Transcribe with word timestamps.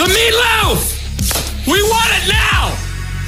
The 0.00 0.08
meatloaf! 0.08 0.80
We 1.68 1.76
want 1.76 2.08
it 2.16 2.32
now! 2.32 2.72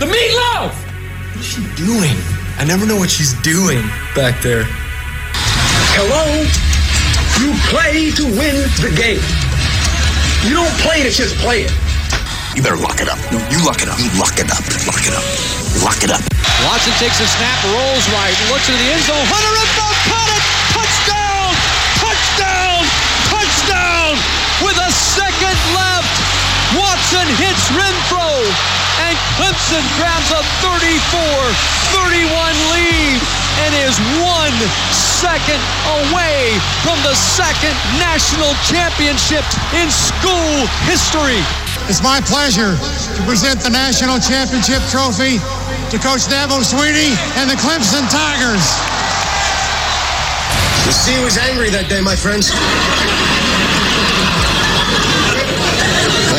The 0.01 0.09
meatloaf! 0.09 0.73
What 0.73 1.37
is 1.37 1.45
she 1.45 1.61
doing? 1.77 2.17
I 2.57 2.65
never 2.65 2.89
know 2.89 2.97
what 2.97 3.13
she's 3.13 3.37
doing 3.45 3.85
back 4.17 4.41
there. 4.41 4.65
Hello? 5.93 6.25
You 7.45 7.53
play 7.69 8.09
to 8.17 8.25
win 8.25 8.57
the 8.81 8.89
game. 8.97 9.21
You 10.49 10.57
don't 10.57 10.73
play 10.81 11.05
to 11.05 11.13
just 11.13 11.37
play 11.45 11.69
it. 11.69 11.73
You 12.57 12.65
better 12.65 12.81
lock 12.81 13.05
it 13.05 13.09
up. 13.13 13.21
No, 13.29 13.37
you 13.53 13.61
lock 13.69 13.85
it 13.85 13.93
up. 13.93 14.01
You 14.01 14.09
lock 14.17 14.41
it 14.41 14.49
up. 14.49 14.65
Lock 14.89 15.05
it 15.05 15.13
up. 15.13 15.27
Lock 15.85 16.01
it 16.01 16.09
up. 16.09 16.25
Watson 16.65 16.97
takes 16.97 17.21
a 17.21 17.29
snap, 17.29 17.61
rolls 17.69 18.07
right, 18.17 18.33
looks 18.49 18.65
into 18.65 18.81
the 18.81 18.97
end 18.97 19.05
zone. 19.05 19.21
Hunter 19.29 19.53
in 19.61 19.92
Watson 26.77 27.29
hits 27.37 27.69
Renfrow, 27.77 28.41
and 29.05 29.17
Clemson 29.37 29.85
grabs 30.01 30.31
a 30.33 30.41
34-31 30.65 32.33
lead 32.73 33.21
and 33.61 33.71
is 33.85 33.97
one 34.25 34.57
second 34.89 35.61
away 36.01 36.57
from 36.81 36.97
the 37.05 37.13
second 37.13 37.77
national 38.01 38.57
championship 38.65 39.45
in 39.77 39.91
school 39.93 40.65
history. 40.89 41.45
It's 41.93 42.03
my 42.03 42.21
pleasure 42.25 42.73
to 42.79 43.21
present 43.29 43.61
the 43.61 43.71
national 43.71 44.19
championship 44.19 44.81
trophy 44.89 45.37
to 45.93 45.97
Coach 46.01 46.25
Dabo 46.25 46.65
Swinney 46.65 47.13
and 47.37 47.51
the 47.51 47.57
Clemson 47.61 48.09
Tigers. 48.09 48.65
The 50.87 50.93
sea 50.93 51.23
was 51.23 51.37
angry 51.37 51.71
that 51.71 51.89
day, 51.89 52.01
my 52.01 52.17
friends. 52.17 52.51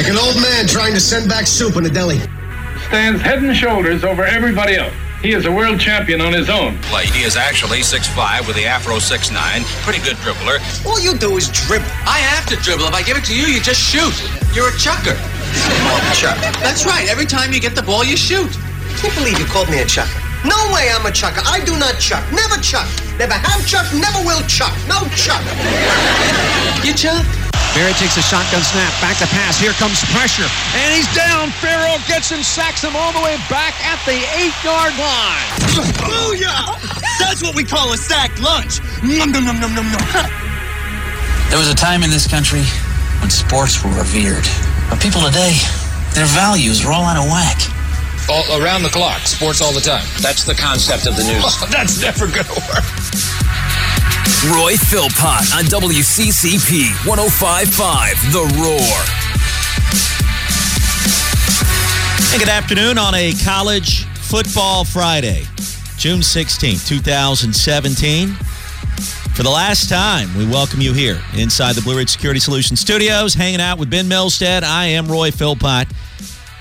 Like 0.03 0.11
an 0.11 0.19
old 0.19 0.35
man 0.35 0.67
trying 0.67 0.93
to 0.95 0.99
send 0.99 1.29
back 1.29 1.47
soup 1.47 1.77
in 1.77 1.85
a 1.85 1.89
deli. 1.89 2.19
Stands 2.91 3.21
head 3.21 3.41
and 3.41 3.55
shoulders 3.55 4.03
over 4.03 4.25
everybody 4.25 4.75
else. 4.75 4.91
He 5.21 5.31
is 5.31 5.45
a 5.45 5.51
world 5.51 5.79
champion 5.79 6.19
on 6.19 6.33
his 6.33 6.49
own. 6.49 6.77
Play. 6.91 7.05
He 7.05 7.23
is 7.23 7.37
actually 7.37 7.79
6'5 7.79 8.45
with 8.45 8.57
the 8.57 8.65
Afro 8.65 8.95
6'9. 8.95 9.31
Pretty 9.87 10.03
good 10.03 10.17
dribbler. 10.17 10.59
All 10.85 10.99
you 10.99 11.15
do 11.15 11.37
is 11.37 11.47
dribble. 11.47 11.87
I 12.03 12.19
have 12.19 12.45
to 12.51 12.57
dribble. 12.57 12.83
If 12.83 12.93
I 12.93 13.01
give 13.01 13.15
it 13.15 13.23
to 13.31 13.33
you, 13.33 13.45
you 13.45 13.61
just 13.61 13.79
shoot. 13.79 14.11
You're 14.53 14.67
a 14.67 14.77
chucker. 14.77 15.15
Chuck. 16.19 16.35
That's 16.59 16.85
right. 16.85 17.07
Every 17.07 17.25
time 17.25 17.53
you 17.53 17.61
get 17.61 17.73
the 17.73 17.83
ball, 17.83 18.03
you 18.03 18.17
shoot. 18.17 18.51
I 18.51 18.97
Can't 18.99 19.15
believe 19.15 19.39
you 19.39 19.45
called 19.45 19.69
me 19.69 19.79
a 19.79 19.85
chucker. 19.85 20.19
No 20.43 20.59
way 20.75 20.91
I'm 20.91 21.05
a 21.05 21.13
chucker. 21.13 21.39
I 21.47 21.63
do 21.63 21.79
not 21.79 21.95
chuck. 22.03 22.27
Never 22.35 22.59
chuck. 22.59 22.91
Never 23.15 23.35
have 23.39 23.65
chuck. 23.65 23.87
Never 23.95 24.19
will 24.27 24.43
chuck. 24.51 24.75
No 24.91 25.07
chuck. 25.15 25.39
You 26.83 26.91
chuck? 26.91 27.23
Barry 27.73 27.93
takes 27.97 28.17
a 28.17 28.21
shotgun 28.21 28.61
snap, 28.61 28.93
back 29.01 29.17
to 29.17 29.25
pass. 29.33 29.57
Here 29.57 29.73
comes 29.81 29.97
pressure, 30.13 30.45
and 30.77 30.93
he's 30.93 31.09
down. 31.17 31.49
Farrell 31.57 31.97
gets 32.05 32.29
him, 32.29 32.43
sacks 32.45 32.83
him 32.83 32.95
all 32.95 33.11
the 33.11 33.21
way 33.21 33.35
back 33.49 33.73
at 33.81 33.97
the 34.05 34.21
eight-yard 34.37 34.93
line. 35.01 35.49
Booyah! 36.05 36.77
That's 37.17 37.41
what 37.41 37.55
we 37.55 37.63
call 37.63 37.91
a 37.91 37.97
sack 37.97 38.37
lunch. 38.39 38.77
Nom, 39.01 39.31
nom, 39.31 39.45
nom, 39.45 39.59
nom, 39.59 39.73
nom, 39.73 39.89
nom. 39.89 40.29
There 41.49 41.57
was 41.57 41.69
a 41.69 41.73
time 41.73 42.03
in 42.03 42.11
this 42.11 42.27
country 42.27 42.61
when 43.21 43.31
sports 43.31 43.83
were 43.83 43.89
revered. 43.97 44.45
But 44.89 45.01
people 45.01 45.21
today, 45.21 45.57
their 46.13 46.29
values 46.29 46.85
are 46.85 46.93
all 46.93 47.05
out 47.05 47.17
of 47.17 47.25
whack. 47.25 47.57
All 48.29 48.45
around 48.61 48.83
the 48.83 48.89
clock, 48.89 49.25
sports 49.25 49.61
all 49.61 49.73
the 49.73 49.81
time. 49.81 50.05
That's 50.21 50.43
the 50.43 50.53
concept 50.53 51.07
of 51.07 51.17
the 51.17 51.23
news. 51.23 51.59
That's 51.71 51.99
never 51.99 52.27
gonna 52.27 52.53
work. 52.69 52.85
Roy 54.51 54.75
Philpott 54.75 55.53
on 55.55 55.65
WCCP 55.65 57.07
1055 57.07 58.31
The 58.31 58.43
Roar. 58.59 59.23
Good 62.39 62.49
afternoon 62.49 62.97
on 62.97 63.15
a 63.15 63.33
college 63.43 64.05
football 64.05 64.85
Friday, 64.85 65.43
June 65.97 66.19
16th, 66.19 66.87
2017. 66.87 68.29
For 69.33 69.43
the 69.43 69.49
last 69.49 69.89
time, 69.89 70.35
we 70.37 70.45
welcome 70.45 70.79
you 70.81 70.93
here 70.93 71.21
inside 71.37 71.75
the 71.75 71.81
Blue 71.81 71.97
Ridge 71.97 72.09
Security 72.09 72.39
Solutions 72.39 72.79
studios, 72.79 73.33
hanging 73.33 73.61
out 73.61 73.77
with 73.77 73.89
Ben 73.89 74.05
Milstead. 74.05 74.63
I 74.63 74.85
am 74.85 75.07
Roy 75.07 75.31
Philpott. 75.31 75.87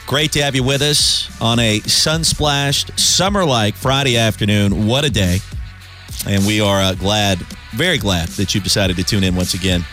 Great 0.06 0.32
to 0.32 0.42
have 0.42 0.54
you 0.54 0.62
with 0.62 0.82
us 0.82 1.30
on 1.40 1.58
a 1.58 1.80
sun 1.80 2.24
splashed, 2.24 2.98
summer 2.98 3.44
like 3.44 3.74
Friday 3.74 4.16
afternoon. 4.16 4.86
What 4.86 5.04
a 5.04 5.10
day. 5.10 5.40
And 6.26 6.46
we 6.46 6.60
are 6.60 6.80
uh, 6.80 6.94
glad, 6.94 7.38
very 7.72 7.98
glad 7.98 8.28
that 8.30 8.54
you've 8.54 8.64
decided 8.64 8.96
to 8.96 9.04
tune 9.04 9.24
in 9.24 9.34
once 9.34 9.54
again 9.54 9.84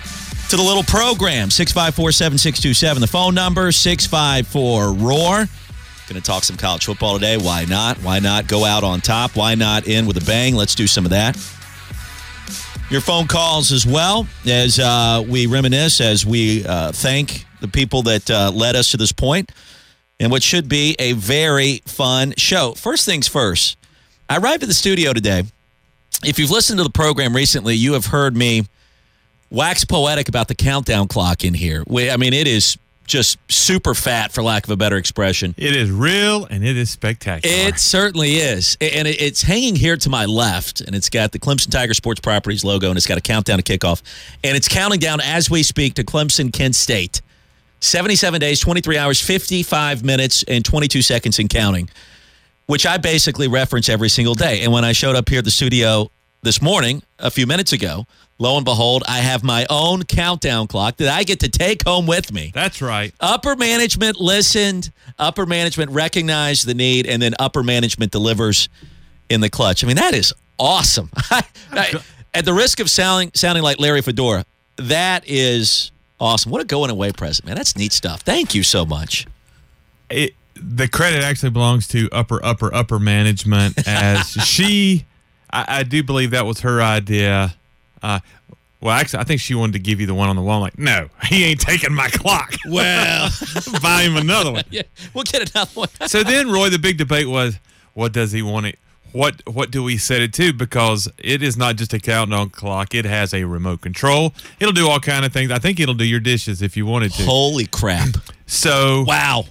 to 0.49 0.57
the 0.57 0.63
little 0.63 0.83
program 0.83 1.49
654 1.49 2.11
7627. 2.11 3.01
The 3.01 3.07
phone 3.07 3.35
number 3.35 3.71
654 3.71 4.93
Roar. 4.93 5.47
Going 6.07 6.19
to 6.19 6.21
talk 6.21 6.43
some 6.43 6.57
college 6.57 6.85
football 6.85 7.13
today. 7.13 7.37
Why 7.37 7.65
not? 7.65 7.97
Why 7.97 8.17
not 8.17 8.47
go 8.47 8.65
out 8.65 8.83
on 8.83 8.99
top? 8.99 9.35
Why 9.35 9.53
not 9.53 9.87
in 9.87 10.07
with 10.07 10.17
a 10.17 10.25
bang? 10.25 10.55
Let's 10.55 10.73
do 10.73 10.87
some 10.87 11.05
of 11.05 11.11
that. 11.11 11.35
Your 12.89 13.01
phone 13.01 13.27
calls 13.27 13.71
as 13.71 13.85
well 13.85 14.25
as 14.47 14.79
uh, 14.79 15.23
we 15.27 15.45
reminisce, 15.45 16.01
as 16.01 16.25
we 16.25 16.65
uh, 16.65 16.91
thank 16.91 17.45
the 17.61 17.67
people 17.67 18.01
that 18.03 18.29
uh, 18.31 18.51
led 18.51 18.75
us 18.75 18.89
to 18.91 18.97
this 18.97 19.11
point 19.11 19.51
and 20.19 20.31
what 20.31 20.41
should 20.41 20.67
be 20.67 20.95
a 20.97 21.13
very 21.13 21.83
fun 21.85 22.33
show. 22.37 22.73
First 22.73 23.05
things 23.05 23.27
first, 23.27 23.77
I 24.27 24.37
arrived 24.37 24.63
at 24.63 24.69
the 24.69 24.75
studio 24.75 25.13
today 25.13 25.43
if 26.23 26.39
you've 26.39 26.51
listened 26.51 26.77
to 26.79 26.83
the 26.83 26.89
program 26.89 27.35
recently, 27.35 27.75
you 27.75 27.93
have 27.93 28.07
heard 28.07 28.35
me 28.35 28.65
wax 29.49 29.85
poetic 29.85 30.29
about 30.29 30.47
the 30.47 30.55
countdown 30.55 31.07
clock 31.07 31.43
in 31.43 31.53
here. 31.53 31.83
I 31.89 32.17
mean, 32.17 32.33
it 32.33 32.47
is 32.47 32.77
just 33.07 33.39
super 33.51 33.95
fat, 33.95 34.31
for 34.31 34.43
lack 34.43 34.65
of 34.65 34.69
a 34.69 34.77
better 34.77 34.95
expression. 34.95 35.55
It 35.57 35.75
is 35.75 35.89
real 35.89 36.45
and 36.45 36.63
it 36.63 36.77
is 36.77 36.91
spectacular. 36.91 37.67
It 37.67 37.79
certainly 37.79 38.35
is. 38.35 38.77
And 38.79 39.07
it's 39.07 39.41
hanging 39.41 39.75
here 39.75 39.97
to 39.97 40.09
my 40.09 40.25
left, 40.25 40.81
and 40.81 40.95
it's 40.95 41.09
got 41.09 41.31
the 41.31 41.39
Clemson 41.39 41.71
Tiger 41.71 41.95
Sports 41.95 42.21
Properties 42.21 42.63
logo, 42.63 42.89
and 42.89 42.97
it's 42.97 43.07
got 43.07 43.17
a 43.17 43.21
countdown 43.21 43.59
to 43.59 43.63
kickoff. 43.63 44.03
And 44.43 44.55
it's 44.55 44.67
counting 44.67 44.99
down 44.99 45.21
as 45.21 45.49
we 45.49 45.63
speak 45.63 45.95
to 45.95 46.03
Clemson 46.03 46.53
Kent 46.53 46.75
State. 46.75 47.21
77 47.79 48.39
days, 48.41 48.59
23 48.59 48.97
hours, 48.97 49.19
55 49.21 50.03
minutes, 50.03 50.43
and 50.43 50.63
22 50.63 51.01
seconds 51.01 51.39
in 51.39 51.47
counting 51.47 51.89
which 52.69 52.85
I 52.85 52.97
basically 52.97 53.47
reference 53.47 53.89
every 53.89 54.09
single 54.09 54.35
day. 54.35 54.61
And 54.61 54.71
when 54.71 54.85
I 54.85 54.91
showed 54.91 55.15
up 55.15 55.27
here 55.27 55.39
at 55.39 55.43
the 55.43 55.49
studio 55.49 56.11
this 56.43 56.61
morning, 56.61 57.01
a 57.17 57.31
few 57.31 57.47
minutes 57.47 57.73
ago, 57.73 58.05
lo 58.37 58.57
and 58.57 58.63
behold, 58.63 59.03
I 59.07 59.21
have 59.21 59.43
my 59.43 59.65
own 59.71 60.03
countdown 60.03 60.67
clock 60.67 60.97
that 60.97 61.09
I 61.09 61.23
get 61.23 61.39
to 61.39 61.49
take 61.49 61.83
home 61.83 62.05
with 62.05 62.31
me. 62.31 62.51
That's 62.53 62.79
right. 62.79 63.11
Upper 63.19 63.55
management 63.55 64.21
listened, 64.21 64.91
upper 65.17 65.47
management 65.47 65.89
recognized 65.89 66.67
the 66.67 66.75
need, 66.75 67.07
and 67.07 67.19
then 67.19 67.33
upper 67.39 67.63
management 67.63 68.11
delivers 68.11 68.69
in 69.29 69.41
the 69.41 69.49
clutch. 69.49 69.83
I 69.83 69.87
mean, 69.87 69.95
that 69.95 70.13
is 70.13 70.31
awesome. 70.59 71.09
I, 71.31 71.43
at 72.35 72.45
the 72.45 72.53
risk 72.53 72.79
of 72.79 72.87
sounding 72.87 73.31
sounding 73.33 73.63
like 73.63 73.79
Larry 73.79 74.03
Fedora, 74.03 74.45
that 74.75 75.23
is 75.25 75.89
awesome. 76.19 76.51
What 76.51 76.61
a 76.61 76.65
going 76.65 76.91
away 76.91 77.13
present, 77.13 77.47
man. 77.47 77.55
That's 77.55 77.75
neat 77.75 77.93
stuff. 77.93 78.21
Thank 78.21 78.53
you 78.53 78.61
so 78.61 78.85
much. 78.85 79.25
It, 80.11 80.35
the 80.61 80.87
credit 80.87 81.23
actually 81.23 81.51
belongs 81.51 81.87
to 81.89 82.09
upper, 82.11 82.43
upper, 82.43 82.73
upper 82.73 82.99
management 82.99 83.87
as 83.87 84.27
she, 84.29 85.05
I, 85.51 85.79
I, 85.79 85.83
do 85.83 86.03
believe 86.03 86.31
that 86.31 86.45
was 86.45 86.61
her 86.61 86.81
idea. 86.81 87.55
Uh, 88.01 88.19
well, 88.81 88.95
actually, 88.95 89.19
I 89.19 89.23
think 89.25 89.41
she 89.41 89.55
wanted 89.55 89.73
to 89.73 89.79
give 89.79 89.99
you 89.99 90.07
the 90.07 90.13
one 90.13 90.29
on 90.29 90.35
the 90.35 90.41
wall. 90.41 90.57
I'm 90.57 90.61
like, 90.61 90.79
no, 90.79 91.09
he 91.25 91.43
ain't 91.43 91.59
taking 91.59 91.93
my 91.93 92.09
clock. 92.09 92.55
Well, 92.69 93.29
buy 93.81 94.03
him 94.03 94.15
another 94.15 94.51
one. 94.51 94.63
yeah, 94.69 94.83
we'll 95.13 95.23
get 95.23 95.49
another 95.53 95.71
one. 95.73 95.89
so 96.05 96.23
then, 96.23 96.51
Roy, 96.51 96.69
the 96.69 96.77
big 96.77 96.97
debate 96.97 97.27
was, 97.27 97.57
what 97.93 98.13
does 98.13 98.31
he 98.31 98.41
want 98.41 98.67
it? 98.67 98.77
What 99.11 99.41
what 99.51 99.71
do 99.71 99.81
we 99.81 99.97
set 99.97 100.21
it 100.21 100.33
to? 100.33 100.53
Because 100.53 101.09
it 101.17 101.41
is 101.41 101.57
not 101.57 101.77
just 101.77 101.93
a 101.93 101.99
countdown 101.99 102.51
clock; 102.51 102.93
it 102.93 103.05
has 103.05 103.33
a 103.33 103.45
remote 103.45 103.81
control. 103.81 104.35
It'll 104.59 104.73
do 104.73 104.87
all 104.87 104.99
kind 104.99 105.25
of 105.25 105.33
things. 105.33 105.49
I 105.51 105.57
think 105.57 105.79
it'll 105.79 105.95
do 105.95 106.05
your 106.05 106.19
dishes 106.19 106.61
if 106.61 106.77
you 106.77 106.85
wanted 106.85 107.13
to. 107.13 107.23
Holy 107.23 107.65
crap! 107.65 108.09
So 108.45 109.03
wow, 109.07 109.45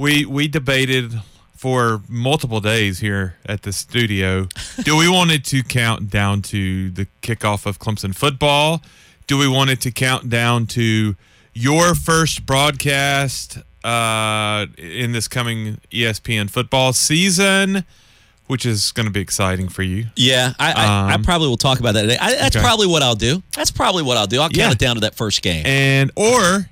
we 0.00 0.24
we 0.24 0.48
debated 0.48 1.20
for 1.54 2.00
multiple 2.08 2.60
days 2.60 3.00
here 3.00 3.36
at 3.44 3.62
the 3.62 3.72
studio. 3.72 4.48
Do 4.82 4.96
we 4.96 5.08
want 5.08 5.30
it 5.30 5.44
to 5.46 5.62
count 5.62 6.08
down 6.08 6.40
to 6.42 6.90
the 6.90 7.06
kickoff 7.20 7.66
of 7.66 7.78
Clemson 7.78 8.14
football? 8.14 8.82
Do 9.26 9.36
we 9.36 9.46
want 9.46 9.70
it 9.70 9.80
to 9.82 9.90
count 9.90 10.30
down 10.30 10.66
to 10.68 11.14
your 11.52 11.94
first 11.94 12.46
broadcast 12.46 13.58
uh, 13.84 14.66
in 14.78 15.12
this 15.12 15.28
coming 15.28 15.78
ESPN 15.92 16.50
football 16.50 16.92
season? 16.94 17.84
Which 18.46 18.66
is 18.66 18.90
going 18.90 19.06
to 19.06 19.12
be 19.12 19.20
exciting 19.20 19.68
for 19.68 19.84
you. 19.84 20.06
Yeah, 20.16 20.54
I, 20.58 20.72
I, 20.72 21.12
um, 21.12 21.20
I 21.20 21.22
probably 21.22 21.46
will 21.46 21.56
talk 21.56 21.78
about 21.78 21.94
that 21.94 22.02
today. 22.02 22.18
I, 22.20 22.34
that's 22.34 22.56
okay. 22.56 22.64
probably 22.64 22.88
what 22.88 23.00
I'll 23.00 23.14
do. 23.14 23.44
That's 23.54 23.70
probably 23.70 24.02
what 24.02 24.16
I'll 24.16 24.26
do. 24.26 24.40
I'll 24.40 24.48
count 24.48 24.56
yeah. 24.56 24.72
it 24.72 24.78
down 24.78 24.96
to 24.96 25.02
that 25.02 25.14
first 25.14 25.40
game. 25.40 25.64
And 25.64 26.10
or 26.16 26.68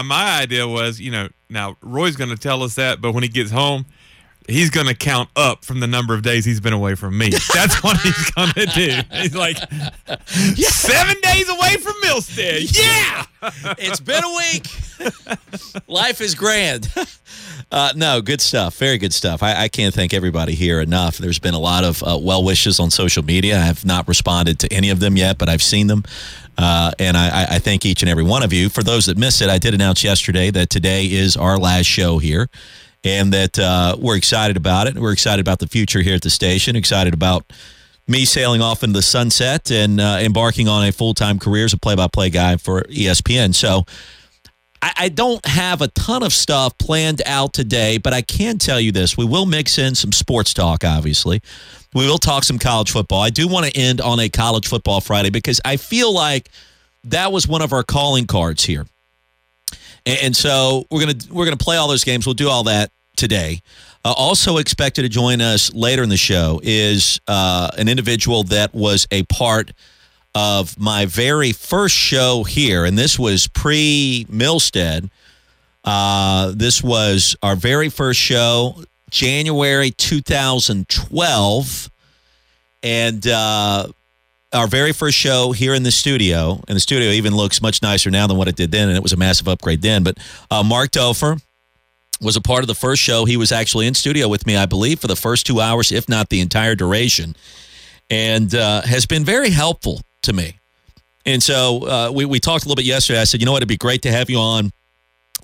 my 0.00 0.40
idea 0.40 0.66
was, 0.66 1.00
you 1.00 1.10
know, 1.10 1.28
now 1.50 1.76
Roy's 1.82 2.16
going 2.16 2.30
to 2.30 2.36
tell 2.36 2.62
us 2.62 2.76
that, 2.76 3.00
but 3.00 3.12
when 3.12 3.22
he 3.22 3.28
gets 3.28 3.50
home, 3.50 3.86
he's 4.48 4.70
going 4.70 4.86
to 4.86 4.94
count 4.94 5.28
up 5.36 5.64
from 5.64 5.80
the 5.80 5.86
number 5.86 6.14
of 6.14 6.22
days 6.22 6.44
he's 6.44 6.60
been 6.60 6.72
away 6.72 6.94
from 6.94 7.16
me. 7.16 7.30
That's 7.54 7.82
what 7.82 7.98
he's 8.00 8.30
going 8.34 8.52
to 8.52 8.66
do. 8.66 9.00
He's 9.12 9.34
like, 9.34 9.56
seven 10.56 11.16
days 11.22 11.48
away 11.48 11.76
from 11.76 11.94
Milstead. 12.02 12.76
Yeah. 12.76 13.26
it's 13.78 14.00
been 14.00 14.22
a 14.22 14.36
week. 14.36 14.68
Life 15.88 16.20
is 16.20 16.34
grand. 16.34 16.92
Uh, 17.70 17.92
no, 17.96 18.20
good 18.20 18.40
stuff. 18.40 18.76
Very 18.76 18.98
good 18.98 19.12
stuff. 19.12 19.42
I, 19.42 19.62
I, 19.62 19.68
can't 19.68 19.94
thank 19.94 20.12
everybody 20.12 20.54
here 20.54 20.80
enough. 20.80 21.16
There's 21.16 21.38
been 21.38 21.54
a 21.54 21.58
lot 21.58 21.84
of 21.84 22.02
uh, 22.02 22.18
well 22.20 22.44
wishes 22.44 22.78
on 22.78 22.90
social 22.90 23.24
media. 23.24 23.56
I 23.56 23.62
have 23.62 23.84
not 23.84 24.06
responded 24.06 24.58
to 24.60 24.72
any 24.72 24.90
of 24.90 25.00
them 25.00 25.16
yet, 25.16 25.38
but 25.38 25.48
I've 25.48 25.62
seen 25.62 25.86
them. 25.86 26.04
Uh, 26.58 26.92
and 26.98 27.16
I, 27.16 27.46
I, 27.54 27.58
thank 27.60 27.86
each 27.86 28.02
and 28.02 28.10
every 28.10 28.24
one 28.24 28.42
of 28.42 28.52
you. 28.52 28.68
For 28.68 28.82
those 28.82 29.06
that 29.06 29.16
missed 29.16 29.40
it, 29.40 29.48
I 29.48 29.56
did 29.56 29.72
announce 29.72 30.04
yesterday 30.04 30.50
that 30.50 30.68
today 30.68 31.06
is 31.06 31.34
our 31.34 31.56
last 31.56 31.86
show 31.86 32.18
here 32.18 32.48
and 33.04 33.32
that 33.32 33.58
uh, 33.58 33.96
we're 33.98 34.16
excited 34.16 34.56
about 34.56 34.86
it. 34.86 34.94
We're 34.96 35.12
excited 35.12 35.40
about 35.40 35.58
the 35.58 35.66
future 35.66 36.00
here 36.00 36.14
at 36.14 36.22
the 36.22 36.30
station, 36.30 36.76
excited 36.76 37.14
about 37.14 37.52
me 38.08 38.24
sailing 38.24 38.60
off 38.60 38.82
into 38.82 38.94
the 38.94 39.02
sunset 39.02 39.70
and 39.70 40.00
uh, 40.00 40.18
embarking 40.20 40.68
on 40.68 40.86
a 40.86 40.92
full 40.92 41.14
time 41.14 41.38
career 41.38 41.64
as 41.64 41.72
a 41.72 41.78
play 41.78 41.94
by 41.94 42.08
play 42.08 42.30
guy 42.30 42.56
for 42.56 42.82
ESPN. 42.82 43.54
So 43.54 43.84
I, 44.80 44.92
I, 44.96 45.08
don't 45.08 45.44
have 45.46 45.80
a 45.80 45.88
ton 45.88 46.22
of 46.22 46.32
stuff 46.32 46.76
planned 46.78 47.22
out 47.24 47.52
today, 47.52 47.98
but 47.98 48.12
I 48.12 48.22
can 48.22 48.58
tell 48.58 48.80
you 48.80 48.92
this. 48.92 49.16
We 49.16 49.24
will 49.24 49.46
mix 49.46 49.78
in 49.78 49.94
some 49.94 50.12
sports 50.12 50.52
talk, 50.52 50.84
obviously. 50.84 51.40
We 51.94 52.06
will 52.06 52.18
talk 52.18 52.44
some 52.44 52.58
college 52.58 52.90
football. 52.90 53.20
I 53.20 53.30
do 53.30 53.46
want 53.46 53.66
to 53.66 53.76
end 53.76 54.00
on 54.00 54.18
a 54.18 54.28
college 54.28 54.66
football 54.66 55.00
Friday 55.00 55.30
because 55.30 55.60
I 55.64 55.76
feel 55.76 56.12
like 56.12 56.50
that 57.04 57.32
was 57.32 57.46
one 57.46 57.62
of 57.62 57.72
our 57.72 57.82
calling 57.82 58.26
cards 58.26 58.64
here. 58.64 58.86
And 60.04 60.36
so 60.36 60.86
we're 60.90 61.00
gonna 61.00 61.18
we're 61.30 61.44
gonna 61.44 61.56
play 61.56 61.76
all 61.76 61.88
those 61.88 62.04
games. 62.04 62.26
We'll 62.26 62.34
do 62.34 62.48
all 62.48 62.64
that 62.64 62.90
today. 63.16 63.60
Uh, 64.04 64.12
also 64.16 64.56
expected 64.56 65.02
to 65.02 65.08
join 65.08 65.40
us 65.40 65.72
later 65.72 66.02
in 66.02 66.08
the 66.08 66.16
show 66.16 66.60
is 66.62 67.20
uh, 67.28 67.70
an 67.78 67.88
individual 67.88 68.42
that 68.44 68.74
was 68.74 69.06
a 69.12 69.22
part 69.24 69.72
of 70.34 70.78
my 70.78 71.06
very 71.06 71.52
first 71.52 71.94
show 71.94 72.42
here, 72.42 72.84
and 72.84 72.98
this 72.98 73.18
was 73.18 73.46
pre 73.48 74.26
Milstead. 74.28 75.08
Uh, 75.84 76.52
this 76.56 76.82
was 76.82 77.36
our 77.42 77.54
very 77.54 77.88
first 77.88 78.18
show, 78.18 78.82
January 79.10 79.90
2012, 79.90 81.90
and 82.82 83.26
uh, 83.26 83.86
our 84.52 84.66
very 84.66 84.92
first 84.92 85.16
show 85.16 85.52
here 85.52 85.74
in 85.74 85.82
the 85.82 85.90
studio. 85.90 86.62
And 86.68 86.76
the 86.76 86.80
studio 86.80 87.10
even 87.10 87.34
looks 87.34 87.62
much 87.62 87.82
nicer 87.82 88.10
now 88.10 88.26
than 88.26 88.36
what 88.36 88.48
it 88.48 88.56
did 88.56 88.70
then, 88.70 88.88
and 88.88 88.96
it 88.96 89.02
was 89.02 89.12
a 89.12 89.16
massive 89.16 89.48
upgrade 89.48 89.82
then. 89.82 90.02
But 90.02 90.18
uh, 90.50 90.62
Mark 90.62 90.90
Dofer 90.90 91.40
was 92.20 92.36
a 92.36 92.40
part 92.40 92.62
of 92.62 92.68
the 92.68 92.74
first 92.74 93.02
show. 93.02 93.24
He 93.24 93.36
was 93.36 93.50
actually 93.52 93.86
in 93.86 93.94
studio 93.94 94.28
with 94.28 94.46
me, 94.46 94.56
I 94.56 94.66
believe, 94.66 95.00
for 95.00 95.08
the 95.08 95.16
first 95.16 95.46
two 95.46 95.60
hours, 95.60 95.90
if 95.90 96.08
not 96.08 96.28
the 96.28 96.40
entire 96.40 96.74
duration, 96.74 97.34
and 98.10 98.54
uh, 98.54 98.82
has 98.82 99.06
been 99.06 99.24
very 99.24 99.50
helpful 99.50 100.00
to 100.22 100.32
me. 100.32 100.58
And 101.24 101.42
so 101.42 101.86
uh, 101.86 102.12
we, 102.12 102.24
we 102.24 102.40
talked 102.40 102.64
a 102.64 102.68
little 102.68 102.80
bit 102.80 102.84
yesterday. 102.84 103.20
I 103.20 103.24
said, 103.24 103.40
you 103.40 103.46
know 103.46 103.52
what, 103.52 103.58
it'd 103.58 103.68
be 103.68 103.76
great 103.76 104.02
to 104.02 104.12
have 104.12 104.28
you 104.28 104.38
on 104.38 104.72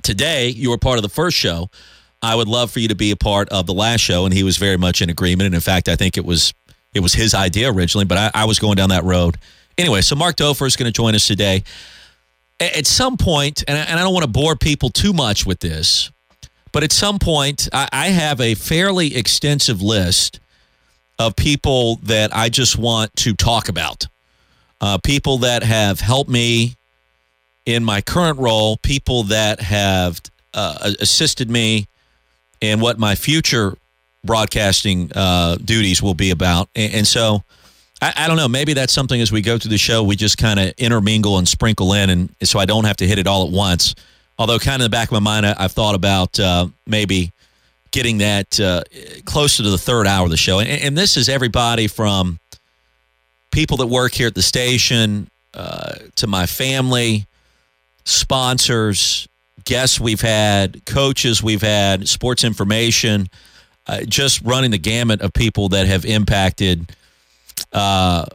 today. 0.03 0.49
You 0.49 0.71
were 0.71 0.79
part 0.79 0.99
of 0.99 1.03
the 1.03 1.09
first 1.09 1.37
show. 1.37 1.71
I 2.21 2.35
would 2.35 2.49
love 2.49 2.71
for 2.73 2.81
you 2.81 2.89
to 2.89 2.97
be 2.97 3.13
a 3.13 3.17
part 3.17 3.49
of 3.51 3.67
the 3.67 3.75
last 3.75 4.01
show. 4.01 4.25
And 4.25 4.35
he 4.35 4.43
was 4.43 4.57
very 4.57 4.77
much 4.77 5.01
in 5.01 5.09
agreement. 5.09 5.47
And 5.47 5.55
in 5.55 5.61
fact, 5.61 5.89
I 5.89 5.95
think 5.95 6.17
it 6.17 6.25
was 6.25 6.53
it 6.95 7.01
was 7.01 7.15
his 7.15 7.35
idea 7.35 7.73
originally, 7.73 8.05
but 8.05 8.19
I, 8.19 8.43
I 8.43 8.45
was 8.45 8.59
going 8.59 8.77
down 8.77 8.89
that 8.91 9.05
road. 9.05 9.37
Anyway, 9.77 10.01
so 10.01 10.17
Mark 10.17 10.37
Dofer 10.37 10.67
is 10.67 10.77
going 10.77 10.91
to 10.91 10.97
join 10.97 11.15
us 11.15 11.27
today. 11.27 11.63
At 12.61 12.87
some 12.87 13.17
point, 13.17 13.63
and 13.69 13.79
I, 13.79 13.83
and 13.83 14.01
I 14.01 14.03
don't 14.03 14.13
want 14.13 14.25
to 14.25 14.31
bore 14.31 14.57
people 14.57 14.91
too 14.91 15.13
much 15.13 15.47
with 15.47 15.61
this, 15.61 16.11
but 16.73 16.83
at 16.83 16.91
some 16.91 17.19
point, 17.19 17.69
I, 17.73 17.89
I 17.93 18.09
have 18.09 18.41
a 18.41 18.55
fairly 18.55 19.17
extensive 19.17 19.81
list 19.81 20.41
of 21.19 21.37
people 21.37 21.97
that 22.03 22.35
I 22.35 22.49
just 22.49 22.77
want 22.77 23.15
to 23.17 23.35
talk 23.35 23.69
about. 23.69 24.07
Uh, 24.81 24.99
people 24.99 25.39
that 25.39 25.63
have 25.63 26.01
helped 26.01 26.31
me 26.31 26.75
in 27.67 27.85
my 27.85 28.01
current 28.01 28.39
role, 28.39 28.77
people 28.79 29.25
that 29.25 29.61
have 29.61 30.21
uh, 30.55 30.93
assisted 31.01 31.51
me 31.51 31.87
in 32.61 32.81
what 32.81 32.99
my 32.99 33.15
future 33.15 33.77
broadcasting 34.25 35.11
uh, 35.15 35.57
duties 35.57 36.03
will 36.03 36.15
be 36.15 36.31
about. 36.31 36.69
And, 36.75 36.95
and 36.95 37.07
so 37.07 37.43
I, 38.01 38.13
I, 38.17 38.29
don't 38.29 38.37
know. 38.37 38.49
Maybe 38.49 38.75
that's 38.75 38.93
something 38.93 39.21
as 39.21 39.33
we 39.33 39.43
go 39.43 39.59
through 39.59 39.71
the 39.71 39.79
show, 39.79 40.03
we 40.03 40.17
just 40.17 40.39
kind 40.39 40.61
of 40.61 40.73
intermingle 40.79 41.39
and 41.39 41.49
sprinkle 41.49 41.93
in, 41.93 42.11
and 42.11 42.35
so 42.43 42.59
I 42.59 42.65
don't 42.65 42.85
have 42.85 42.97
to 42.99 43.07
hit 43.07 43.19
it 43.19 43.27
all 43.27 43.47
at 43.47 43.53
once. 43.53 43.95
Although, 44.39 44.59
kind 44.59 44.77
of 44.77 44.85
in 44.87 44.91
the 44.91 44.97
back 44.97 45.09
of 45.09 45.13
my 45.13 45.19
mind, 45.21 45.47
I, 45.47 45.63
have 45.63 45.73
thought 45.73 45.95
about 45.95 46.39
uh, 46.39 46.69
maybe 46.87 47.33
getting 47.91 48.19
that 48.19 48.61
uh, 48.61 48.83
closer 49.25 49.63
to 49.63 49.71
the 49.71 49.79
third 49.79 50.07
hour 50.07 50.25
of 50.25 50.31
the 50.31 50.37
show. 50.37 50.61
And, 50.61 50.69
and, 50.69 50.97
this 50.97 51.17
is 51.17 51.29
everybody 51.29 51.89
from 51.89 52.39
people 53.51 53.79
that 53.79 53.87
work 53.87 54.13
here 54.13 54.29
at 54.29 54.35
the 54.35 54.43
station 54.43 55.29
uh, 55.55 55.95
to 56.17 56.27
my 56.27 56.47
family, 56.47 57.27
sponsors, 58.05 59.27
guests 59.65 59.99
we've 59.99 60.21
had, 60.21 60.85
coaches 60.85 61.43
we've 61.43 61.63
had, 61.63 62.09
sports 62.09 62.45
information 62.45 63.29
uh, 63.89 64.03
just 64.03 64.43
running 64.43 64.71
the 64.71 64.79
gamut 64.79 65.23
of 65.23 65.33
people 65.33 65.71
that 65.71 65.87
have 65.87 66.05
impacted 66.05 66.95
uh, 67.73 68.27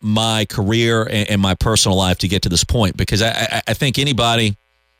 my 0.00 0.44
career 0.46 1.04
and, 1.04 1.30
and, 1.30 1.40
my 1.40 1.54
personal 1.54 1.96
life 1.96 2.18
to 2.18 2.28
get 2.28 2.42
to 2.42 2.48
this 2.48 2.64
point. 2.64 2.96
Because 2.96 3.22
I, 3.22 3.62
I 3.66 3.74
think 3.74 3.98
anybody, 3.98 4.48
in 4.48 4.56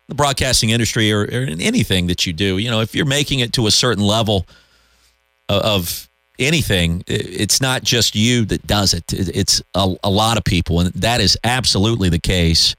the 0.09 0.15
broadcasting 0.15 0.71
industry 0.71 1.13
or, 1.13 1.23
or 1.23 1.47
anything 1.61 2.07
that 2.07 2.27
you 2.27 2.33
do, 2.33 2.59
you 2.59 2.71
know, 2.71 2.81
if 2.81 2.95
you're 2.95 3.05
making 3.05 3.41
it 3.41 3.53
to 3.55 3.67
a 3.67 3.71
certain 3.71 4.05
level 4.05 4.47
of, 5.49 5.63
of 5.63 6.09
anything, 6.39 7.03
it's 7.07 7.61
not 7.61 7.83
just 7.83 8.15
you 8.15 8.45
that 8.47 8.67
does 8.67 8.95
it. 8.95 9.13
It's 9.13 9.63
a, 9.75 9.95
a, 10.05 10.11
lot 10.11 10.39
of 10.39 10.45
people, 10.45 10.81
and 10.81 10.93
that 10.95 11.21
is 11.21 11.39
absolutely 11.45 12.09
the 12.09 12.19
case 12.19 12.77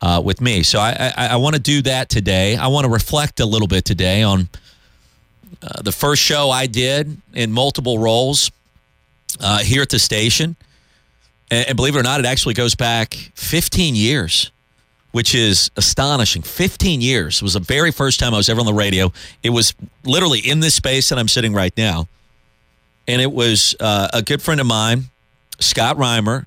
uh, 0.00 0.20
with 0.24 0.40
me. 0.40 0.62
So 0.62 0.78
I, 0.78 1.12
I, 1.16 1.26
I 1.28 1.36
want 1.36 1.54
to 1.54 1.60
do 1.60 1.82
that 1.82 2.08
today. 2.08 2.56
I 2.56 2.68
want 2.68 2.84
to 2.84 2.90
reflect 2.90 3.40
a 3.40 3.46
little 3.46 3.68
bit 3.68 3.84
today 3.84 4.22
on 4.22 4.48
uh, 5.62 5.82
the 5.82 5.92
first 5.92 6.22
show 6.22 6.50
I 6.50 6.66
did 6.66 7.20
in 7.34 7.52
multiple 7.52 7.98
roles 7.98 8.50
uh, 9.40 9.58
here 9.58 9.82
at 9.82 9.88
the 9.88 9.98
station. 9.98 10.56
And, 11.50 11.68
and, 11.68 11.76
believe 11.76 11.96
it 11.96 12.00
or 12.00 12.02
not, 12.02 12.20
it 12.20 12.26
actually 12.26 12.54
goes 12.54 12.74
back 12.74 13.14
15 13.34 13.94
years, 13.94 14.50
which 15.12 15.34
is 15.34 15.70
astonishing. 15.76 16.42
15 16.42 17.00
years 17.00 17.36
it 17.36 17.42
was 17.42 17.54
the 17.54 17.60
very 17.60 17.90
first 17.90 18.18
time 18.20 18.34
I 18.34 18.38
was 18.38 18.48
ever 18.48 18.60
on 18.60 18.66
the 18.66 18.74
radio. 18.74 19.12
It 19.42 19.50
was 19.50 19.74
literally 20.04 20.40
in 20.40 20.60
this 20.60 20.74
space 20.74 21.08
that 21.10 21.18
I'm 21.18 21.28
sitting 21.28 21.52
right 21.52 21.76
now. 21.76 22.08
And 23.08 23.20
it 23.20 23.32
was 23.32 23.74
uh, 23.80 24.08
a 24.12 24.22
good 24.22 24.40
friend 24.40 24.60
of 24.60 24.66
mine, 24.66 25.04
Scott 25.58 25.96
Reimer, 25.96 26.46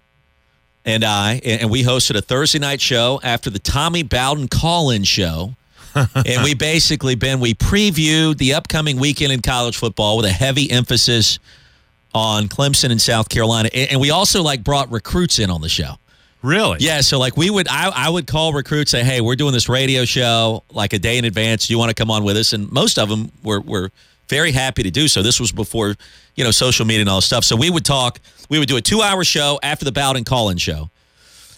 and 0.85 1.03
I, 1.03 1.41
and 1.43 1.69
we 1.69 1.83
hosted 1.83 2.15
a 2.15 2.21
Thursday 2.21 2.59
night 2.59 2.79
show 2.79 3.19
after 3.23 3.49
the 3.49 3.59
Tommy 3.59 4.03
Bowden 4.03 4.47
call 4.47 4.91
in 4.91 5.03
show 5.03 5.55
and 5.95 6.43
we 6.43 6.53
basically, 6.53 7.15
Ben, 7.15 7.39
we 7.39 7.53
previewed 7.53 8.37
the 8.37 8.53
upcoming 8.53 8.99
weekend 8.99 9.31
in 9.31 9.41
college 9.41 9.77
football 9.77 10.17
with 10.17 10.25
a 10.25 10.31
heavy 10.31 10.69
emphasis 10.69 11.39
on 12.13 12.47
Clemson 12.47 12.91
and 12.91 13.01
South 13.01 13.29
Carolina. 13.29 13.69
And 13.73 13.99
we 13.99 14.11
also 14.11 14.43
like 14.43 14.63
brought 14.63 14.91
recruits 14.91 15.39
in 15.39 15.49
on 15.49 15.61
the 15.61 15.69
show. 15.69 15.95
Really? 16.41 16.77
Yeah. 16.79 17.01
So 17.01 17.17
like 17.17 17.35
we 17.35 17.49
would, 17.49 17.67
I, 17.67 17.89
I 17.89 18.09
would 18.09 18.27
call 18.27 18.53
recruits, 18.53 18.91
say, 18.91 19.03
hey, 19.03 19.19
we're 19.19 19.35
doing 19.35 19.53
this 19.53 19.67
radio 19.67 20.05
show 20.05 20.63
like 20.71 20.93
a 20.93 20.99
day 20.99 21.17
in 21.17 21.25
advance. 21.25 21.67
Do 21.67 21.73
you 21.73 21.79
want 21.79 21.89
to 21.89 21.95
come 21.95 22.11
on 22.11 22.23
with 22.23 22.37
us? 22.37 22.53
And 22.53 22.71
most 22.71 22.99
of 22.99 23.09
them 23.09 23.31
were 23.43 23.61
were 23.61 23.91
very 24.27 24.51
happy 24.51 24.83
to 24.83 24.91
do 24.91 25.07
so. 25.07 25.21
This 25.21 25.39
was 25.39 25.51
before 25.51 25.95
you 26.35 26.43
know 26.43 26.51
social 26.51 26.85
media 26.85 27.01
and 27.01 27.09
all 27.09 27.17
this 27.17 27.25
stuff. 27.25 27.43
So 27.43 27.55
we 27.55 27.69
would 27.69 27.85
talk. 27.85 28.19
We 28.49 28.59
would 28.59 28.67
do 28.67 28.77
a 28.77 28.81
two 28.81 29.01
hour 29.01 29.23
show 29.23 29.59
after 29.63 29.85
the 29.85 29.91
Bowden 29.91 30.23
call-in 30.23 30.57
show. 30.57 30.89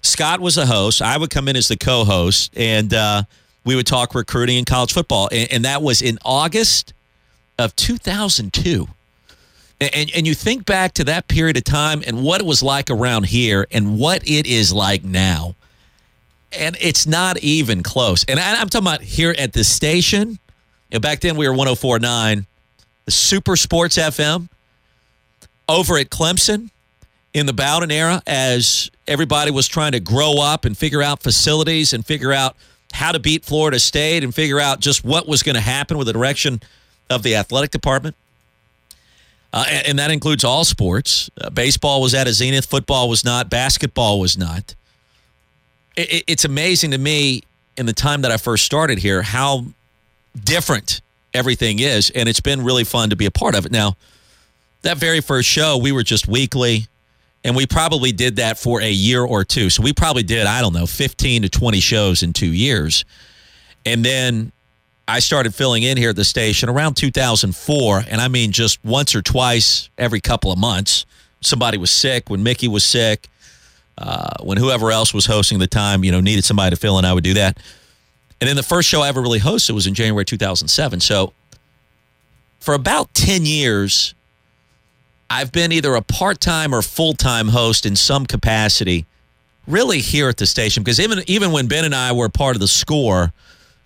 Scott 0.02 0.40
was 0.40 0.56
the 0.56 0.66
host. 0.66 1.02
I 1.02 1.18
would 1.18 1.30
come 1.30 1.48
in 1.48 1.56
as 1.56 1.68
the 1.68 1.76
co-host, 1.76 2.54
and 2.56 2.94
uh, 2.94 3.24
we 3.68 3.76
would 3.76 3.86
talk 3.86 4.16
recruiting 4.16 4.56
in 4.58 4.64
college 4.64 4.94
football. 4.94 5.28
And, 5.30 5.52
and 5.52 5.66
that 5.66 5.82
was 5.82 6.02
in 6.02 6.18
August 6.24 6.94
of 7.60 7.76
2002. 7.76 8.88
And, 9.82 10.10
and 10.16 10.26
you 10.26 10.34
think 10.34 10.66
back 10.66 10.94
to 10.94 11.04
that 11.04 11.28
period 11.28 11.58
of 11.58 11.66
time 11.66 12.02
and 12.08 12.24
what 12.24 12.40
it 12.40 12.48
was 12.48 12.64
like 12.64 12.90
around 12.90 13.26
here 13.26 13.68
and 13.70 14.00
what 14.00 14.28
it 14.28 14.48
is 14.48 14.72
like 14.72 15.04
now. 15.04 15.54
And 16.58 16.78
it's 16.80 17.06
not 17.06 17.40
even 17.40 17.84
close. 17.84 18.24
And 18.24 18.40
I, 18.40 18.62
am 18.62 18.70
talking 18.70 18.88
about 18.88 19.02
here 19.02 19.36
at 19.38 19.52
the 19.52 19.66
station. 19.66 20.40
You 20.90 20.94
know, 20.94 21.00
back 21.02 21.20
then 21.20 21.36
we 21.36 21.46
were 21.46 21.54
1049, 21.54 22.46
the 23.04 23.12
Super 23.12 23.58
Sports 23.58 23.98
FM. 23.98 24.48
Over 25.68 25.98
at 25.98 26.10
Clemson 26.10 26.70
in 27.34 27.46
the 27.46 27.52
Bowden 27.52 27.92
era, 27.92 28.24
as 28.26 28.90
everybody 29.06 29.52
was 29.52 29.68
trying 29.68 29.92
to 29.92 30.00
grow 30.00 30.36
up 30.40 30.64
and 30.64 30.78
figure 30.78 31.04
out 31.04 31.22
facilities 31.22 31.92
and 31.92 32.06
figure 32.06 32.32
out 32.32 32.56
how 32.94 33.12
to 33.12 33.20
beat 33.20 33.46
Florida 33.46 33.80
State 33.80 34.24
and 34.24 34.34
figure 34.34 34.60
out 34.60 34.80
just 34.80 35.04
what 35.04 35.28
was 35.28 35.44
going 35.44 35.56
to 35.56 35.62
happen 35.62 35.98
with 35.98 36.08
the 36.08 36.14
direction 36.14 36.62
of 37.10 37.24
the 37.24 37.36
athletic 37.36 37.72
department. 37.72 38.16
Uh, 39.54 39.66
and, 39.70 39.88
and, 39.88 40.00
that 40.00 40.12
includes 40.12 40.44
all 40.44 40.66
sports. 40.66 41.30
Uh, 41.40 41.50
baseball 41.50 42.02
was 42.02 42.14
at 42.14 42.28
a 42.28 42.34
zenith, 42.34 42.66
football 42.66 43.08
was 43.08 43.24
not, 43.24 43.50
basketball 43.50 44.20
was 44.20 44.38
not. 44.38 44.76
It, 45.96 46.12
it, 46.12 46.24
it's 46.28 46.46
amazing 46.46 46.92
to 46.92 46.98
me 46.98 47.44
in 47.78 47.86
the 47.86 47.94
time 47.94 48.22
that 48.22 48.32
I 48.32 48.38
first 48.38 48.66
started 48.66 49.00
here 49.00 49.22
how 49.22 49.66
different 50.44 51.02
everything 51.34 51.80
is, 51.80 52.10
and 52.10 52.28
it's 52.28 52.42
been 52.42 52.64
really 52.64 52.84
fun 52.84 53.10
to 53.10 53.16
be 53.16 53.26
a 53.26 53.32
part 53.32 53.56
of 53.56 53.66
it. 53.66 53.72
Now, 53.72 53.96
that 54.82 54.98
very 54.98 55.22
first 55.22 55.48
show, 55.48 55.78
we 55.78 55.92
were 55.92 56.04
just 56.04 56.28
weekly, 56.28 56.88
and 57.44 57.56
we 57.56 57.66
probably 57.66 58.12
did 58.12 58.38
that 58.38 58.58
for 58.58 58.82
a 58.82 58.92
year 58.92 59.24
or 59.24 59.44
two. 59.44 59.70
So 59.70 59.84
we 59.84 59.94
probably 59.94 60.24
did, 60.24 60.48
I 60.48 60.62
don't 60.62 60.74
know, 60.74 60.86
15 60.86 61.44
to 61.44 61.50
20 61.50 61.80
shows 61.80 62.24
in 62.24 62.34
two 62.34 62.52
years. 62.52 63.06
And 63.86 64.04
then 64.04 64.52
I 65.08 65.20
started 65.20 65.56
filling 65.56 65.84
in 65.84 65.98
here 65.98 66.10
at 66.10 66.18
the 66.18 66.26
station 66.26 66.68
around 66.68 66.96
2004, 66.96 68.04
and 68.10 68.20
I 68.20 68.28
mean 68.28 68.52
just 68.52 68.84
once 68.84 69.16
or 69.16 69.22
twice 69.22 69.90
every 69.98 70.20
couple 70.20 70.52
of 70.52 70.60
months. 70.60 71.06
Somebody 71.40 71.78
was 71.78 71.92
sick, 71.92 72.30
when 72.30 72.44
Mickey 72.44 72.68
was 72.68 72.84
sick, 72.84 73.30
uh, 73.98 74.44
when 74.44 74.58
whoever 74.58 74.92
else 74.92 75.14
was 75.14 75.26
hosting 75.26 75.60
the 75.60 75.68
time, 75.68 76.04
you 76.04 76.12
know, 76.12 76.20
needed 76.20 76.44
somebody 76.44 76.76
to 76.76 76.80
fill 76.80 77.00
in, 77.00 77.06
I 77.06 77.14
would 77.14 77.24
do 77.24 77.36
that. 77.36 77.58
And 78.42 78.48
then 78.48 78.56
the 78.56 78.64
first 78.64 78.90
show 78.90 79.02
I 79.02 79.08
ever 79.08 79.22
really 79.22 79.40
hosted 79.40 79.72
was 79.72 79.88
in 79.88 79.94
January 79.94 80.26
2007. 80.26 81.00
So 81.00 81.34
for 82.60 82.74
about 82.74 83.14
10 83.14 83.46
years, 83.46 84.14
I've 85.30 85.52
been 85.52 85.72
either 85.72 85.96
a 85.96 86.02
part 86.02 86.40
time 86.40 86.74
or 86.74 86.82
full 86.82 87.14
time 87.14 87.50
host 87.50 87.86
in 87.86 87.96
some 87.96 88.26
capacity, 88.26 89.06
really 89.68 90.00
here 90.00 90.30
at 90.30 90.38
the 90.38 90.46
station. 90.46 90.84
Because 90.84 91.00
even 91.00 91.24
even 91.28 91.52
when 91.52 91.68
Ben 91.68 91.86
and 91.86 91.96
I 91.96 92.12
were 92.12 92.30
part 92.30 92.56
of 92.56 92.62
the 92.62 92.68
score, 92.68 93.34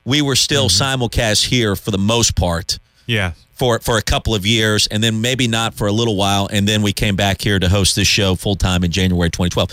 we 0.05 0.21
were 0.21 0.35
still 0.35 0.67
mm-hmm. 0.67 1.03
simulcast 1.03 1.47
here 1.47 1.75
for 1.75 1.91
the 1.91 1.97
most 1.97 2.35
part. 2.35 2.79
Yeah. 3.05 3.33
For 3.53 3.79
for 3.79 3.97
a 3.97 4.01
couple 4.01 4.33
of 4.33 4.45
years, 4.45 4.87
and 4.87 5.03
then 5.03 5.21
maybe 5.21 5.47
not 5.47 5.73
for 5.75 5.87
a 5.87 5.91
little 5.91 6.15
while, 6.15 6.47
and 6.51 6.67
then 6.67 6.81
we 6.81 6.93
came 6.93 7.15
back 7.15 7.41
here 7.41 7.59
to 7.59 7.69
host 7.69 7.95
this 7.95 8.07
show 8.07 8.35
full 8.35 8.55
time 8.55 8.83
in 8.83 8.91
January 8.91 9.29
2012. 9.29 9.69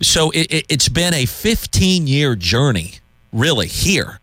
So 0.00 0.30
it, 0.30 0.52
it, 0.52 0.66
it's 0.68 0.88
been 0.88 1.14
a 1.14 1.26
15 1.26 2.06
year 2.06 2.34
journey, 2.34 2.94
really 3.32 3.68
here, 3.68 4.20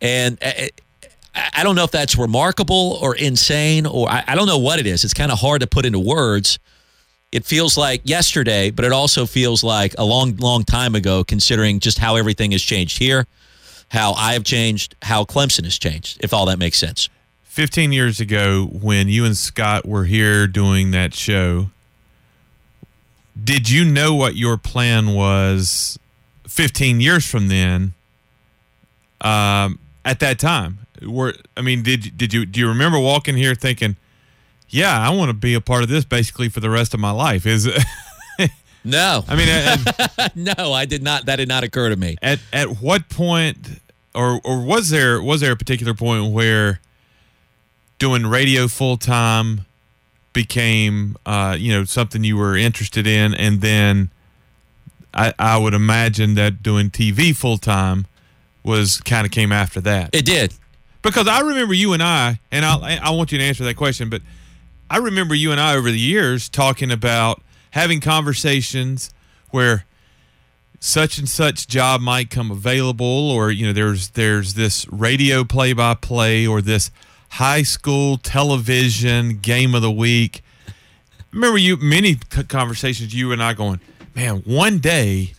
and 0.00 0.38
uh, 0.42 0.68
I 1.34 1.64
don't 1.64 1.74
know 1.74 1.84
if 1.84 1.90
that's 1.90 2.16
remarkable 2.16 2.98
or 3.02 3.16
insane, 3.16 3.86
or 3.86 4.08
I, 4.08 4.22
I 4.26 4.34
don't 4.34 4.46
know 4.46 4.58
what 4.58 4.78
it 4.78 4.86
is. 4.86 5.04
It's 5.04 5.14
kind 5.14 5.32
of 5.32 5.38
hard 5.38 5.60
to 5.62 5.66
put 5.66 5.84
into 5.84 5.98
words. 5.98 6.58
It 7.32 7.44
feels 7.44 7.76
like 7.76 8.02
yesterday, 8.04 8.70
but 8.70 8.84
it 8.84 8.92
also 8.92 9.26
feels 9.26 9.64
like 9.64 9.94
a 9.98 10.04
long, 10.04 10.36
long 10.36 10.62
time 10.62 10.94
ago, 10.94 11.24
considering 11.24 11.80
just 11.80 11.98
how 11.98 12.14
everything 12.14 12.52
has 12.52 12.62
changed 12.62 12.98
here, 12.98 13.26
how 13.88 14.12
I 14.12 14.34
have 14.34 14.44
changed, 14.44 14.94
how 15.02 15.24
Clemson 15.24 15.64
has 15.64 15.76
changed, 15.76 16.18
if 16.22 16.32
all 16.32 16.46
that 16.46 16.58
makes 16.60 16.78
sense. 16.78 17.08
15 17.44 17.92
years 17.92 18.20
ago, 18.20 18.66
when 18.66 19.08
you 19.08 19.24
and 19.24 19.36
Scott 19.36 19.86
were 19.86 20.04
here 20.04 20.46
doing 20.46 20.92
that 20.92 21.14
show, 21.14 21.70
did 23.42 23.68
you 23.68 23.84
know 23.84 24.14
what 24.14 24.36
your 24.36 24.56
plan 24.56 25.14
was 25.14 25.98
15 26.46 27.00
years 27.00 27.28
from 27.28 27.48
then 27.48 27.94
um, 29.20 29.80
at 30.04 30.20
that 30.20 30.38
time? 30.38 30.78
Were 31.02 31.34
I 31.56 31.62
mean, 31.62 31.82
did 31.82 32.16
did 32.16 32.32
you 32.32 32.46
do 32.46 32.60
you 32.60 32.68
remember 32.68 32.98
walking 32.98 33.36
here 33.36 33.54
thinking, 33.54 33.96
yeah, 34.68 34.98
I 34.98 35.10
want 35.10 35.30
to 35.30 35.34
be 35.34 35.54
a 35.54 35.60
part 35.60 35.82
of 35.82 35.88
this 35.88 36.04
basically 36.04 36.48
for 36.48 36.60
the 36.60 36.70
rest 36.70 36.94
of 36.94 37.00
my 37.00 37.10
life? 37.10 37.46
Is 37.46 37.66
it? 37.66 37.82
no, 38.84 39.24
I 39.28 39.36
mean, 39.36 39.48
at, 39.48 40.36
no, 40.36 40.72
I 40.72 40.84
did 40.84 41.02
not. 41.02 41.26
That 41.26 41.36
did 41.36 41.48
not 41.48 41.64
occur 41.64 41.88
to 41.90 41.96
me. 41.96 42.16
At 42.22 42.40
at 42.52 42.80
what 42.80 43.08
point, 43.08 43.80
or 44.14 44.40
or 44.44 44.62
was 44.62 44.90
there 44.90 45.22
was 45.22 45.40
there 45.40 45.52
a 45.52 45.56
particular 45.56 45.94
point 45.94 46.32
where 46.32 46.80
doing 47.98 48.26
radio 48.26 48.68
full 48.68 48.96
time 48.96 49.66
became 50.32 51.16
uh, 51.24 51.56
you 51.58 51.72
know 51.72 51.84
something 51.84 52.24
you 52.24 52.36
were 52.36 52.56
interested 52.56 53.06
in, 53.06 53.34
and 53.34 53.60
then 53.60 54.10
I, 55.14 55.32
I 55.38 55.56
would 55.56 55.74
imagine 55.74 56.34
that 56.34 56.62
doing 56.62 56.90
TV 56.90 57.34
full 57.34 57.58
time 57.58 58.06
was 58.62 59.00
kind 59.00 59.24
of 59.24 59.30
came 59.30 59.52
after 59.52 59.80
that. 59.82 60.10
It 60.12 60.24
did. 60.24 60.54
Because 61.04 61.28
I 61.28 61.40
remember 61.40 61.74
you 61.74 61.92
and 61.92 62.02
I, 62.02 62.40
and 62.50 62.64
I, 62.64 62.98
I 63.00 63.10
want 63.10 63.30
you 63.30 63.36
to 63.36 63.44
answer 63.44 63.62
that 63.64 63.76
question, 63.76 64.08
but 64.08 64.22
I 64.88 64.96
remember 64.96 65.34
you 65.34 65.52
and 65.52 65.60
I 65.60 65.76
over 65.76 65.90
the 65.90 65.98
years 65.98 66.48
talking 66.48 66.90
about 66.90 67.42
having 67.72 68.00
conversations 68.00 69.12
where 69.50 69.84
such 70.80 71.18
and 71.18 71.28
such 71.28 71.68
job 71.68 72.00
might 72.00 72.30
come 72.30 72.50
available, 72.50 73.30
or 73.30 73.50
you 73.50 73.66
know, 73.66 73.72
there's 73.72 74.10
there's 74.10 74.54
this 74.54 74.86
radio 74.90 75.44
play 75.44 75.74
by 75.74 75.94
play 75.94 76.46
or 76.46 76.62
this 76.62 76.90
high 77.30 77.62
school 77.62 78.16
television 78.16 79.38
game 79.38 79.74
of 79.74 79.82
the 79.82 79.90
week. 79.90 80.42
Remember 81.32 81.58
you 81.58 81.76
many 81.76 82.16
conversations 82.48 83.14
you 83.14 83.30
and 83.30 83.42
I 83.42 83.52
going, 83.52 83.80
man, 84.14 84.42
one 84.46 84.78
day 84.78 85.34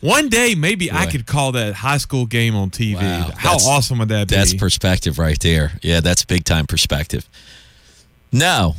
one 0.00 0.28
day, 0.28 0.54
maybe 0.54 0.88
Boy. 0.88 0.96
I 0.96 1.06
could 1.06 1.26
call 1.26 1.52
that 1.52 1.74
high 1.74 1.98
school 1.98 2.26
game 2.26 2.54
on 2.54 2.70
TV. 2.70 2.96
Wow, 2.96 3.30
How 3.36 3.54
awesome 3.56 3.98
would 3.98 4.08
that 4.08 4.28
be? 4.28 4.36
That's 4.36 4.54
perspective 4.54 5.18
right 5.18 5.38
there. 5.40 5.72
Yeah, 5.82 6.00
that's 6.00 6.24
big 6.24 6.44
time 6.44 6.66
perspective. 6.66 7.28
No, 8.32 8.74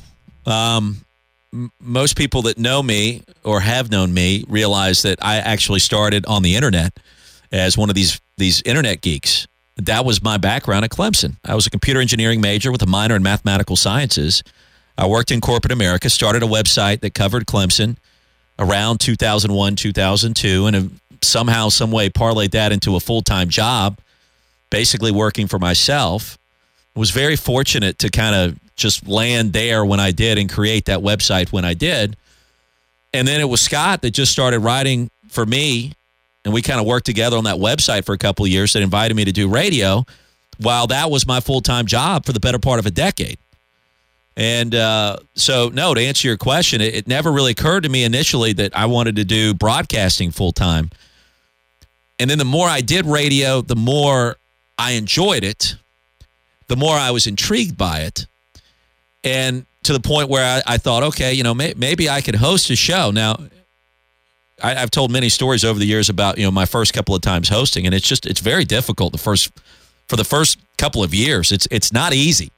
um, 0.45 1.05
m- 1.53 1.71
most 1.79 2.17
people 2.17 2.43
that 2.43 2.57
know 2.57 2.83
me 2.83 3.23
or 3.43 3.61
have 3.61 3.91
known 3.91 4.13
me 4.13 4.45
realize 4.47 5.01
that 5.01 5.23
I 5.23 5.37
actually 5.37 5.79
started 5.79 6.25
on 6.25 6.43
the 6.43 6.55
internet 6.55 6.97
as 7.51 7.77
one 7.77 7.89
of 7.89 7.95
these 7.95 8.19
these 8.37 8.61
internet 8.63 9.01
geeks. 9.01 9.47
That 9.77 10.05
was 10.05 10.23
my 10.23 10.37
background 10.37 10.85
at 10.85 10.91
Clemson. 10.91 11.35
I 11.45 11.55
was 11.55 11.67
a 11.67 11.69
computer 11.69 11.99
engineering 11.99 12.41
major 12.41 12.71
with 12.71 12.81
a 12.81 12.87
minor 12.87 13.15
in 13.15 13.23
mathematical 13.23 13.75
sciences. 13.75 14.43
I 14.97 15.05
worked 15.05 15.29
in 15.29 15.39
corporate 15.41 15.71
America, 15.71 16.09
started 16.09 16.41
a 16.41 16.47
website 16.47 17.01
that 17.01 17.13
covered 17.13 17.45
Clemson 17.45 17.97
around 18.57 18.99
2001, 18.99 19.75
2002, 19.75 20.65
and 20.65 20.99
somehow, 21.27 21.69
some 21.69 21.91
way 21.91 22.09
parlayed 22.09 22.51
that 22.51 22.71
into 22.71 22.95
a 22.95 22.99
full 22.99 23.21
time 23.21 23.49
job, 23.49 23.99
basically 24.69 25.11
working 25.11 25.47
for 25.47 25.59
myself. 25.59 26.37
Was 26.95 27.11
very 27.11 27.35
fortunate 27.35 27.99
to 27.99 28.09
kind 28.09 28.33
of 28.33 28.59
just 28.75 29.07
land 29.07 29.53
there 29.53 29.85
when 29.85 29.99
I 29.99 30.11
did 30.11 30.39
and 30.39 30.49
create 30.49 30.85
that 30.85 30.99
website 30.99 31.51
when 31.51 31.63
I 31.63 31.75
did. 31.75 32.17
And 33.13 33.27
then 33.27 33.39
it 33.39 33.45
was 33.45 33.61
Scott 33.61 34.01
that 34.01 34.11
just 34.11 34.31
started 34.31 34.59
writing 34.59 35.11
for 35.27 35.45
me. 35.45 35.93
And 36.43 36.53
we 36.53 36.61
kind 36.61 36.79
of 36.79 36.85
worked 36.85 37.05
together 37.05 37.37
on 37.37 37.43
that 37.43 37.57
website 37.57 38.05
for 38.05 38.13
a 38.13 38.17
couple 38.17 38.45
of 38.45 38.51
years 38.51 38.73
that 38.73 38.81
invited 38.81 39.15
me 39.15 39.25
to 39.25 39.31
do 39.31 39.47
radio 39.47 40.05
while 40.59 40.87
that 40.87 41.11
was 41.11 41.27
my 41.27 41.39
full 41.39 41.61
time 41.61 41.85
job 41.85 42.25
for 42.25 42.33
the 42.33 42.39
better 42.39 42.59
part 42.59 42.79
of 42.79 42.85
a 42.85 42.91
decade. 42.91 43.37
And 44.35 44.75
uh, 44.75 45.17
so, 45.33 45.69
no, 45.69 45.95
to 45.95 46.01
answer 46.01 46.27
your 46.27 46.37
question, 46.37 46.79
it, 46.79 46.93
it, 46.93 47.07
never 47.07 47.31
really 47.31 47.51
occurred 47.51 47.81
to 47.83 47.89
me 47.89 48.03
initially 48.03 48.53
that 48.53 48.77
I 48.77 48.85
wanted 48.85 49.15
to 49.15 49.25
do 49.25 49.55
broadcasting 49.55 50.29
full 50.29 50.51
time. 50.51 50.91
And 52.19 52.29
then 52.29 52.37
the 52.37 52.45
more 52.45 52.67
I 52.67 52.81
did 52.81 53.05
radio, 53.05 53.61
the 53.61 53.75
more 53.75 54.37
I 54.77 54.91
enjoyed 54.91 55.43
it, 55.43 55.75
the 56.67 56.75
more 56.75 56.95
I 56.95 57.11
was 57.11 57.27
intrigued 57.27 57.77
by 57.77 58.01
it. 58.01 58.25
And 59.23 59.65
to 59.83 59.93
the 59.93 59.99
point 59.99 60.29
where 60.29 60.43
I, 60.43 60.73
I 60.73 60.77
thought, 60.77 61.03
okay, 61.03 61.33
you 61.33 61.43
know, 61.43 61.53
may, 61.53 61.73
maybe 61.77 62.09
I 62.09 62.21
could 62.21 62.35
host 62.35 62.69
a 62.69 62.75
show. 62.75 63.11
Now, 63.11 63.37
I, 64.61 64.73
have 64.73 64.91
told 64.91 65.11
many 65.11 65.29
stories 65.29 65.63
over 65.63 65.79
the 65.79 65.85
years 65.85 66.09
about, 66.09 66.37
you 66.37 66.43
know, 66.43 66.51
my 66.51 66.65
first 66.65 66.93
couple 66.93 67.15
of 67.15 67.21
times 67.21 67.49
hosting, 67.49 67.85
and 67.85 67.93
it's 67.93 68.07
just, 68.07 68.25
it's 68.25 68.39
very 68.39 68.65
difficult 68.65 69.11
the 69.11 69.17
first, 69.19 69.51
for 70.07 70.15
the 70.15 70.23
first 70.23 70.59
couple 70.77 71.03
of 71.03 71.13
years. 71.13 71.51
It's, 71.51 71.67
it's 71.69 71.93
not 71.93 72.13
easy. 72.13 72.51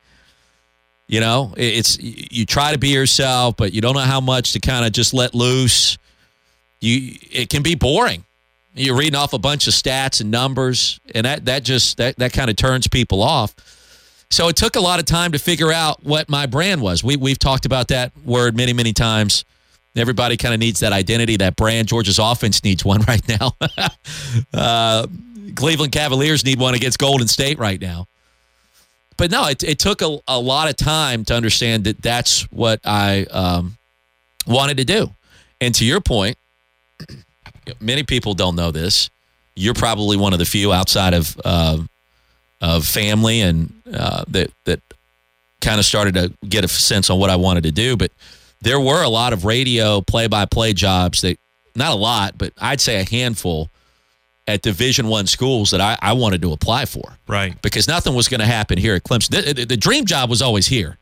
You 1.07 1.19
know, 1.19 1.53
it's, 1.57 1.97
you 1.99 2.45
try 2.45 2.71
to 2.71 2.77
be 2.77 2.89
yourself, 2.89 3.57
but 3.57 3.73
you 3.73 3.81
don't 3.81 3.95
know 3.95 4.01
how 4.01 4.21
much 4.21 4.53
to 4.53 4.59
kind 4.59 4.85
of 4.85 4.91
just 4.91 5.13
let 5.13 5.33
loose. 5.33 5.97
You, 6.81 7.17
it 7.31 7.49
can 7.49 7.63
be 7.63 7.75
boring 7.75 8.23
you're 8.75 8.95
reading 8.95 9.15
off 9.15 9.33
a 9.33 9.39
bunch 9.39 9.67
of 9.67 9.73
stats 9.73 10.21
and 10.21 10.31
numbers, 10.31 10.99
and 11.13 11.25
that 11.25 11.45
that 11.45 11.63
just 11.63 11.97
that 11.97 12.17
that 12.17 12.33
kind 12.33 12.49
of 12.49 12.55
turns 12.55 12.87
people 12.87 13.21
off. 13.21 13.55
So 14.31 14.47
it 14.47 14.55
took 14.55 14.75
a 14.75 14.79
lot 14.79 14.99
of 14.99 15.05
time 15.05 15.31
to 15.31 15.39
figure 15.39 15.71
out 15.71 16.03
what 16.03 16.29
my 16.29 16.45
brand 16.45 16.81
was. 16.81 17.03
We 17.03 17.15
we've 17.15 17.39
talked 17.39 17.65
about 17.65 17.87
that 17.89 18.11
word 18.25 18.55
many 18.55 18.73
many 18.73 18.93
times. 18.93 19.45
Everybody 19.95 20.37
kind 20.37 20.53
of 20.53 20.59
needs 20.59 20.81
that 20.81 20.93
identity, 20.93 21.37
that 21.37 21.55
brand. 21.55 21.87
Georgia's 21.87 22.19
offense 22.19 22.63
needs 22.63 22.85
one 22.85 23.01
right 23.07 23.27
now. 23.27 23.55
uh, 24.53 25.07
Cleveland 25.55 25.91
Cavaliers 25.91 26.45
need 26.45 26.59
one 26.59 26.75
against 26.75 26.99
Golden 26.99 27.27
State 27.27 27.57
right 27.57 27.81
now. 27.81 28.07
But 29.17 29.31
no, 29.31 29.47
it, 29.47 29.61
it 29.63 29.79
took 29.79 30.01
a, 30.01 30.17
a 30.27 30.39
lot 30.39 30.69
of 30.69 30.77
time 30.77 31.25
to 31.25 31.35
understand 31.35 31.83
that 31.83 32.01
that's 32.01 32.43
what 32.51 32.79
I 32.85 33.25
um, 33.25 33.77
wanted 34.47 34.77
to 34.77 34.85
do. 34.85 35.09
And 35.59 35.75
to 35.75 35.83
your 35.83 35.99
point, 35.99 36.37
many 37.79 38.03
people 38.03 38.33
don't 38.33 38.55
know 38.55 38.71
this. 38.71 39.09
You're 39.55 39.73
probably 39.73 40.17
one 40.17 40.33
of 40.33 40.39
the 40.39 40.45
few 40.45 40.71
outside 40.71 41.13
of 41.13 41.39
uh, 41.43 41.79
of 42.61 42.85
family 42.85 43.41
and 43.41 43.73
uh, 43.93 44.23
that 44.29 44.51
that 44.65 44.81
kind 45.61 45.79
of 45.79 45.85
started 45.85 46.13
to 46.15 46.33
get 46.47 46.63
a 46.63 46.67
sense 46.67 47.09
on 47.09 47.19
what 47.19 47.29
I 47.29 47.35
wanted 47.35 47.63
to 47.63 47.71
do. 47.71 47.97
But 47.97 48.11
there 48.61 48.79
were 48.79 49.03
a 49.03 49.09
lot 49.09 49.33
of 49.33 49.45
radio 49.45 50.01
play 50.01 50.27
by 50.27 50.45
play 50.45 50.73
jobs 50.73 51.21
that 51.21 51.37
not 51.75 51.91
a 51.91 51.95
lot, 51.95 52.37
but 52.37 52.53
I'd 52.57 52.81
say 52.81 53.01
a 53.01 53.09
handful 53.09 53.69
at 54.47 54.61
Division 54.61 55.07
One 55.07 55.27
schools 55.27 55.71
that 55.71 55.79
I, 55.79 55.97
I, 56.01 56.13
wanted 56.13 56.41
to 56.41 56.51
apply 56.51 56.85
for. 56.85 57.17
Right. 57.27 57.61
Because 57.61 57.87
nothing 57.87 58.15
was 58.15 58.27
going 58.27 58.39
to 58.39 58.47
happen 58.47 58.79
here 58.79 58.95
at 58.95 59.03
Clemson. 59.03 59.29
The, 59.29 59.53
the, 59.53 59.65
the 59.65 59.77
dream 59.77 60.05
job 60.05 60.29
was 60.29 60.41
always 60.41 60.67
here. 60.67 60.97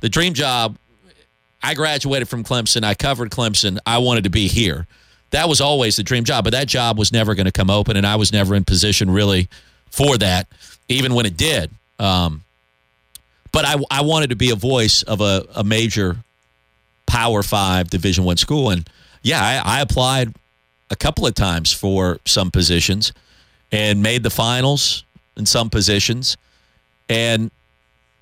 The 0.00 0.08
dream 0.08 0.34
job. 0.34 0.76
I 1.62 1.74
graduated 1.74 2.28
from 2.28 2.44
Clemson. 2.44 2.84
I 2.84 2.94
covered 2.94 3.30
Clemson. 3.30 3.78
I 3.86 3.98
wanted 3.98 4.24
to 4.24 4.30
be 4.30 4.48
here 4.48 4.86
that 5.30 5.48
was 5.48 5.60
always 5.60 5.96
the 5.96 6.02
dream 6.02 6.24
job, 6.24 6.44
but 6.44 6.52
that 6.52 6.68
job 6.68 6.98
was 6.98 7.12
never 7.12 7.34
going 7.34 7.46
to 7.46 7.52
come 7.52 7.70
open, 7.70 7.96
and 7.96 8.06
I 8.06 8.16
was 8.16 8.32
never 8.32 8.54
in 8.54 8.64
position 8.64 9.10
really 9.10 9.48
for 9.90 10.16
that, 10.18 10.48
even 10.88 11.14
when 11.14 11.26
it 11.26 11.36
did. 11.36 11.70
Um, 11.98 12.42
but 13.52 13.64
I, 13.64 13.76
I 13.90 14.02
wanted 14.02 14.30
to 14.30 14.36
be 14.36 14.50
a 14.50 14.54
voice 14.56 15.02
of 15.02 15.20
a, 15.20 15.46
a 15.54 15.64
major 15.64 16.18
Power 17.06 17.42
Five 17.42 17.90
Division 17.90 18.24
One 18.24 18.36
school, 18.36 18.70
and 18.70 18.88
yeah, 19.22 19.62
I, 19.64 19.78
I 19.78 19.80
applied 19.80 20.34
a 20.90 20.96
couple 20.96 21.26
of 21.26 21.34
times 21.34 21.72
for 21.72 22.18
some 22.24 22.50
positions 22.50 23.12
and 23.70 24.02
made 24.02 24.22
the 24.22 24.30
finals 24.30 25.04
in 25.36 25.46
some 25.46 25.70
positions, 25.70 26.36
and 27.08 27.50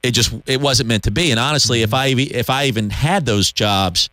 it 0.02 0.12
just 0.12 0.34
it 0.46 0.60
wasn't 0.60 0.88
meant 0.88 1.04
to 1.04 1.10
be. 1.10 1.30
And 1.30 1.40
honestly, 1.40 1.82
if 1.82 1.94
I 1.94 2.08
if 2.08 2.50
I 2.50 2.66
even 2.66 2.90
had 2.90 3.26
those 3.26 3.52
jobs, 3.52 4.10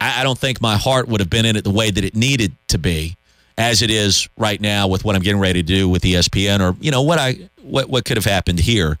I, 0.00 0.20
I 0.20 0.22
don't 0.22 0.38
think 0.38 0.60
my 0.60 0.76
heart 0.76 1.08
would 1.08 1.20
have 1.20 1.30
been 1.30 1.44
in 1.44 1.56
it 1.56 1.64
the 1.64 1.70
way 1.70 1.90
that 1.90 2.04
it 2.04 2.14
needed 2.14 2.52
to 2.68 2.78
be, 2.78 3.16
as 3.56 3.82
it 3.82 3.90
is 3.90 4.28
right 4.36 4.60
now 4.60 4.88
with 4.88 5.04
what 5.04 5.16
I'm 5.16 5.22
getting 5.22 5.40
ready 5.40 5.62
to 5.62 5.66
do 5.66 5.88
with 5.88 6.02
ESPN, 6.02 6.60
or 6.60 6.76
you 6.80 6.90
know 6.90 7.02
what 7.02 7.18
I 7.18 7.48
what 7.62 7.88
what 7.88 8.04
could 8.04 8.16
have 8.16 8.24
happened 8.24 8.60
here. 8.60 8.98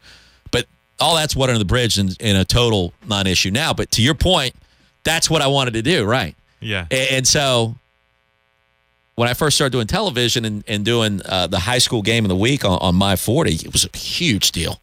But 0.50 0.66
all 1.00 1.14
that's 1.14 1.36
water 1.36 1.52
under 1.52 1.58
the 1.58 1.64
bridge 1.64 1.98
and 1.98 2.16
in 2.20 2.36
a 2.36 2.44
total 2.44 2.92
non-issue 3.06 3.50
now. 3.50 3.72
But 3.72 3.90
to 3.92 4.02
your 4.02 4.14
point, 4.14 4.54
that's 5.04 5.30
what 5.30 5.42
I 5.42 5.46
wanted 5.46 5.74
to 5.74 5.82
do, 5.82 6.04
right? 6.04 6.34
Yeah. 6.60 6.86
And, 6.90 7.10
and 7.10 7.26
so 7.26 7.76
when 9.14 9.28
I 9.28 9.34
first 9.34 9.56
started 9.56 9.72
doing 9.72 9.86
television 9.86 10.44
and, 10.44 10.64
and 10.68 10.84
doing 10.84 11.22
uh, 11.24 11.48
the 11.48 11.58
high 11.58 11.78
school 11.78 12.02
game 12.02 12.24
of 12.24 12.28
the 12.28 12.36
week 12.36 12.64
on, 12.64 12.78
on 12.80 12.94
my 12.94 13.16
40, 13.16 13.52
it 13.52 13.72
was 13.72 13.84
a 13.92 13.96
huge 13.96 14.52
deal, 14.52 14.80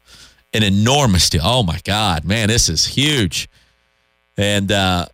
an 0.53 0.63
enormous 0.63 1.29
deal. 1.29 1.41
Oh 1.43 1.63
my 1.63 1.79
God, 1.84 2.25
man, 2.25 2.50
this 2.50 2.67
is 2.67 2.86
huge. 2.86 3.48
And 4.38 4.72
uh, 4.72 5.05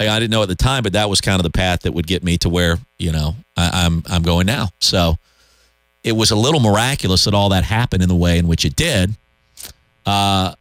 I, 0.00 0.18
didn't 0.18 0.30
know 0.30 0.42
at 0.42 0.48
the 0.48 0.54
time, 0.54 0.82
but 0.82 0.94
that 0.94 1.10
was 1.10 1.20
kind 1.20 1.38
of 1.38 1.42
the 1.42 1.50
path 1.50 1.82
that 1.82 1.92
would 1.92 2.06
get 2.06 2.24
me 2.24 2.38
to 2.38 2.48
where 2.48 2.78
you 2.98 3.12
know 3.12 3.36
I, 3.56 3.84
I'm 3.84 4.02
I'm 4.08 4.22
going 4.22 4.46
now. 4.46 4.68
So 4.80 5.16
it 6.02 6.12
was 6.12 6.30
a 6.30 6.36
little 6.36 6.60
miraculous 6.60 7.24
that 7.24 7.34
all 7.34 7.50
that 7.50 7.64
happened 7.64 8.02
in 8.02 8.08
the 8.08 8.16
way 8.16 8.38
in 8.38 8.48
which 8.48 8.64
it 8.64 8.76
did, 8.76 9.14
uh, 10.06 10.54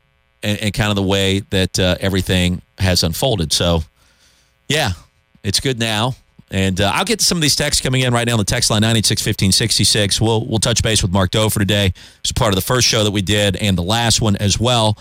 and, 0.43 0.59
and 0.59 0.73
kind 0.73 0.89
of 0.89 0.95
the 0.95 1.03
way 1.03 1.39
that 1.51 1.79
uh, 1.79 1.95
everything 1.99 2.61
has 2.77 3.03
unfolded. 3.03 3.53
So, 3.53 3.83
yeah, 4.67 4.91
it's 5.43 5.59
good 5.59 5.79
now. 5.79 6.15
And 6.51 6.81
uh, 6.81 6.91
I'll 6.93 7.05
get 7.05 7.19
to 7.19 7.25
some 7.25 7.37
of 7.37 7.41
these 7.43 7.55
texts 7.55 7.81
coming 7.81 8.01
in 8.01 8.11
right 8.11 8.25
now 8.25 8.33
on 8.33 8.39
the 8.39 8.45
text 8.45 8.71
line 8.71 8.81
986 8.81 10.19
We'll 10.19 10.45
we'll 10.45 10.59
touch 10.59 10.81
base 10.81 11.03
with 11.03 11.11
Mark 11.11 11.31
Dofer 11.31 11.59
today. 11.59 11.93
It's 12.21 12.31
part 12.31 12.49
of 12.49 12.55
the 12.55 12.61
first 12.61 12.87
show 12.87 13.03
that 13.03 13.11
we 13.11 13.21
did 13.21 13.55
and 13.57 13.77
the 13.77 13.83
last 13.83 14.19
one 14.19 14.35
as 14.37 14.59
well. 14.59 14.97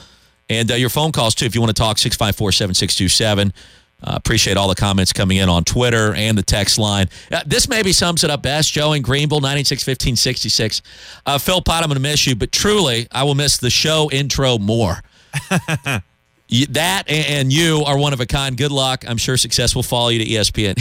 And 0.50 0.70
uh, 0.70 0.74
your 0.74 0.90
phone 0.90 1.10
calls 1.12 1.34
too 1.34 1.46
if 1.46 1.54
you 1.54 1.60
want 1.60 1.74
to 1.74 1.80
talk 1.80 1.98
654 1.98 2.52
7627. 2.52 3.52
Uh, 4.00 4.12
appreciate 4.14 4.56
all 4.56 4.68
the 4.68 4.76
comments 4.76 5.12
coming 5.12 5.38
in 5.38 5.48
on 5.48 5.64
Twitter 5.64 6.14
and 6.14 6.38
the 6.38 6.42
text 6.42 6.78
line. 6.78 7.08
Uh, 7.32 7.42
this 7.44 7.68
maybe 7.68 7.92
sums 7.92 8.22
it 8.22 8.30
up 8.30 8.42
best. 8.42 8.72
Joe 8.72 8.92
in 8.92 9.02
Greenville, 9.02 9.40
961566. 9.40 10.82
Uh, 11.26 11.36
Philpott, 11.38 11.82
I'm 11.82 11.86
going 11.88 11.94
to 11.94 12.00
miss 12.00 12.24
you, 12.26 12.36
but 12.36 12.52
truly, 12.52 13.08
I 13.10 13.24
will 13.24 13.34
miss 13.34 13.58
the 13.58 13.70
show 13.70 14.08
intro 14.12 14.58
more. 14.58 15.02
You- 16.50 16.66
that 16.68 17.04
and, 17.08 17.26
and 17.26 17.52
you 17.52 17.82
are 17.86 17.98
one 17.98 18.14
of 18.14 18.20
a 18.20 18.26
kind. 18.26 18.56
Good 18.56 18.72
luck. 18.72 19.04
I'm 19.06 19.18
sure 19.18 19.36
success 19.36 19.74
will 19.76 19.82
follow 19.82 20.08
you 20.08 20.18
to 20.20 20.24
ESPN. 20.24 20.76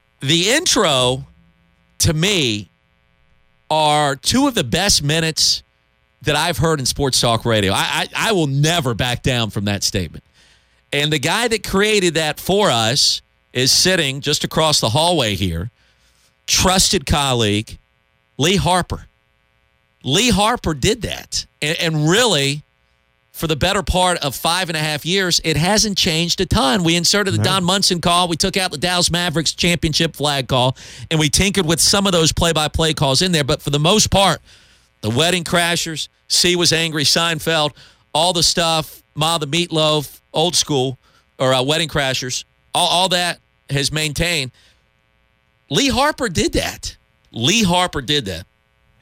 the 0.20 0.50
intro, 0.50 1.24
to 1.98 2.12
me, 2.12 2.68
are 3.70 4.16
two 4.16 4.48
of 4.48 4.54
the 4.54 4.64
best 4.64 5.02
minutes 5.02 5.62
that 6.22 6.34
I've 6.36 6.58
heard 6.58 6.80
in 6.80 6.86
sports 6.86 7.20
talk 7.20 7.44
radio. 7.44 7.72
I, 7.72 8.08
I, 8.14 8.30
I 8.30 8.32
will 8.32 8.48
never 8.48 8.94
back 8.94 9.22
down 9.22 9.50
from 9.50 9.64
that 9.66 9.82
statement. 9.84 10.24
And 10.92 11.12
the 11.12 11.18
guy 11.18 11.48
that 11.48 11.64
created 11.64 12.14
that 12.14 12.38
for 12.38 12.70
us 12.70 13.22
is 13.52 13.72
sitting 13.72 14.20
just 14.20 14.44
across 14.44 14.80
the 14.80 14.90
hallway 14.90 15.34
here, 15.34 15.70
trusted 16.46 17.06
colleague, 17.06 17.78
Lee 18.38 18.56
Harper. 18.56 19.06
Lee 20.04 20.30
Harper 20.30 20.74
did 20.74 21.02
that. 21.02 21.46
And, 21.60 21.78
and 21.80 22.08
really, 22.08 22.62
for 23.32 23.46
the 23.46 23.56
better 23.56 23.82
part 23.82 24.18
of 24.18 24.34
five 24.34 24.68
and 24.68 24.76
a 24.76 24.80
half 24.80 25.06
years, 25.06 25.40
it 25.44 25.56
hasn't 25.56 25.96
changed 25.96 26.40
a 26.40 26.46
ton. 26.46 26.84
We 26.84 26.96
inserted 26.96 27.34
the 27.34 27.42
Don 27.42 27.64
Munson 27.64 28.00
call, 28.00 28.28
we 28.28 28.36
took 28.36 28.56
out 28.56 28.70
the 28.70 28.78
Dallas 28.78 29.10
Mavericks 29.10 29.52
championship 29.52 30.14
flag 30.14 30.48
call, 30.48 30.76
and 31.10 31.18
we 31.18 31.28
tinkered 31.28 31.66
with 31.66 31.80
some 31.80 32.06
of 32.06 32.12
those 32.12 32.32
play 32.32 32.52
by 32.52 32.68
play 32.68 32.94
calls 32.94 33.22
in 33.22 33.32
there. 33.32 33.44
But 33.44 33.62
for 33.62 33.70
the 33.70 33.78
most 33.78 34.10
part, 34.10 34.40
the 35.00 35.10
Wedding 35.10 35.44
Crashers, 35.44 36.08
Sea 36.28 36.56
was 36.56 36.72
angry, 36.72 37.04
Seinfeld, 37.04 37.72
all 38.14 38.32
the 38.32 38.42
stuff, 38.42 39.02
Ma 39.14 39.38
the 39.38 39.46
Meatloaf, 39.46 40.20
old 40.32 40.56
school, 40.56 40.98
or 41.38 41.52
uh, 41.52 41.62
Wedding 41.62 41.88
Crashers, 41.88 42.44
all, 42.74 42.88
all 42.88 43.08
that 43.10 43.38
has 43.70 43.92
maintained. 43.92 44.50
Lee 45.70 45.88
Harper 45.88 46.28
did 46.28 46.52
that. 46.52 46.96
Lee 47.32 47.62
Harper 47.62 48.02
did 48.02 48.26
that. 48.26 48.46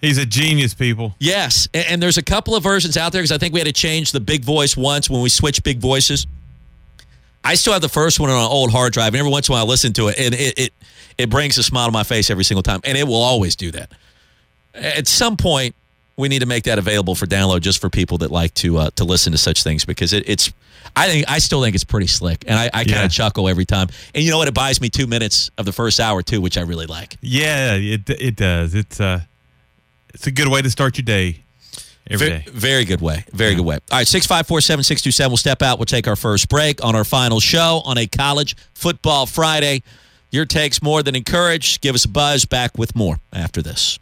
He's 0.00 0.16
a 0.16 0.24
genius, 0.24 0.72
people. 0.72 1.14
Yes, 1.18 1.68
and, 1.74 1.86
and 1.88 2.02
there's 2.02 2.16
a 2.16 2.22
couple 2.22 2.54
of 2.54 2.62
versions 2.62 2.96
out 2.96 3.12
there 3.12 3.20
because 3.20 3.32
I 3.32 3.38
think 3.38 3.52
we 3.52 3.60
had 3.60 3.66
to 3.66 3.72
change 3.72 4.12
the 4.12 4.20
big 4.20 4.44
voice 4.44 4.76
once 4.76 5.10
when 5.10 5.20
we 5.20 5.28
switched 5.28 5.62
big 5.62 5.78
voices. 5.78 6.26
I 7.44 7.54
still 7.54 7.72
have 7.72 7.82
the 7.82 7.88
first 7.88 8.20
one 8.20 8.30
on 8.30 8.36
an 8.36 8.50
old 8.50 8.70
hard 8.70 8.92
drive, 8.92 9.08
and 9.08 9.16
every 9.16 9.30
once 9.30 9.48
in 9.48 9.52
a 9.52 9.56
while 9.56 9.64
I 9.64 9.68
listen 9.68 9.92
to 9.94 10.08
it, 10.08 10.18
and 10.18 10.34
it 10.34 10.58
it, 10.58 10.72
it 11.18 11.30
brings 11.30 11.58
a 11.58 11.62
smile 11.62 11.86
to 11.86 11.92
my 11.92 12.02
face 12.02 12.30
every 12.30 12.44
single 12.44 12.62
time, 12.62 12.80
and 12.84 12.96
it 12.96 13.06
will 13.06 13.22
always 13.22 13.56
do 13.56 13.70
that. 13.72 13.92
At 14.74 15.08
some 15.08 15.36
point, 15.36 15.74
we 16.16 16.28
need 16.28 16.40
to 16.40 16.46
make 16.46 16.64
that 16.64 16.78
available 16.78 17.14
for 17.14 17.26
download 17.26 17.60
just 17.60 17.80
for 17.80 17.90
people 17.90 18.18
that 18.18 18.30
like 18.30 18.54
to 18.54 18.78
uh, 18.78 18.90
to 18.96 19.04
listen 19.04 19.32
to 19.32 19.38
such 19.38 19.62
things 19.62 19.84
because 19.84 20.12
it, 20.12 20.28
it's. 20.28 20.52
I 20.96 21.08
think 21.08 21.24
I 21.28 21.38
still 21.38 21.62
think 21.62 21.74
it's 21.74 21.84
pretty 21.84 22.06
slick, 22.08 22.44
and 22.46 22.58
I, 22.58 22.66
I 22.66 22.84
kind 22.84 22.90
of 22.90 23.02
Yeah. 23.02 23.08
chuckle 23.08 23.48
every 23.48 23.64
time. 23.64 23.88
And 24.14 24.24
you 24.24 24.30
know 24.30 24.38
what? 24.38 24.48
It 24.48 24.54
buys 24.54 24.80
me 24.80 24.88
two 24.88 25.06
minutes 25.06 25.50
of 25.58 25.64
the 25.66 25.72
first 25.72 26.00
hour 26.00 26.22
too, 26.22 26.40
which 26.40 26.56
I 26.58 26.62
really 26.62 26.86
like. 26.86 27.16
Yeah, 27.20 27.74
it 27.74 28.08
it 28.10 28.36
does. 28.36 28.74
It's 28.74 29.00
uh 29.00 29.20
it's 30.14 30.26
a 30.26 30.30
good 30.30 30.48
way 30.48 30.60
to 30.62 30.70
start 30.70 30.98
your 30.98 31.04
day 31.04 31.40
every 32.10 32.28
Ve- 32.28 32.32
day. 32.38 32.44
Very 32.50 32.84
good 32.84 33.00
way. 33.00 33.24
Very 33.32 33.54
good 33.54 33.64
way. 33.64 33.76
All 33.92 33.98
right, 33.98 34.06
654 34.08 34.60
7627. 34.60 35.30
We'll 35.30 35.36
step 35.36 35.62
out. 35.62 35.78
We'll 35.78 35.86
take 35.86 36.08
our 36.08 36.16
first 36.16 36.48
break 36.48 36.82
on 36.84 36.96
our 36.96 37.04
final 37.04 37.38
show 37.40 37.82
on 37.84 37.96
a 37.98 38.06
college 38.06 38.56
football 38.74 39.26
Friday. 39.26 39.82
Your 40.32 40.44
takes 40.44 40.82
more 40.82 41.02
than 41.02 41.14
encouraged. 41.16 41.80
Give 41.80 41.94
us 41.94 42.04
a 42.04 42.08
buzz. 42.08 42.44
Back 42.44 42.76
with 42.78 42.94
more 42.96 43.18
after 43.32 43.62
this. 43.62 43.98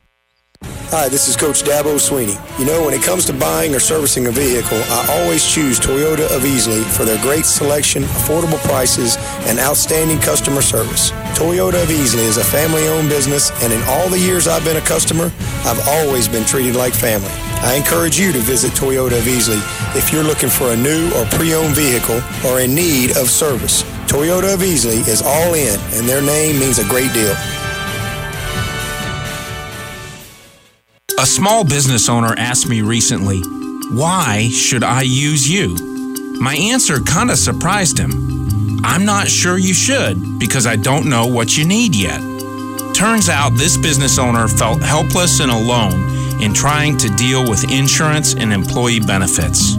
Hi, 0.90 1.07
this 1.07 1.29
is 1.29 1.37
Coach 1.37 1.64
Dabo 1.64 2.01
Swinney. 2.01 2.33
You 2.59 2.64
know, 2.64 2.83
when 2.87 2.94
it 2.94 3.03
comes 3.03 3.27
to 3.27 3.35
buying 3.35 3.75
or 3.75 3.79
servicing 3.79 4.27
a 4.27 4.31
vehicle, 4.31 4.81
I 4.88 5.21
always 5.21 5.44
choose 5.44 5.79
Toyota 5.79 6.35
of 6.35 6.40
Easley 6.49 6.83
for 6.97 7.05
their 7.05 7.21
great 7.21 7.44
selection, 7.44 8.05
affordable 8.05 8.57
prices, 8.64 9.18
and 9.44 9.59
outstanding 9.59 10.18
customer 10.18 10.62
service. 10.62 11.11
Toyota 11.37 11.83
of 11.83 11.90
Easley 11.90 12.25
is 12.25 12.38
a 12.38 12.44
family 12.44 12.88
owned 12.88 13.11
business, 13.11 13.51
and 13.62 13.71
in 13.71 13.83
all 13.83 14.09
the 14.09 14.18
years 14.18 14.49
I've 14.49 14.64
been 14.64 14.79
a 14.79 14.87
customer, 14.88 15.31
I've 15.68 15.87
always 15.88 16.27
been 16.27 16.47
treated 16.47 16.75
like 16.75 16.94
family. 16.94 17.29
I 17.61 17.75
encourage 17.77 18.18
you 18.18 18.33
to 18.33 18.38
visit 18.38 18.73
Toyota 18.73 19.18
of 19.18 19.25
Easley 19.25 19.61
if 19.94 20.11
you're 20.11 20.25
looking 20.25 20.49
for 20.49 20.73
a 20.73 20.77
new 20.77 21.12
or 21.16 21.27
pre 21.37 21.53
owned 21.53 21.77
vehicle 21.77 22.23
or 22.49 22.61
in 22.61 22.75
need 22.75 23.11
of 23.18 23.29
service. 23.29 23.83
Toyota 24.09 24.55
of 24.55 24.61
Easley 24.61 25.07
is 25.07 25.21
all 25.21 25.53
in, 25.53 25.79
and 25.92 26.09
their 26.09 26.23
name 26.23 26.59
means 26.59 26.79
a 26.79 26.88
great 26.88 27.12
deal. 27.12 27.37
A 31.18 31.26
small 31.26 31.64
business 31.64 32.09
owner 32.09 32.33
asked 32.38 32.68
me 32.68 32.81
recently, 32.81 33.40
Why 33.90 34.50
should 34.50 34.85
I 34.85 35.02
use 35.02 35.50
you? 35.50 35.74
My 36.38 36.54
answer 36.54 37.00
kind 37.00 37.33
of 37.33 37.38
surprised 37.38 37.98
him. 37.98 38.85
I'm 38.85 39.04
not 39.04 39.26
sure 39.26 39.59
you 39.59 39.74
should 39.74 40.38
because 40.38 40.64
I 40.64 40.76
don't 40.76 41.07
know 41.07 41.26
what 41.26 41.57
you 41.57 41.66
need 41.66 41.96
yet. 41.96 42.20
Turns 42.94 43.28
out 43.28 43.50
this 43.57 43.76
business 43.76 44.16
owner 44.16 44.46
felt 44.46 44.81
helpless 44.81 45.40
and 45.40 45.50
alone 45.50 46.40
in 46.40 46.54
trying 46.54 46.96
to 46.98 47.09
deal 47.16 47.50
with 47.50 47.68
insurance 47.68 48.37
and 48.37 48.52
employee 48.52 49.00
benefits. 49.00 49.74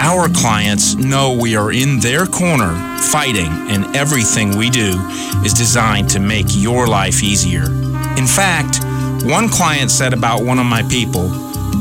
Our 0.00 0.28
clients 0.28 0.96
know 0.96 1.32
we 1.32 1.56
are 1.56 1.72
in 1.72 1.98
their 2.00 2.26
corner 2.26 2.74
fighting, 2.98 3.50
and 3.70 3.96
everything 3.96 4.58
we 4.58 4.68
do 4.68 5.00
is 5.46 5.54
designed 5.54 6.10
to 6.10 6.20
make 6.20 6.48
your 6.50 6.86
life 6.86 7.22
easier. 7.22 7.64
In 8.18 8.26
fact, 8.26 8.80
one 9.24 9.48
client 9.48 9.90
said 9.90 10.12
about 10.12 10.44
one 10.44 10.58
of 10.58 10.66
my 10.66 10.82
people, 10.82 11.30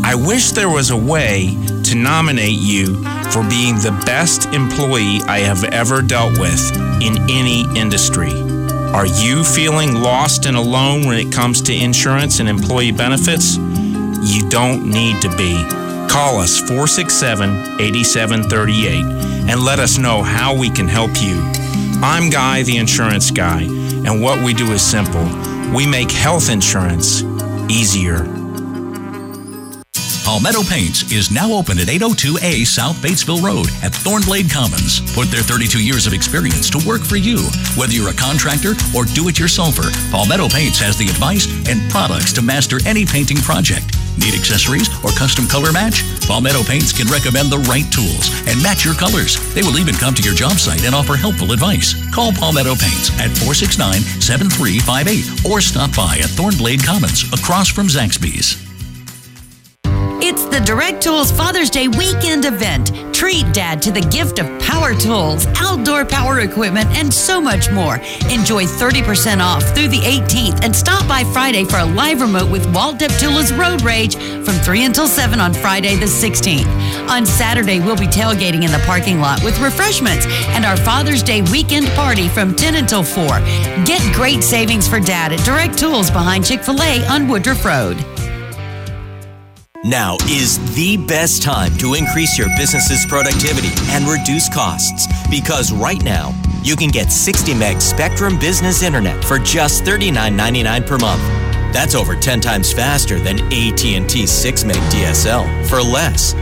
I 0.03 0.15
wish 0.15 0.51
there 0.51 0.69
was 0.69 0.91
a 0.91 0.97
way 0.97 1.57
to 1.83 1.95
nominate 1.95 2.57
you 2.57 2.95
for 3.31 3.43
being 3.49 3.75
the 3.75 4.01
best 4.05 4.45
employee 4.53 5.19
I 5.27 5.39
have 5.39 5.65
ever 5.65 6.01
dealt 6.01 6.39
with 6.39 6.71
in 7.01 7.17
any 7.29 7.65
industry. 7.77 8.31
Are 8.93 9.05
you 9.05 9.43
feeling 9.43 9.95
lost 9.95 10.45
and 10.45 10.55
alone 10.55 11.05
when 11.05 11.17
it 11.17 11.33
comes 11.33 11.61
to 11.63 11.75
insurance 11.75 12.39
and 12.39 12.47
employee 12.47 12.93
benefits? 12.93 13.57
You 13.57 14.47
don't 14.49 14.85
need 14.85 15.21
to 15.21 15.29
be. 15.35 15.55
Call 16.09 16.39
us 16.39 16.59
467 16.59 17.49
8738 17.81 19.49
and 19.49 19.59
let 19.59 19.79
us 19.79 19.97
know 19.97 20.23
how 20.23 20.55
we 20.55 20.69
can 20.69 20.87
help 20.87 21.11
you. 21.21 21.41
I'm 22.01 22.29
Guy, 22.29 22.63
the 22.63 22.77
insurance 22.77 23.31
guy, 23.31 23.63
and 23.63 24.21
what 24.21 24.41
we 24.41 24.53
do 24.53 24.71
is 24.71 24.81
simple 24.81 25.52
we 25.71 25.85
make 25.85 26.11
health 26.11 26.49
insurance 26.49 27.23
easier. 27.69 28.25
Palmetto 30.23 30.63
Paints 30.63 31.11
is 31.11 31.29
now 31.31 31.51
open 31.51 31.77
at 31.77 31.87
802A 31.87 32.65
South 32.65 32.95
Batesville 32.97 33.43
Road 33.43 33.67
at 33.83 33.91
Thornblade 33.91 34.51
Commons. 34.51 35.01
Put 35.13 35.27
their 35.29 35.43
32 35.43 35.83
years 35.83 36.07
of 36.07 36.13
experience 36.13 36.69
to 36.71 36.87
work 36.87 37.01
for 37.01 37.17
you. 37.17 37.37
Whether 37.75 37.93
you're 37.93 38.09
a 38.09 38.13
contractor 38.13 38.71
or 38.95 39.05
do-it-yourselfer, 39.05 39.91
Palmetto 40.11 40.47
Paints 40.49 40.79
has 40.79 40.97
the 40.97 41.05
advice 41.05 41.45
and 41.69 41.91
products 41.91 42.33
to 42.33 42.41
master 42.41 42.79
any 42.87 43.05
painting 43.05 43.37
project. 43.37 43.95
Need 44.17 44.35
accessories 44.35 44.89
or 45.03 45.11
custom 45.11 45.47
color 45.47 45.71
match? 45.71 46.03
Palmetto 46.27 46.63
Paints 46.63 46.91
can 46.91 47.07
recommend 47.07 47.51
the 47.51 47.63
right 47.69 47.87
tools 47.91 48.29
and 48.47 48.61
match 48.61 48.85
your 48.85 48.93
colors. 48.93 49.37
They 49.53 49.63
will 49.63 49.77
even 49.77 49.95
come 49.95 50.13
to 50.15 50.23
your 50.23 50.35
job 50.35 50.59
site 50.59 50.85
and 50.85 50.93
offer 50.95 51.15
helpful 51.15 51.51
advice. 51.51 51.93
Call 52.11 52.31
Palmetto 52.33 52.75
Paints 52.75 53.09
at 53.21 53.31
469 53.41 54.01
7358 54.21 55.45
or 55.45 55.61
stop 55.61 55.95
by 55.95 56.17
at 56.19 56.31
Thornblade 56.33 56.85
Commons 56.85 57.25
across 57.33 57.69
from 57.69 57.87
Zaxby's. 57.87 58.72
It's 60.25 60.45
the 60.45 60.61
Direct 60.61 61.03
Tools 61.03 61.33
Father's 61.33 61.69
Day 61.69 61.89
weekend 61.89 62.45
event. 62.45 62.93
Treat 63.13 63.43
dad 63.51 63.81
to 63.81 63.91
the 63.91 63.99
gift 63.99 64.39
of 64.39 64.47
power 64.61 64.95
tools, 64.95 65.45
outdoor 65.57 66.05
power 66.05 66.39
equipment, 66.39 66.87
and 66.95 67.13
so 67.13 67.41
much 67.41 67.69
more. 67.69 67.95
Enjoy 68.31 68.63
30% 68.63 69.41
off 69.41 69.63
through 69.75 69.89
the 69.89 69.99
18th 69.99 70.63
and 70.63 70.73
stop 70.73 71.05
by 71.09 71.25
Friday 71.25 71.65
for 71.65 71.79
a 71.79 71.85
live 71.85 72.21
remote 72.21 72.49
with 72.49 72.65
Walt 72.73 72.99
Deptula's 72.99 73.51
Road 73.51 73.81
Rage 73.81 74.15
from 74.15 74.55
3 74.63 74.85
until 74.85 75.07
7 75.07 75.41
on 75.41 75.53
Friday 75.53 75.97
the 75.97 76.05
16th. 76.05 76.69
On 77.09 77.25
Saturday, 77.25 77.81
we'll 77.81 77.97
be 77.97 78.07
tailgating 78.07 78.63
in 78.63 78.71
the 78.71 78.81
parking 78.85 79.19
lot 79.19 79.43
with 79.43 79.59
refreshments 79.59 80.25
and 80.55 80.63
our 80.63 80.77
Father's 80.77 81.21
Day 81.21 81.41
weekend 81.51 81.87
party 81.97 82.29
from 82.29 82.55
10 82.55 82.75
until 82.75 83.03
4. 83.03 83.27
Get 83.83 84.01
great 84.15 84.41
savings 84.41 84.87
for 84.87 85.01
dad 85.01 85.33
at 85.33 85.43
Direct 85.43 85.77
Tools 85.77 86.09
behind 86.09 86.45
Chick 86.45 86.61
fil 86.61 86.81
A 86.81 87.05
on 87.07 87.27
Woodruff 87.27 87.65
Road. 87.65 88.12
Now 89.83 90.15
is 90.29 90.59
the 90.75 90.95
best 90.95 91.43
time 91.43 91.75
to 91.79 91.95
increase 91.95 92.37
your 92.37 92.47
business's 92.57 93.05
productivity 93.05 93.67
and 93.89 94.05
reduce 94.05 94.47
costs 94.47 95.07
because 95.29 95.73
right 95.73 96.01
now 96.01 96.33
you 96.61 96.77
can 96.77 96.87
get 96.87 97.11
60 97.11 97.53
meg 97.53 97.81
Spectrum 97.81 98.39
Business 98.39 98.81
Internet 98.81 99.25
for 99.25 99.39
just 99.39 99.83
$39.99 99.83 100.87
per 100.87 100.97
month. 100.99 101.21
That's 101.73 101.95
over 101.95 102.15
10 102.15 102.39
times 102.39 102.71
faster 102.71 103.19
than 103.19 103.41
AT&T 103.51 104.25
6 104.25 104.63
meg 104.63 104.77
DSL 104.77 105.67
for 105.67 105.81
less. 105.81 106.33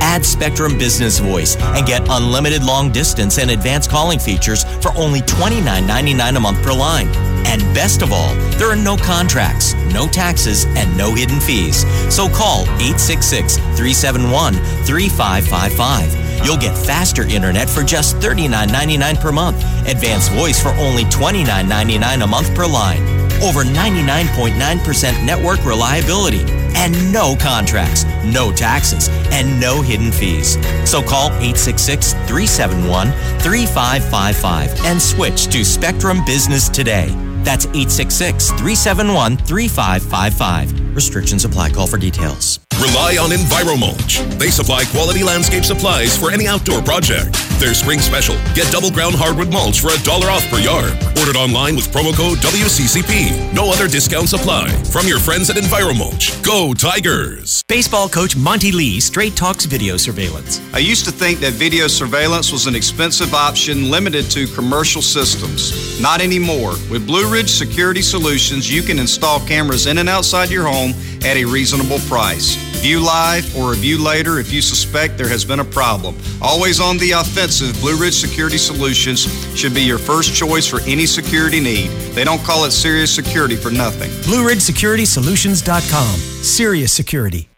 Add 0.00 0.24
Spectrum 0.24 0.78
Business 0.78 1.18
Voice 1.18 1.56
and 1.56 1.86
get 1.86 2.06
unlimited 2.08 2.64
long 2.64 2.90
distance 2.90 3.38
and 3.38 3.50
advanced 3.50 3.90
calling 3.90 4.18
features 4.18 4.64
for 4.82 4.92
only 4.96 5.20
$29.99 5.20 6.36
a 6.36 6.40
month 6.40 6.62
per 6.62 6.72
line. 6.72 7.08
And 7.46 7.62
best 7.74 8.02
of 8.02 8.12
all, 8.12 8.34
there 8.58 8.70
are 8.70 8.76
no 8.76 8.96
contracts, 8.96 9.74
no 9.92 10.06
taxes, 10.06 10.66
and 10.76 10.96
no 10.96 11.14
hidden 11.14 11.40
fees. 11.40 11.84
So 12.14 12.28
call 12.28 12.62
866 12.62 13.56
371 13.56 14.54
3555. 14.84 16.44
You'll 16.44 16.56
get 16.56 16.76
faster 16.76 17.24
internet 17.24 17.68
for 17.68 17.82
just 17.82 18.16
$39.99 18.16 19.20
per 19.20 19.32
month, 19.32 19.62
advanced 19.86 20.32
voice 20.32 20.60
for 20.60 20.70
only 20.70 21.04
$29.99 21.04 22.24
a 22.24 22.26
month 22.26 22.54
per 22.54 22.66
line, 22.66 23.02
over 23.42 23.62
99.9% 23.62 25.24
network 25.24 25.64
reliability, 25.64 26.44
and 26.76 27.12
no 27.12 27.36
contracts, 27.36 28.04
no 28.24 28.52
taxes, 28.52 29.08
and 29.32 29.60
no 29.60 29.82
hidden 29.82 30.12
fees. 30.12 30.54
So 30.88 31.02
call 31.02 31.28
866 31.28 32.12
371 32.12 33.12
3555 33.40 34.84
and 34.84 35.00
switch 35.00 35.46
to 35.48 35.64
Spectrum 35.64 36.24
Business 36.24 36.68
today. 36.68 37.08
That's 37.42 37.66
866 37.66 38.48
371 38.50 39.36
3555. 39.38 40.94
Restrictions 40.94 41.44
apply. 41.44 41.70
Call 41.70 41.86
for 41.86 41.98
details. 41.98 42.60
Rely 42.80 43.18
on 43.20 43.28
EnviroMulch. 43.28 44.38
They 44.38 44.48
supply 44.48 44.84
quality 44.84 45.22
landscape 45.22 45.66
supplies 45.66 46.16
for 46.16 46.30
any 46.30 46.46
outdoor 46.46 46.80
project. 46.80 47.34
Their 47.60 47.74
spring 47.74 47.98
special. 48.00 48.36
Get 48.54 48.72
double 48.72 48.90
ground 48.90 49.16
hardwood 49.16 49.52
mulch 49.52 49.80
for 49.80 49.88
a 49.88 49.98
dollar 50.02 50.28
off 50.28 50.48
per 50.48 50.58
yard. 50.58 50.92
Ordered 51.18 51.36
online 51.36 51.76
with 51.76 51.92
promo 51.92 52.16
code 52.16 52.38
WCCP. 52.38 53.52
No 53.52 53.70
other 53.70 53.86
discounts 53.86 54.32
apply. 54.32 54.70
From 54.84 55.06
your 55.06 55.18
friends 55.18 55.50
at 55.50 55.56
EnviroMulch. 55.56 56.42
Go 56.42 56.72
Tigers! 56.72 57.62
Baseball 57.68 58.08
coach 58.08 58.34
Monte 58.34 58.72
Lee 58.72 58.98
straight 58.98 59.36
talks 59.36 59.66
video 59.66 59.98
surveillance. 59.98 60.62
I 60.72 60.78
used 60.78 61.04
to 61.04 61.12
think 61.12 61.40
that 61.40 61.52
video 61.52 61.86
surveillance 61.86 62.50
was 62.50 62.66
an 62.66 62.74
expensive 62.74 63.34
option 63.34 63.90
limited 63.90 64.30
to 64.30 64.46
commercial 64.54 65.02
systems. 65.02 66.00
Not 66.00 66.22
anymore. 66.22 66.70
With 66.90 67.06
Blue 67.06 67.30
Ridge 67.30 67.50
Security 67.50 68.00
Solutions, 68.00 68.72
you 68.72 68.80
can 68.80 68.98
install 68.98 69.38
cameras 69.40 69.86
in 69.86 69.98
and 69.98 70.08
outside 70.08 70.48
your 70.48 70.64
home 70.64 70.94
at 71.24 71.36
a 71.36 71.44
reasonable 71.44 71.98
price. 72.00 72.56
View 72.80 73.00
live 73.00 73.54
or 73.56 73.70
review 73.70 74.02
later 74.02 74.38
if 74.38 74.52
you 74.52 74.62
suspect 74.62 75.18
there 75.18 75.28
has 75.28 75.44
been 75.44 75.60
a 75.60 75.64
problem. 75.64 76.16
Always 76.40 76.80
on 76.80 76.96
the 76.98 77.12
offensive, 77.12 77.78
Blue 77.80 78.00
Ridge 78.00 78.14
Security 78.14 78.56
Solutions 78.56 79.26
should 79.54 79.74
be 79.74 79.82
your 79.82 79.98
first 79.98 80.34
choice 80.34 80.66
for 80.66 80.80
any 80.82 81.04
security 81.04 81.60
need. 81.60 81.88
They 82.14 82.24
don't 82.24 82.42
call 82.42 82.64
it 82.64 82.70
serious 82.70 83.14
security 83.14 83.56
for 83.56 83.70
nothing. 83.70 84.10
BlueRidgeSecuritySolutions.com. 84.22 86.16
Serious 86.42 86.92
security. 86.92 87.48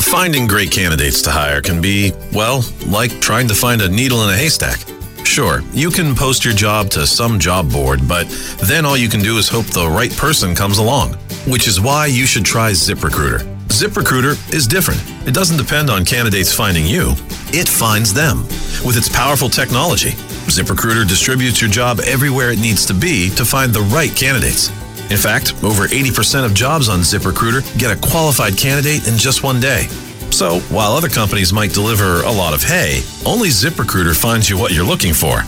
Finding 0.00 0.46
great 0.46 0.70
candidates 0.70 1.22
to 1.22 1.30
hire 1.30 1.60
can 1.60 1.80
be, 1.80 2.12
well, 2.32 2.64
like 2.86 3.20
trying 3.20 3.48
to 3.48 3.54
find 3.54 3.82
a 3.82 3.88
needle 3.88 4.22
in 4.24 4.30
a 4.30 4.36
haystack. 4.36 4.78
Sure, 5.24 5.62
you 5.72 5.90
can 5.90 6.14
post 6.14 6.44
your 6.44 6.54
job 6.54 6.90
to 6.90 7.06
some 7.06 7.40
job 7.40 7.72
board, 7.72 8.06
but 8.06 8.28
then 8.62 8.84
all 8.84 8.96
you 8.96 9.08
can 9.08 9.20
do 9.20 9.38
is 9.38 9.48
hope 9.48 9.66
the 9.66 9.88
right 9.88 10.14
person 10.16 10.54
comes 10.54 10.78
along. 10.78 11.16
Which 11.46 11.68
is 11.68 11.80
why 11.80 12.06
you 12.06 12.26
should 12.26 12.44
try 12.44 12.72
ZipRecruiter. 12.72 13.40
ZipRecruiter 13.68 14.34
is 14.52 14.66
different. 14.66 15.00
It 15.26 15.34
doesn't 15.34 15.56
depend 15.56 15.90
on 15.90 16.04
candidates 16.04 16.54
finding 16.54 16.86
you, 16.86 17.12
it 17.52 17.68
finds 17.68 18.12
them. 18.12 18.40
With 18.84 18.96
its 18.96 19.08
powerful 19.08 19.48
technology, 19.48 20.10
ZipRecruiter 20.50 21.06
distributes 21.06 21.60
your 21.60 21.70
job 21.70 22.00
everywhere 22.06 22.50
it 22.50 22.60
needs 22.60 22.86
to 22.86 22.94
be 22.94 23.30
to 23.30 23.44
find 23.44 23.72
the 23.72 23.82
right 23.92 24.14
candidates. 24.14 24.68
In 25.10 25.18
fact, 25.18 25.54
over 25.62 25.86
80% 25.86 26.44
of 26.44 26.54
jobs 26.54 26.88
on 26.88 27.00
ZipRecruiter 27.00 27.62
get 27.78 27.96
a 27.96 28.00
qualified 28.00 28.56
candidate 28.56 29.06
in 29.06 29.16
just 29.18 29.42
one 29.42 29.60
day. 29.60 29.86
So, 30.30 30.60
while 30.70 30.92
other 30.92 31.08
companies 31.08 31.52
might 31.52 31.72
deliver 31.72 32.22
a 32.22 32.32
lot 32.32 32.54
of 32.54 32.62
hay, 32.62 33.02
only 33.24 33.48
ZipRecruiter 33.48 34.16
finds 34.16 34.48
you 34.48 34.58
what 34.58 34.72
you're 34.72 34.84
looking 34.84 35.14
for 35.14 35.42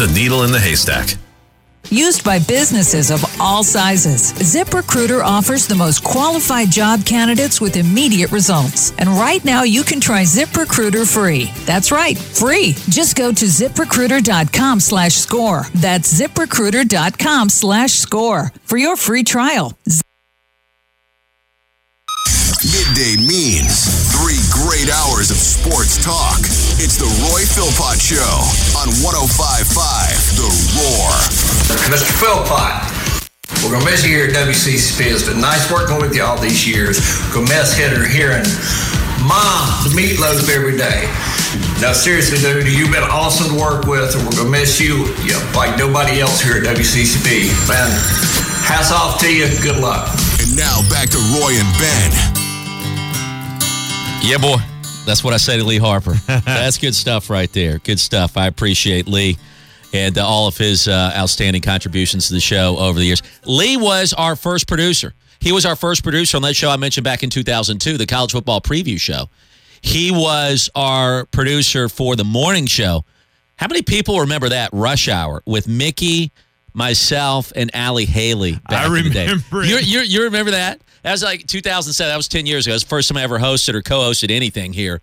the 0.00 0.10
needle 0.14 0.44
in 0.44 0.52
the 0.52 0.58
haystack. 0.58 1.19
Used 1.88 2.24
by 2.24 2.38
businesses 2.38 3.10
of 3.10 3.24
all 3.40 3.64
sizes, 3.64 4.32
ZipRecruiter 4.34 5.24
offers 5.24 5.66
the 5.66 5.74
most 5.74 6.04
qualified 6.04 6.70
job 6.70 7.04
candidates 7.04 7.60
with 7.60 7.76
immediate 7.76 8.30
results. 8.30 8.92
And 8.98 9.08
right 9.08 9.44
now, 9.44 9.64
you 9.64 9.82
can 9.82 10.00
try 10.00 10.22
ZipRecruiter 10.22 11.10
free. 11.12 11.50
That's 11.64 11.90
right, 11.90 12.16
free. 12.16 12.74
Just 12.88 13.16
go 13.16 13.32
to 13.32 13.44
ziprecruiter.com 13.44 14.80
slash 14.80 15.14
score. 15.14 15.62
That's 15.74 16.12
ziprecruiter.com 16.20 17.48
slash 17.48 17.92
score 17.92 18.52
for 18.64 18.76
your 18.76 18.96
free 18.96 19.24
trial. 19.24 19.76
Midday 22.62 23.16
means 23.16 24.09
three 24.20 24.44
great 24.52 24.92
hours 24.92 25.32
of 25.32 25.40
sports 25.40 25.96
talk. 26.04 26.40
It's 26.76 27.00
the 27.00 27.08
Roy 27.24 27.40
Philpott 27.48 27.96
Show 27.96 28.36
on 28.76 28.92
1055 29.00 29.72
The 30.36 30.48
Roar. 30.76 31.08
Mr. 31.88 32.12
Philpott, 32.20 32.84
we're 33.64 33.72
going 33.72 33.80
to 33.80 33.88
miss 33.88 34.04
you 34.04 34.12
here 34.12 34.28
at 34.28 34.36
WCCP. 34.36 35.08
It's 35.08 35.24
been 35.24 35.40
nice 35.40 35.72
working 35.72 35.96
with 35.96 36.12
you 36.12 36.20
all 36.22 36.36
these 36.36 36.68
years. 36.68 37.00
We're 37.32 37.40
going 37.40 37.48
to 37.48 37.52
miss 37.56 37.72
Hitter 37.72 38.04
hearing 38.04 38.44
Mom, 39.24 39.88
the 39.88 39.92
meatloaf 39.96 40.44
every 40.52 40.76
day. 40.76 41.08
Now, 41.80 41.96
seriously, 41.96 42.44
dude, 42.44 42.68
you've 42.68 42.92
been 42.92 43.08
awesome 43.08 43.56
to 43.56 43.56
work 43.56 43.88
with, 43.88 44.12
and 44.12 44.20
we're 44.24 44.36
going 44.36 44.52
to 44.52 44.58
miss 44.60 44.80
you 44.80 45.08
yeah, 45.24 45.40
like 45.56 45.80
nobody 45.80 46.20
else 46.20 46.44
here 46.44 46.60
at 46.60 46.64
WCCP. 46.68 47.48
Man, 47.68 47.88
hats 48.68 48.92
off 48.92 49.20
to 49.24 49.28
you. 49.32 49.48
Good 49.64 49.80
luck. 49.80 50.12
And 50.44 50.52
now 50.56 50.84
back 50.92 51.08
to 51.08 51.20
Roy 51.32 51.56
and 51.56 51.72
Ben. 51.80 52.39
Yeah, 54.22 54.36
boy. 54.38 54.56
That's 55.06 55.24
what 55.24 55.32
I 55.34 55.38
say 55.38 55.56
to 55.56 55.64
Lee 55.64 55.78
Harper. 55.78 56.12
That's 56.26 56.78
good 56.78 56.94
stuff 56.94 57.30
right 57.30 57.52
there. 57.52 57.78
Good 57.78 57.98
stuff. 57.98 58.36
I 58.36 58.46
appreciate 58.46 59.08
Lee 59.08 59.38
and 59.92 60.16
uh, 60.18 60.26
all 60.26 60.46
of 60.46 60.56
his 60.56 60.86
uh, 60.86 61.12
outstanding 61.16 61.62
contributions 61.62 62.28
to 62.28 62.34
the 62.34 62.40
show 62.40 62.76
over 62.78 62.98
the 62.98 63.06
years. 63.06 63.22
Lee 63.44 63.76
was 63.76 64.12
our 64.12 64.36
first 64.36 64.68
producer. 64.68 65.14
He 65.40 65.52
was 65.52 65.64
our 65.66 65.74
first 65.74 66.02
producer 66.04 66.36
on 66.36 66.42
that 66.42 66.54
show 66.54 66.70
I 66.70 66.76
mentioned 66.76 67.02
back 67.02 67.22
in 67.22 67.30
2002, 67.30 67.96
the 67.96 68.06
college 68.06 68.32
football 68.32 68.60
preview 68.60 69.00
show. 69.00 69.30
He 69.80 70.10
was 70.12 70.68
our 70.74 71.24
producer 71.26 71.88
for 71.88 72.14
the 72.14 72.24
morning 72.24 72.66
show. 72.66 73.04
How 73.56 73.66
many 73.68 73.82
people 73.82 74.20
remember 74.20 74.50
that 74.50 74.70
Rush 74.72 75.08
Hour 75.08 75.42
with 75.46 75.66
Mickey, 75.66 76.30
myself, 76.74 77.52
and 77.56 77.74
Allie 77.74 78.04
Haley 78.04 78.60
back 78.68 78.86
I 78.88 78.98
in 78.98 79.04
the 79.04 79.10
day? 79.10 79.26
remember. 79.28 79.64
You, 79.64 79.78
you, 79.78 80.00
you 80.00 80.22
remember 80.24 80.52
that? 80.52 80.80
That 81.02 81.12
was 81.12 81.22
like 81.22 81.46
2007. 81.46 82.10
That 82.10 82.16
was 82.16 82.28
10 82.28 82.46
years 82.46 82.66
ago. 82.66 82.72
It 82.72 82.76
was 82.76 82.82
the 82.84 82.88
first 82.88 83.08
time 83.08 83.16
I 83.18 83.22
ever 83.22 83.38
hosted 83.38 83.74
or 83.74 83.82
co-hosted 83.82 84.30
anything 84.30 84.72
here 84.72 85.00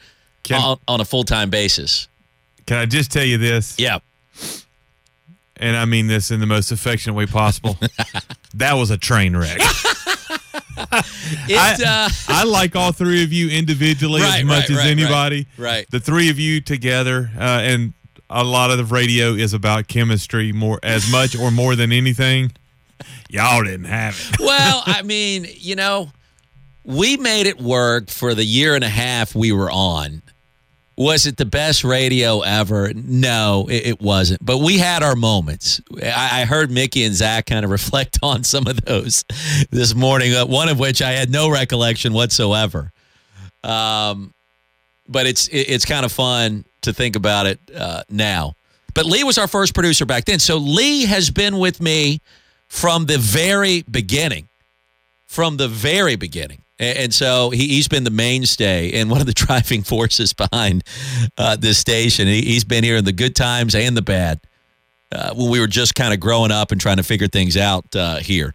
on, 0.54 0.78
on 0.88 1.02
a 1.02 1.06
full-time 1.06 1.50
basis. 1.50 2.08
Can 2.66 2.78
I 2.78 2.86
just 2.86 3.12
tell 3.12 3.24
you 3.26 3.38
this? 3.38 3.78
Yeah. 3.80 4.00
And 5.58 5.76
I 5.76 5.86
mean 5.86 6.08
this 6.08 6.30
in 6.30 6.40
the 6.40 6.46
most 6.46 6.72
affectionate 6.72 7.16
way 7.16 7.26
possible. 7.26 7.78
that 8.54 8.74
was 8.74 8.92
a 8.92 8.98
train 8.98 9.36
wreck. 9.36 9.60
It, 11.50 11.58
I, 11.58 12.06
uh, 12.06 12.10
I 12.30 12.44
like 12.44 12.76
all 12.76 12.92
three 12.92 13.24
of 13.24 13.34
you 13.34 13.50
individually 13.50 14.22
Right, 14.22 14.40
as 14.40 14.46
much 14.46 14.60
right, 14.62 14.70
as 14.70 14.78
right, 14.78 14.88
anybody. 14.88 15.48
right, 15.58 15.70
right. 15.72 15.88
The 15.90 16.00
three 16.00 16.30
of 16.30 16.40
you 16.40 16.62
together, 16.62 17.32
uh, 17.36 17.42
and 17.42 17.94
a 18.30 18.44
lot 18.44 18.70
of 18.72 18.78
the 18.78 18.86
radio 18.86 19.34
is 19.34 19.54
about 19.54 19.88
chemistry 19.88 20.52
more 20.54 20.80
as 20.84 21.12
much 21.12 21.36
or 21.36 21.50
more 21.52 21.76
than 21.76 21.92
anything. 21.92 22.52
Y'all 23.30 23.64
didn't 23.64 23.86
have 23.86 24.16
it. 24.16 24.40
well, 24.44 24.84
I 24.86 25.02
mean, 25.02 25.48
you 25.56 25.76
know, 25.76 26.12
we 26.84 27.18
made 27.18 27.48
it 27.48 27.60
work 27.60 28.10
for 28.10 28.34
the 28.34 28.46
year 28.46 28.76
and 28.76 28.84
a 28.84 28.90
half 28.90 29.36
we 29.36 29.52
were 29.52 29.70
on. 29.70 30.22
Was 30.96 31.28
it 31.28 31.38
the 31.38 31.46
best 31.46 31.84
radio 31.84 32.42
ever? 32.42 32.92
No, 32.92 33.68
it, 33.70 34.02
wasn't. 34.02 34.44
But 34.44 34.58
we 34.58 34.80
had 34.80 35.04
our 35.04 35.16
moments. 35.16 35.80
I, 36.04 36.46
heard 36.46 36.72
Mickey 36.72 37.04
and 37.04 37.14
Zach 37.14 37.46
kind 37.46 37.64
of 37.64 37.70
reflect 37.72 38.18
on 38.24 38.44
some 38.44 38.66
of 38.66 38.84
those 38.84 39.24
this 39.70 39.94
morning. 39.94 40.34
Uh, 40.34 40.48
one 40.48 40.70
of 40.70 40.80
which 40.80 41.04
I 41.04 41.12
had 41.12 41.30
no 41.30 41.52
recollection 41.52 42.14
whatsoever. 42.14 42.92
Um, 43.64 44.34
but 45.08 45.28
it's 45.28 45.48
it, 45.50 45.70
it's 45.70 45.86
kind 45.86 46.04
of 46.04 46.12
fun 46.12 46.66
to 46.82 46.94
think 46.94 47.16
about 47.16 47.46
it 47.46 47.60
uh, 47.76 48.02
now. 48.10 48.56
But 48.96 49.06
Lee 49.06 49.24
was 49.24 49.38
our 49.38 49.48
first 49.48 49.76
producer 49.76 50.06
back 50.06 50.26
then, 50.26 50.40
so 50.40 50.58
Lee 50.58 51.06
has 51.06 51.30
been 51.30 51.60
with 51.60 51.80
me 51.80 52.22
from 52.68 53.06
the 53.06 53.18
very 53.18 53.84
beginning. 53.90 54.48
From 55.26 55.58
the 55.58 55.68
very 55.68 56.16
beginning. 56.16 56.62
And 56.80 57.12
so 57.12 57.50
he, 57.50 57.78
has 57.78 57.88
been 57.88 58.04
the 58.04 58.12
mainstay 58.12 58.92
and 58.94 59.10
one 59.10 59.20
of 59.20 59.26
the 59.26 59.34
driving 59.46 59.82
forces 59.82 60.34
behind 60.34 60.84
uh, 61.38 61.56
this 61.56 61.80
station. 61.80 62.28
He, 62.28 62.54
has 62.54 62.64
been 62.64 62.84
here 62.84 62.98
in 62.98 63.06
the 63.06 63.12
good 63.12 63.36
times 63.36 63.74
and 63.74 63.98
the 63.98 64.02
bad 64.04 64.40
uh, 65.12 65.34
when 65.34 65.50
we 65.50 65.60
were 65.60 65.68
just 65.68 65.96
kind 65.96 66.14
of 66.14 66.20
growing 66.20 66.52
up 66.52 66.72
and 66.72 66.80
trying 66.80 66.98
to 66.98 67.04
figure 67.04 67.28
things 67.28 67.58
out 67.58 67.96
uh, 67.96 68.18
here. 68.18 68.54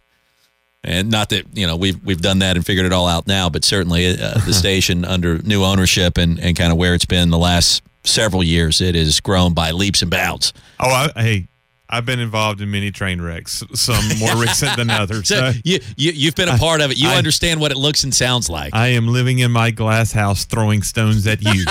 And 0.85 1.09
not 1.09 1.29
that 1.29 1.45
you 1.53 1.65
know 1.65 1.77
we've 1.77 2.03
we've 2.03 2.21
done 2.21 2.39
that 2.39 2.57
and 2.57 2.65
figured 2.65 2.85
it 2.85 2.91
all 2.91 3.07
out 3.07 3.25
now, 3.25 3.49
but 3.49 3.63
certainly 3.63 4.05
uh, 4.05 4.33
the 4.45 4.53
station 4.53 5.05
under 5.05 5.37
new 5.37 5.63
ownership 5.63 6.17
and, 6.17 6.39
and 6.39 6.57
kind 6.57 6.73
of 6.73 6.77
where 6.77 6.93
it's 6.93 7.05
been 7.05 7.29
the 7.29 7.37
last 7.37 7.81
several 8.03 8.43
years, 8.43 8.81
it 8.81 8.95
has 8.95 9.21
grown 9.21 9.53
by 9.53 9.71
leaps 9.71 10.01
and 10.01 10.11
bounds. 10.11 10.51
Oh, 10.79 10.89
I, 10.89 11.21
hey, 11.21 11.47
I've 11.93 12.05
been 12.07 12.19
involved 12.19 12.59
in 12.59 12.71
many 12.71 12.89
train 12.89 13.21
wrecks, 13.21 13.63
some 13.75 14.03
more 14.17 14.35
recent 14.35 14.75
than 14.77 14.89
others. 14.89 15.27
so 15.27 15.51
you, 15.63 15.79
you 15.95 16.25
have 16.25 16.35
been 16.35 16.49
a 16.49 16.57
part 16.57 16.81
of 16.81 16.89
it. 16.89 16.97
You 16.97 17.09
I, 17.09 17.17
understand 17.17 17.61
what 17.61 17.71
it 17.71 17.77
looks 17.77 18.03
and 18.03 18.11
sounds 18.11 18.49
like. 18.49 18.73
I 18.73 18.87
am 18.87 19.07
living 19.07 19.37
in 19.37 19.51
my 19.51 19.69
glass 19.69 20.11
house, 20.11 20.45
throwing 20.45 20.81
stones 20.81 21.27
at 21.27 21.43
you. 21.43 21.65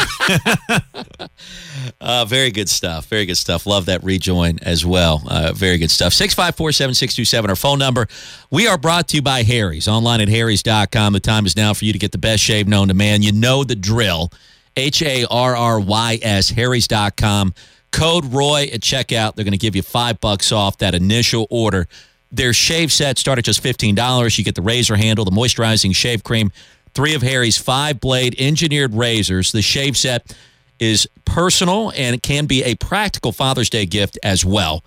uh, 2.00 2.24
very 2.24 2.52
good 2.52 2.68
stuff. 2.68 3.06
Very 3.06 3.26
good 3.26 3.36
stuff. 3.36 3.66
Love 3.66 3.86
that 3.86 4.04
rejoin 4.04 4.60
as 4.62 4.86
well. 4.86 5.24
Uh, 5.28 5.52
very 5.52 5.76
good 5.76 5.90
stuff. 5.90 6.12
Six 6.12 6.34
five 6.34 6.54
four 6.54 6.70
seven 6.70 6.94
six 6.94 7.16
two 7.16 7.24
seven. 7.24 7.50
Our 7.50 7.56
phone 7.56 7.80
number. 7.80 8.06
We 8.48 8.68
are 8.68 8.78
brought 8.78 9.08
to 9.08 9.16
you 9.16 9.22
by 9.22 9.42
Harry's 9.42 9.88
online 9.88 10.20
at 10.20 10.28
harrys.com. 10.28 11.14
The 11.14 11.20
time 11.20 11.46
is 11.46 11.56
now 11.56 11.74
for 11.74 11.84
you 11.84 11.92
to 11.92 11.98
get 11.98 12.12
the 12.12 12.18
best 12.18 12.44
shave 12.44 12.68
known 12.68 12.86
to 12.88 12.94
man. 12.94 13.22
You 13.22 13.32
know 13.32 13.64
the 13.64 13.74
drill. 13.74 14.30
H 14.76 15.02
A 15.02 15.26
R 15.28 15.56
R 15.56 15.80
Y 15.80 16.20
S 16.22 16.48
harrys.com. 16.50 17.54
Code 17.92 18.32
Roy 18.32 18.68
at 18.72 18.80
checkout. 18.80 19.34
They're 19.34 19.44
going 19.44 19.52
to 19.52 19.58
give 19.58 19.76
you 19.76 19.82
five 19.82 20.20
bucks 20.20 20.50
off 20.50 20.78
that 20.78 20.94
initial 20.94 21.46
order. 21.50 21.86
Their 22.32 22.52
shave 22.52 22.90
set 22.90 23.18
start 23.18 23.38
at 23.38 23.44
just 23.44 23.62
$15. 23.62 24.38
You 24.38 24.44
get 24.44 24.54
the 24.54 24.62
razor 24.62 24.96
handle, 24.96 25.24
the 25.24 25.30
moisturizing 25.30 25.94
shave 25.94 26.24
cream, 26.24 26.50
three 26.94 27.14
of 27.14 27.22
Harry's 27.22 27.58
five 27.58 28.00
blade 28.00 28.34
engineered 28.38 28.94
razors. 28.94 29.52
The 29.52 29.62
shave 29.62 29.96
set 29.96 30.34
is 30.80 31.06
personal 31.24 31.92
and 31.96 32.14
it 32.14 32.22
can 32.22 32.46
be 32.46 32.64
a 32.64 32.74
practical 32.74 33.32
Father's 33.32 33.70
Day 33.70 33.86
gift 33.86 34.18
as 34.22 34.44
well. 34.44 34.82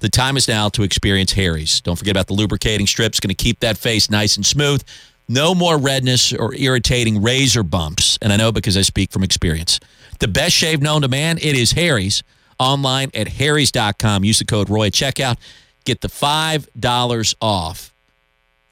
The 0.00 0.08
time 0.08 0.36
is 0.36 0.48
now 0.48 0.68
to 0.70 0.82
experience 0.82 1.32
Harry's. 1.32 1.80
Don't 1.80 1.96
forget 1.96 2.12
about 2.12 2.26
the 2.26 2.34
lubricating 2.34 2.86
strips, 2.86 3.20
going 3.20 3.28
to 3.28 3.34
keep 3.34 3.60
that 3.60 3.78
face 3.78 4.10
nice 4.10 4.36
and 4.36 4.44
smooth. 4.44 4.82
No 5.28 5.54
more 5.54 5.78
redness 5.78 6.32
or 6.32 6.54
irritating 6.54 7.22
razor 7.22 7.62
bumps. 7.62 8.18
And 8.20 8.32
I 8.32 8.36
know 8.36 8.52
because 8.52 8.76
I 8.76 8.82
speak 8.82 9.10
from 9.10 9.22
experience. 9.22 9.80
The 10.20 10.28
best 10.28 10.54
shave 10.54 10.80
known 10.80 11.02
to 11.02 11.08
man, 11.08 11.38
it 11.38 11.56
is 11.56 11.72
Harry's 11.72 12.22
online 12.58 13.10
at 13.14 13.28
harrys.com. 13.28 14.24
Use 14.24 14.38
the 14.38 14.44
code 14.44 14.70
Roy 14.70 14.86
at 14.86 14.92
checkout. 14.92 15.36
Get 15.84 16.00
the 16.00 16.08
$5 16.08 17.34
off 17.40 17.94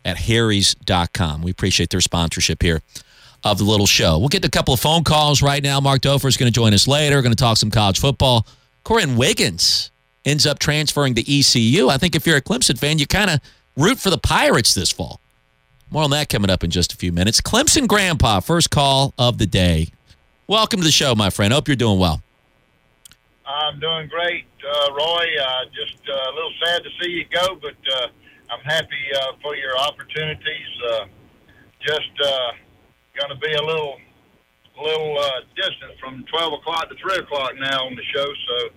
at 0.04 0.16
harrys.com. 0.18 1.42
We 1.42 1.50
appreciate 1.50 1.90
their 1.90 2.00
sponsorship 2.00 2.62
here 2.62 2.82
of 3.44 3.58
the 3.58 3.64
little 3.64 3.86
show. 3.86 4.18
We'll 4.18 4.28
get 4.28 4.44
a 4.44 4.50
couple 4.50 4.74
of 4.74 4.80
phone 4.80 5.04
calls 5.04 5.42
right 5.42 5.62
now. 5.62 5.80
Mark 5.80 6.00
Dofer 6.00 6.28
is 6.28 6.36
going 6.36 6.50
to 6.50 6.54
join 6.54 6.74
us 6.74 6.88
later. 6.88 7.16
We're 7.16 7.22
going 7.22 7.34
to 7.34 7.36
talk 7.36 7.56
some 7.56 7.70
college 7.70 8.00
football. 8.00 8.46
Corinne 8.84 9.16
Wiggins 9.16 9.90
ends 10.24 10.46
up 10.46 10.58
transferring 10.58 11.14
to 11.14 11.20
ECU. 11.20 11.88
I 11.88 11.98
think 11.98 12.16
if 12.16 12.26
you're 12.26 12.36
a 12.36 12.42
Clemson 12.42 12.78
fan, 12.78 12.98
you 12.98 13.06
kind 13.06 13.30
of 13.30 13.40
root 13.76 13.98
for 13.98 14.10
the 14.10 14.18
Pirates 14.18 14.74
this 14.74 14.90
fall. 14.90 15.20
More 15.90 16.02
on 16.02 16.10
that 16.10 16.28
coming 16.28 16.50
up 16.50 16.64
in 16.64 16.70
just 16.70 16.92
a 16.92 16.96
few 16.96 17.12
minutes. 17.12 17.40
Clemson 17.40 17.86
Grandpa, 17.86 18.40
first 18.40 18.70
call 18.70 19.14
of 19.18 19.38
the 19.38 19.46
day. 19.46 19.88
Welcome 20.46 20.80
to 20.80 20.84
the 20.84 20.92
show, 20.92 21.14
my 21.14 21.30
friend. 21.30 21.52
Hope 21.52 21.68
you're 21.68 21.76
doing 21.76 21.98
well. 21.98 22.23
I'm 23.46 23.78
doing 23.78 24.08
great, 24.08 24.46
uh, 24.66 24.92
Roy. 24.92 25.26
Uh, 25.42 25.64
just 25.74 26.00
uh, 26.08 26.30
a 26.30 26.32
little 26.34 26.52
sad 26.64 26.82
to 26.82 26.90
see 27.00 27.10
you 27.10 27.24
go, 27.32 27.56
but 27.60 27.76
uh, 27.94 28.06
I'm 28.50 28.64
happy 28.64 29.04
uh, 29.16 29.32
for 29.42 29.54
your 29.56 29.76
opportunities. 29.78 30.68
Uh, 30.90 31.04
just 31.80 32.10
uh, 32.24 32.52
going 33.18 33.30
to 33.30 33.46
be 33.46 33.52
a 33.52 33.62
little, 33.62 33.96
little 34.82 35.18
uh, 35.18 35.30
distant 35.56 35.98
from 36.00 36.24
12 36.30 36.52
o'clock 36.54 36.88
to 36.88 36.94
3 36.96 37.16
o'clock 37.16 37.52
now 37.58 37.84
on 37.84 37.94
the 37.94 38.02
show. 38.14 38.24
So, 38.48 38.68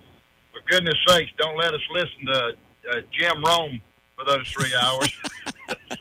for 0.52 0.62
goodness 0.70 0.98
sakes, 1.08 1.32
don't 1.38 1.58
let 1.58 1.74
us 1.74 1.82
listen 1.92 2.26
to 2.26 2.58
uh, 2.92 3.02
Jim 3.12 3.44
Rome 3.44 3.82
for 4.18 4.26
those 4.26 4.48
three 4.50 4.74
hours. 4.82 5.12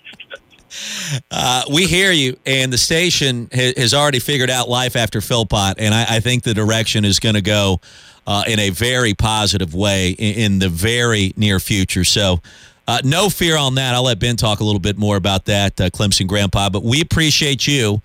Uh, 1.30 1.62
we 1.72 1.86
hear 1.86 2.12
you, 2.12 2.36
and 2.44 2.70
the 2.72 2.76
station 2.78 3.48
ha- 3.54 3.72
has 3.76 3.94
already 3.94 4.18
figured 4.18 4.50
out 4.50 4.68
life 4.68 4.96
after 4.96 5.20
Philpott, 5.20 5.76
and 5.78 5.94
I, 5.94 6.16
I 6.16 6.20
think 6.20 6.42
the 6.42 6.52
direction 6.52 7.04
is 7.04 7.18
going 7.18 7.34
to 7.34 7.40
go 7.40 7.80
uh, 8.26 8.44
in 8.46 8.58
a 8.58 8.70
very 8.70 9.14
positive 9.14 9.74
way 9.74 10.10
in, 10.10 10.34
in 10.34 10.58
the 10.58 10.68
very 10.68 11.32
near 11.36 11.60
future. 11.60 12.04
So, 12.04 12.40
uh, 12.88 13.00
no 13.02 13.28
fear 13.28 13.56
on 13.56 13.74
that. 13.74 13.94
I'll 13.94 14.04
let 14.04 14.20
Ben 14.20 14.36
talk 14.36 14.60
a 14.60 14.64
little 14.64 14.80
bit 14.80 14.96
more 14.96 15.16
about 15.16 15.46
that, 15.46 15.80
uh, 15.80 15.90
Clemson 15.90 16.28
Grandpa. 16.28 16.70
But 16.70 16.84
we 16.84 17.00
appreciate 17.00 17.66
you. 17.66 18.00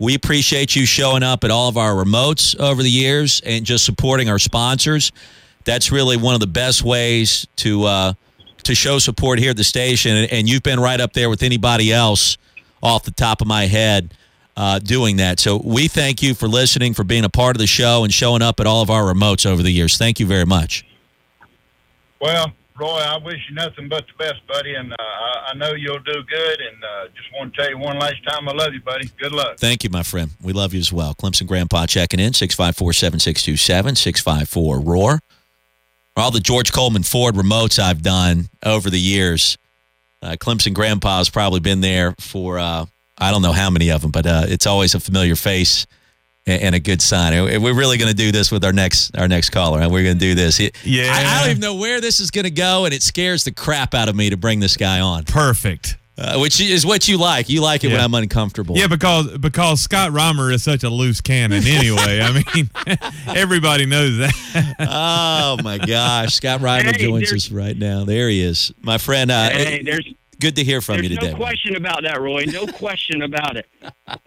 We 0.00 0.14
appreciate 0.16 0.74
you 0.74 0.86
showing 0.86 1.22
up 1.22 1.44
at 1.44 1.52
all 1.52 1.68
of 1.68 1.76
our 1.76 1.92
remotes 1.92 2.58
over 2.58 2.82
the 2.82 2.90
years 2.90 3.40
and 3.44 3.64
just 3.64 3.84
supporting 3.84 4.28
our 4.28 4.40
sponsors. 4.40 5.12
That's 5.64 5.92
really 5.92 6.16
one 6.16 6.34
of 6.34 6.40
the 6.40 6.48
best 6.48 6.82
ways 6.82 7.46
to 7.56 7.84
uh, 7.84 8.12
to 8.64 8.74
show 8.74 8.98
support 8.98 9.38
here 9.38 9.50
at 9.50 9.56
the 9.56 9.64
station. 9.64 10.16
And, 10.16 10.32
and 10.32 10.48
you've 10.48 10.62
been 10.62 10.80
right 10.80 11.00
up 11.00 11.12
there 11.12 11.30
with 11.30 11.42
anybody 11.42 11.92
else 11.92 12.36
off 12.82 13.04
the 13.04 13.12
top 13.12 13.40
of 13.40 13.46
my 13.46 13.66
head 13.66 14.14
uh, 14.56 14.78
doing 14.78 15.16
that. 15.16 15.40
So 15.40 15.60
we 15.62 15.88
thank 15.88 16.22
you 16.22 16.34
for 16.34 16.48
listening, 16.48 16.94
for 16.94 17.04
being 17.04 17.24
a 17.24 17.28
part 17.28 17.56
of 17.56 17.60
the 17.60 17.66
show, 17.66 18.04
and 18.04 18.12
showing 18.12 18.42
up 18.42 18.60
at 18.60 18.66
all 18.66 18.82
of 18.82 18.90
our 18.90 19.02
remotes 19.02 19.46
over 19.46 19.62
the 19.62 19.70
years. 19.70 19.96
Thank 19.96 20.20
you 20.20 20.26
very 20.26 20.46
much. 20.46 20.84
Well, 22.20 22.52
Roy, 22.78 22.98
I 22.98 23.18
wish 23.18 23.38
you 23.48 23.54
nothing 23.54 23.88
but 23.88 24.04
the 24.06 24.24
best, 24.24 24.44
buddy, 24.48 24.74
and 24.74 24.92
uh, 24.92 24.96
I, 24.98 25.50
I 25.52 25.54
know 25.54 25.74
you'll 25.74 26.00
do 26.00 26.22
good. 26.24 26.60
And 26.60 26.84
uh, 26.84 27.06
just 27.14 27.28
want 27.38 27.54
to 27.54 27.60
tell 27.60 27.70
you 27.70 27.78
one 27.78 27.98
last 27.98 28.24
time, 28.26 28.48
I 28.48 28.52
love 28.52 28.74
you, 28.74 28.80
buddy. 28.80 29.10
Good 29.18 29.32
luck. 29.32 29.58
Thank 29.58 29.84
you, 29.84 29.90
my 29.90 30.02
friend. 30.02 30.32
We 30.42 30.52
love 30.52 30.74
you 30.74 30.80
as 30.80 30.92
well. 30.92 31.14
Clemson 31.14 31.46
Grandpa 31.46 31.86
checking 31.86 32.18
in 32.18 32.32
six 32.32 32.54
five 32.54 32.76
four 32.76 32.92
seven 32.92 33.20
six 33.20 33.42
two 33.42 33.56
seven 33.56 33.94
six 33.94 34.20
five 34.20 34.48
four 34.48 34.80
roar. 34.80 35.20
All 36.16 36.30
the 36.30 36.40
George 36.40 36.72
Coleman 36.72 37.02
Ford 37.02 37.34
remotes 37.34 37.78
I've 37.78 38.02
done 38.02 38.48
over 38.64 38.88
the 38.88 39.00
years. 39.00 39.58
Uh, 40.22 40.36
Clemson 40.38 40.72
Grandpa's 40.72 41.28
probably 41.28 41.60
been 41.60 41.80
there 41.80 42.14
for 42.18 42.58
uh, 42.58 42.86
I 43.18 43.30
don't 43.30 43.42
know 43.42 43.52
how 43.52 43.70
many 43.70 43.90
of 43.90 44.02
them, 44.02 44.10
but 44.10 44.26
uh, 44.26 44.42
it's 44.46 44.66
always 44.66 44.94
a 44.94 45.00
familiar 45.00 45.36
face 45.36 45.86
and, 46.46 46.74
a 46.74 46.80
good 46.80 47.00
sign. 47.00 47.32
We're 47.62 47.74
really 47.74 47.96
going 47.96 48.10
to 48.10 48.16
do 48.16 48.32
this 48.32 48.50
with 48.50 48.64
our 48.64 48.72
next 48.72 49.16
our 49.16 49.28
next 49.28 49.50
caller, 49.50 49.80
and 49.80 49.90
we're 49.90 50.02
going 50.02 50.18
to 50.18 50.20
do 50.20 50.34
this. 50.34 50.60
Yeah, 50.60 50.70
I, 51.12 51.24
I, 51.24 51.40
don't 51.40 51.50
even 51.50 51.60
know 51.60 51.74
where 51.76 52.00
this 52.00 52.20
is 52.20 52.30
going 52.30 52.44
to 52.44 52.50
go, 52.50 52.84
and 52.84 52.92
it 52.92 53.02
scares 53.02 53.44
the 53.44 53.52
crap 53.52 53.94
out 53.94 54.08
of 54.08 54.16
me 54.16 54.30
to 54.30 54.36
bring 54.36 54.60
this 54.60 54.76
guy 54.76 55.00
on. 55.00 55.24
Perfect. 55.24 55.96
Uh, 56.16 56.38
which 56.38 56.60
is 56.60 56.86
what 56.86 57.08
you 57.08 57.18
like. 57.18 57.48
You 57.48 57.60
like 57.60 57.82
it 57.82 57.88
yeah. 57.88 57.94
when 57.94 58.04
I'm 58.04 58.14
uncomfortable. 58.14 58.78
Yeah, 58.78 58.86
because 58.86 59.36
because 59.38 59.80
Scott 59.80 60.12
Reimer 60.12 60.52
is 60.52 60.62
such 60.62 60.84
a 60.84 60.88
loose 60.88 61.20
cannon. 61.20 61.64
Anyway, 61.66 62.20
I 62.20 62.44
mean, 62.54 62.70
everybody 63.36 63.84
knows 63.84 64.18
that. 64.18 64.76
oh 64.78 65.60
my 65.64 65.78
gosh, 65.78 66.34
Scott 66.34 66.60
Reimer 66.60 66.94
hey, 66.94 67.06
joins 67.06 67.32
us 67.32 67.50
right 67.50 67.76
now. 67.76 68.04
There 68.04 68.28
he 68.28 68.42
is, 68.42 68.72
my 68.80 68.98
friend. 68.98 69.32
Uh, 69.32 69.50
hey, 69.50 69.82
there's 69.82 70.08
Good 70.40 70.56
to 70.56 70.64
hear 70.64 70.80
from 70.80 70.96
There's 70.96 71.10
you 71.10 71.16
today. 71.16 71.32
No 71.32 71.36
question 71.36 71.76
about 71.76 72.02
that, 72.02 72.20
Roy. 72.20 72.44
No 72.46 72.66
question 72.78 73.22
about 73.22 73.56
it. 73.56 73.66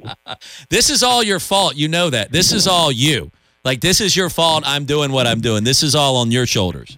this 0.70 0.90
is 0.90 1.04
all 1.04 1.24
your 1.24 1.40
fault. 1.40 1.76
You 1.76 1.88
know 1.88 2.10
that. 2.10 2.32
This 2.32 2.52
is 2.52 2.68
all 2.68 2.92
you. 2.92 3.32
Like 3.64 3.82
this 3.82 4.00
is 4.00 4.16
your 4.16 4.30
fault. 4.30 4.64
I'm 4.66 4.86
doing 4.86 5.12
what 5.12 5.28
I'm 5.28 5.42
doing. 5.42 5.64
This 5.64 5.84
is 5.84 5.96
all 5.96 6.16
on 6.18 6.32
your 6.32 6.46
shoulders. 6.46 6.98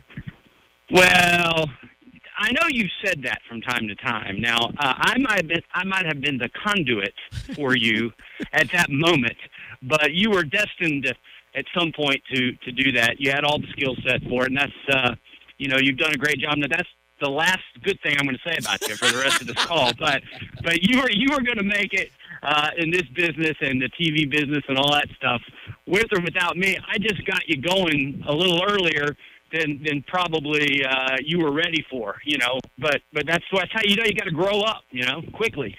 Well, 0.92 1.70
I 2.38 2.52
know 2.54 2.68
you've 2.70 2.92
said 3.04 3.22
that 3.24 3.40
from 3.48 3.62
time 3.62 3.88
to 3.88 3.96
time. 3.96 4.40
Now, 4.40 4.58
uh, 4.80 4.94
I 4.98 5.18
might 5.20 5.38
have 5.38 5.48
been, 5.48 5.62
I 5.74 5.84
might 5.84 6.06
have 6.06 6.22
been 6.22 6.38
the 6.38 6.50
conduit 6.64 7.14
for 7.56 7.76
you 7.76 8.12
at 8.54 8.72
that 8.72 8.90
moment, 8.90 9.38
but 9.84 10.14
you 10.14 10.32
were 10.32 10.44
destined 10.44 11.04
to, 11.04 11.14
at 11.56 11.66
some 11.78 11.92
point 11.92 12.22
to 12.34 12.54
to 12.54 12.72
do 12.72 12.92
that. 12.94 13.20
You 13.20 13.32
had 13.32 13.44
all 13.44 13.60
the 13.60 13.68
skill 13.72 13.96
set 14.06 14.22
for 14.30 14.44
it, 14.44 14.52
and 14.52 14.58
that's 14.58 14.72
uh, 14.90 15.16
you 15.58 15.68
know 15.68 15.78
you've 15.78 15.98
done 15.98 16.12
a 16.14 16.18
great 16.18 16.40
job. 16.40 16.58
Now 16.58 16.68
that's 16.70 16.90
the 17.20 17.30
last 17.30 17.64
good 17.84 18.00
thing 18.02 18.16
I'm 18.20 18.26
going 18.26 18.38
to 18.38 18.50
say 18.50 18.58
about 18.60 18.88
you 18.88 18.96
for 18.96 19.12
the 19.12 19.18
rest 19.18 19.42
of 19.42 19.48
this 19.48 19.66
call. 19.66 19.92
But 20.00 20.22
but 20.64 20.82
you 20.84 21.02
were 21.02 21.10
you 21.10 21.30
were 21.32 21.42
going 21.42 21.58
to 21.58 21.64
make 21.64 21.94
it 21.94 22.12
uh, 22.44 22.70
in 22.78 22.90
this 22.92 23.04
business 23.16 23.56
and 23.62 23.82
the 23.82 23.90
TV 23.90 24.30
business 24.30 24.64
and 24.68 24.78
all 24.78 24.92
that 24.94 25.08
stuff 25.18 25.42
with 25.86 26.06
or 26.16 26.22
without 26.22 26.58
me. 26.58 26.78
I 26.88 26.98
just 26.98 27.26
got 27.26 27.48
you 27.48 27.62
going 27.62 28.24
a 28.28 28.34
little 28.34 28.64
earlier 28.64 29.16
than 29.52 29.84
than 29.84 30.04
probably 30.04 30.86
uh, 30.86 31.18
you 31.24 31.40
were 31.40 31.52
ready 31.52 31.86
for. 31.90 32.16
You 32.24 32.38
know, 32.38 32.60
but 32.78 33.02
but 33.14 33.26
that's 33.26 33.44
that's 33.52 33.72
how 33.72 33.82
you 33.84 33.96
know 33.96 34.04
you 34.06 34.14
got 34.14 34.26
to 34.26 34.32
grow 34.32 34.62
up. 34.62 34.84
You 34.92 35.06
know, 35.06 35.22
quickly. 35.34 35.76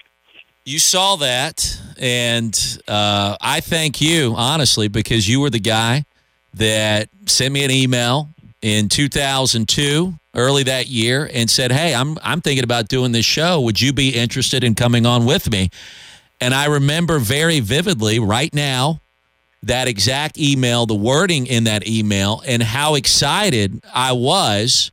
You 0.63 0.77
saw 0.77 1.15
that, 1.15 1.79
and 1.97 2.53
uh, 2.87 3.35
I 3.41 3.61
thank 3.61 3.99
you 3.99 4.35
honestly 4.37 4.87
because 4.87 5.27
you 5.27 5.39
were 5.39 5.49
the 5.49 5.59
guy 5.59 6.05
that 6.53 7.09
sent 7.25 7.53
me 7.53 7.63
an 7.63 7.71
email 7.71 8.29
in 8.61 8.89
2002, 8.89 10.13
early 10.33 10.63
that 10.63 10.87
year, 10.87 11.29
and 11.33 11.49
said, 11.49 11.71
"Hey, 11.71 11.93
I'm 11.93 12.17
I'm 12.21 12.41
thinking 12.41 12.63
about 12.63 12.87
doing 12.87 13.11
this 13.11 13.25
show. 13.25 13.61
Would 13.61 13.81
you 13.81 13.93
be 13.93 14.09
interested 14.09 14.63
in 14.63 14.75
coming 14.75 15.05
on 15.05 15.25
with 15.25 15.49
me?" 15.49 15.69
And 16.39 16.53
I 16.53 16.65
remember 16.65 17.19
very 17.19 17.59
vividly 17.59 18.19
right 18.19 18.53
now 18.53 18.99
that 19.63 19.87
exact 19.87 20.39
email, 20.39 20.85
the 20.87 20.95
wording 20.95 21.45
in 21.45 21.65
that 21.65 21.87
email, 21.87 22.41
and 22.47 22.63
how 22.63 22.95
excited 22.95 23.83
I 23.93 24.11
was 24.13 24.91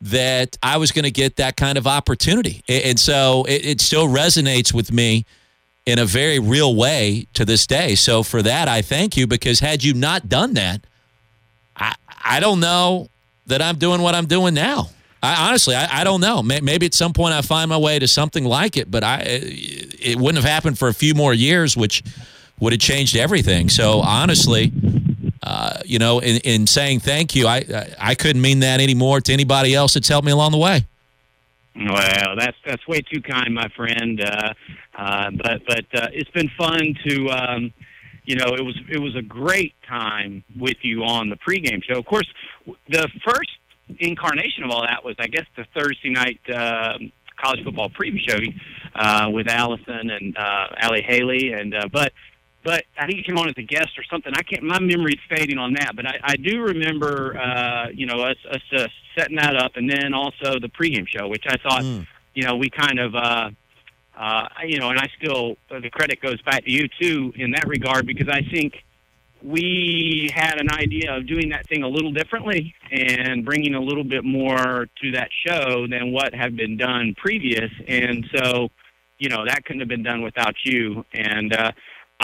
that 0.00 0.58
I 0.60 0.76
was 0.78 0.90
going 0.90 1.04
to 1.04 1.12
get 1.12 1.36
that 1.36 1.56
kind 1.56 1.78
of 1.78 1.86
opportunity. 1.86 2.64
And 2.68 2.98
so 2.98 3.44
it, 3.44 3.64
it 3.64 3.80
still 3.80 4.08
resonates 4.08 4.74
with 4.74 4.90
me 4.90 5.24
in 5.86 6.00
a 6.00 6.04
very 6.04 6.40
real 6.40 6.74
way 6.74 7.28
to 7.34 7.44
this 7.44 7.68
day. 7.68 7.94
So 7.94 8.24
for 8.24 8.42
that, 8.42 8.66
I 8.66 8.82
thank 8.82 9.16
you 9.16 9.28
because 9.28 9.60
had 9.60 9.84
you 9.84 9.94
not 9.94 10.28
done 10.28 10.54
that, 10.54 10.84
I, 11.76 11.94
I 12.24 12.40
don't 12.40 12.58
know 12.58 13.08
that 13.46 13.62
I'm 13.62 13.76
doing 13.76 14.00
what 14.02 14.14
I'm 14.14 14.26
doing 14.26 14.54
now. 14.54 14.90
I, 15.22 15.48
honestly, 15.48 15.76
I, 15.76 16.00
I 16.00 16.04
don't 16.04 16.20
know. 16.20 16.42
Maybe 16.42 16.86
at 16.86 16.94
some 16.94 17.12
point 17.12 17.32
I 17.32 17.42
find 17.42 17.68
my 17.68 17.76
way 17.76 17.98
to 17.98 18.08
something 18.08 18.44
like 18.44 18.76
it, 18.76 18.90
but 18.90 19.04
I 19.04 19.22
it 19.24 20.16
wouldn't 20.16 20.42
have 20.42 20.50
happened 20.50 20.78
for 20.78 20.88
a 20.88 20.94
few 20.94 21.14
more 21.14 21.32
years, 21.32 21.76
which 21.76 22.02
would 22.58 22.72
have 22.72 22.80
changed 22.80 23.16
everything. 23.16 23.68
So 23.68 24.00
honestly, 24.00 24.72
uh, 25.42 25.80
you 25.84 25.98
know, 25.98 26.18
in, 26.18 26.38
in 26.38 26.66
saying 26.66 27.00
thank 27.00 27.34
you, 27.34 27.46
I, 27.46 27.94
I 27.98 28.14
couldn't 28.14 28.42
mean 28.42 28.60
that 28.60 28.80
anymore 28.80 29.20
to 29.20 29.32
anybody 29.32 29.74
else 29.74 29.94
that's 29.94 30.08
helped 30.08 30.26
me 30.26 30.32
along 30.32 30.52
the 30.52 30.58
way. 30.58 30.86
Well, 31.74 32.36
that's 32.36 32.56
that's 32.66 32.86
way 32.86 33.00
too 33.00 33.22
kind, 33.22 33.54
my 33.54 33.68
friend. 33.68 34.20
Uh, 34.20 34.52
uh, 34.94 35.30
but 35.30 35.62
but 35.66 35.84
uh, 35.94 36.08
it's 36.12 36.30
been 36.30 36.50
fun 36.58 36.94
to, 37.06 37.30
um, 37.30 37.72
you 38.24 38.36
know, 38.36 38.54
it 38.54 38.62
was 38.62 38.78
it 38.90 38.98
was 38.98 39.16
a 39.16 39.22
great 39.22 39.74
time 39.88 40.44
with 40.58 40.76
you 40.82 41.02
on 41.02 41.30
the 41.30 41.36
pregame 41.36 41.82
show. 41.82 41.98
Of 41.98 42.04
course, 42.04 42.28
the 42.88 43.08
first 43.24 43.50
incarnation 43.98 44.64
of 44.64 44.70
all 44.70 44.82
that 44.82 45.04
was, 45.04 45.16
I 45.18 45.26
guess, 45.26 45.46
the 45.56 45.64
Thursday 45.74 46.10
night 46.10 46.40
uh, 46.48 46.98
college 47.36 47.64
football 47.64 47.90
preview 47.90 48.20
show 48.26 48.38
uh, 48.94 49.28
with 49.30 49.48
Allison 49.48 50.10
and 50.10 50.36
uh, 50.36 50.66
Allie 50.78 51.02
Haley, 51.02 51.52
and 51.52 51.74
uh, 51.74 51.88
but 51.92 52.12
but 52.64 52.84
I 52.96 53.06
think 53.06 53.18
you 53.18 53.24
came 53.24 53.38
on 53.38 53.48
as 53.48 53.54
a 53.56 53.62
guest 53.62 53.98
or 53.98 54.04
something. 54.04 54.32
I 54.34 54.42
can't. 54.42 54.62
My 54.62 54.78
memory's 54.78 55.18
fading 55.28 55.58
on 55.58 55.74
that, 55.74 55.96
but 55.96 56.06
I, 56.06 56.20
I 56.22 56.36
do 56.36 56.62
remember, 56.62 57.36
uh, 57.36 57.88
you 57.92 58.06
know, 58.06 58.20
us 58.20 58.36
us 58.50 58.62
uh, 58.76 58.86
setting 59.18 59.36
that 59.36 59.56
up, 59.56 59.72
and 59.76 59.90
then 59.90 60.14
also 60.14 60.58
the 60.60 60.68
pregame 60.68 61.06
show, 61.08 61.28
which 61.28 61.44
I 61.46 61.56
thought, 61.56 61.82
you 62.34 62.44
know, 62.44 62.56
we 62.56 62.70
kind 62.70 62.98
of, 63.00 63.14
uh, 63.14 63.50
uh, 64.16 64.48
you 64.64 64.78
know, 64.78 64.90
and 64.90 64.98
I 64.98 65.08
still 65.18 65.56
the 65.68 65.90
credit 65.90 66.20
goes 66.20 66.40
back 66.42 66.64
to 66.64 66.70
you 66.70 66.86
too 67.00 67.32
in 67.36 67.50
that 67.52 67.66
regard 67.66 68.06
because 68.06 68.28
I 68.28 68.42
think 68.42 68.74
we 69.44 70.30
had 70.34 70.60
an 70.60 70.70
idea 70.72 71.16
of 71.16 71.26
doing 71.26 71.50
that 71.50 71.68
thing 71.68 71.82
a 71.82 71.88
little 71.88 72.12
differently 72.12 72.74
and 72.90 73.44
bringing 73.44 73.74
a 73.74 73.80
little 73.80 74.04
bit 74.04 74.24
more 74.24 74.86
to 75.02 75.12
that 75.12 75.28
show 75.46 75.86
than 75.88 76.12
what 76.12 76.34
had 76.34 76.56
been 76.56 76.76
done 76.76 77.14
previous, 77.16 77.70
and 77.88 78.24
so, 78.34 78.68
you 79.18 79.28
know, 79.28 79.44
that 79.46 79.64
couldn't 79.64 79.80
have 79.80 79.88
been 79.88 80.04
done 80.04 80.22
without 80.22 80.54
you, 80.64 81.04
and. 81.12 81.54
uh 81.54 81.72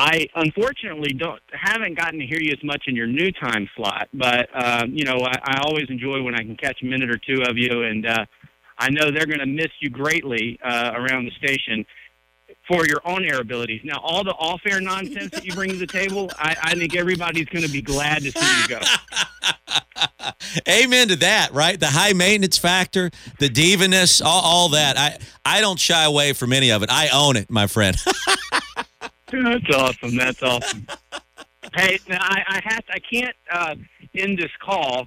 I 0.01 0.29
unfortunately 0.37 1.13
don't 1.13 1.43
haven't 1.53 1.99
gotten 1.99 2.21
to 2.21 2.27
hear 2.27 2.39
you 2.41 2.53
as 2.53 2.63
much 2.63 2.85
in 2.87 2.95
your 2.95 3.09
new 3.09 3.33
time 3.33 3.69
slot, 3.75 4.09
but 4.15 4.49
um, 4.55 4.93
you 4.93 5.05
know 5.05 5.19
I, 5.25 5.33
I 5.43 5.59
always 5.63 5.87
enjoy 5.89 6.23
when 6.23 6.37
I 6.37 6.39
can 6.39 6.57
catch 6.57 6.83
a 6.83 6.87
minute 6.87 7.11
or 7.11 7.19
two 7.19 7.43
of 7.43 7.59
you, 7.59 7.83
and 7.83 8.07
uh, 8.07 8.25
I 8.79 8.91
know 8.91 9.11
they're 9.11 9.27
going 9.27 9.41
to 9.41 9.47
miss 9.47 9.73
you 9.81 9.91
greatly 9.91 10.59
uh, 10.65 10.93
around 10.95 11.25
the 11.25 11.33
station 11.33 11.85
for 12.69 12.87
your 12.87 13.01
on-air 13.05 13.41
abilities. 13.41 13.81
Now, 13.83 13.99
all 14.03 14.23
the 14.23 14.35
off-air 14.35 14.81
nonsense 14.81 15.31
that 15.33 15.45
you 15.45 15.55
bring 15.55 15.71
to 15.71 15.77
the 15.77 15.87
table, 15.87 16.31
I, 16.39 16.55
I 16.63 16.75
think 16.75 16.95
everybody's 16.95 17.47
going 17.47 17.65
to 17.65 17.71
be 17.71 17.81
glad 17.81 18.23
to 18.23 18.31
see 18.31 18.63
you 18.63 18.69
go. 18.69 18.81
Amen 20.69 21.09
to 21.09 21.17
that, 21.17 21.53
right? 21.53 21.81
The 21.81 21.87
high 21.87 22.13
maintenance 22.13 22.59
factor, 22.59 23.11
the 23.39 23.49
diviness, 23.49 24.21
all, 24.21 24.43
all 24.43 24.69
that. 24.71 24.97
I 24.99 25.19
I 25.45 25.61
don't 25.61 25.79
shy 25.79 26.05
away 26.05 26.35
from 26.35 26.53
any 26.53 26.71
of 26.71 26.83
it. 26.83 26.91
I 26.93 27.09
own 27.09 27.37
it, 27.37 27.51
my 27.51 27.67
friend. 27.67 27.97
That's 29.31 29.75
awesome. 29.75 30.17
That's 30.17 30.43
awesome. 30.43 30.87
hey, 31.75 31.99
now 32.09 32.19
I, 32.21 32.43
I 32.49 32.61
have 32.65 32.85
to, 32.87 32.93
I 32.93 32.99
can't 32.99 33.37
uh, 33.51 33.75
end 34.15 34.39
this 34.39 34.51
call 34.61 35.07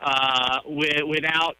uh, 0.00 0.60
with, 0.64 1.02
without 1.06 1.56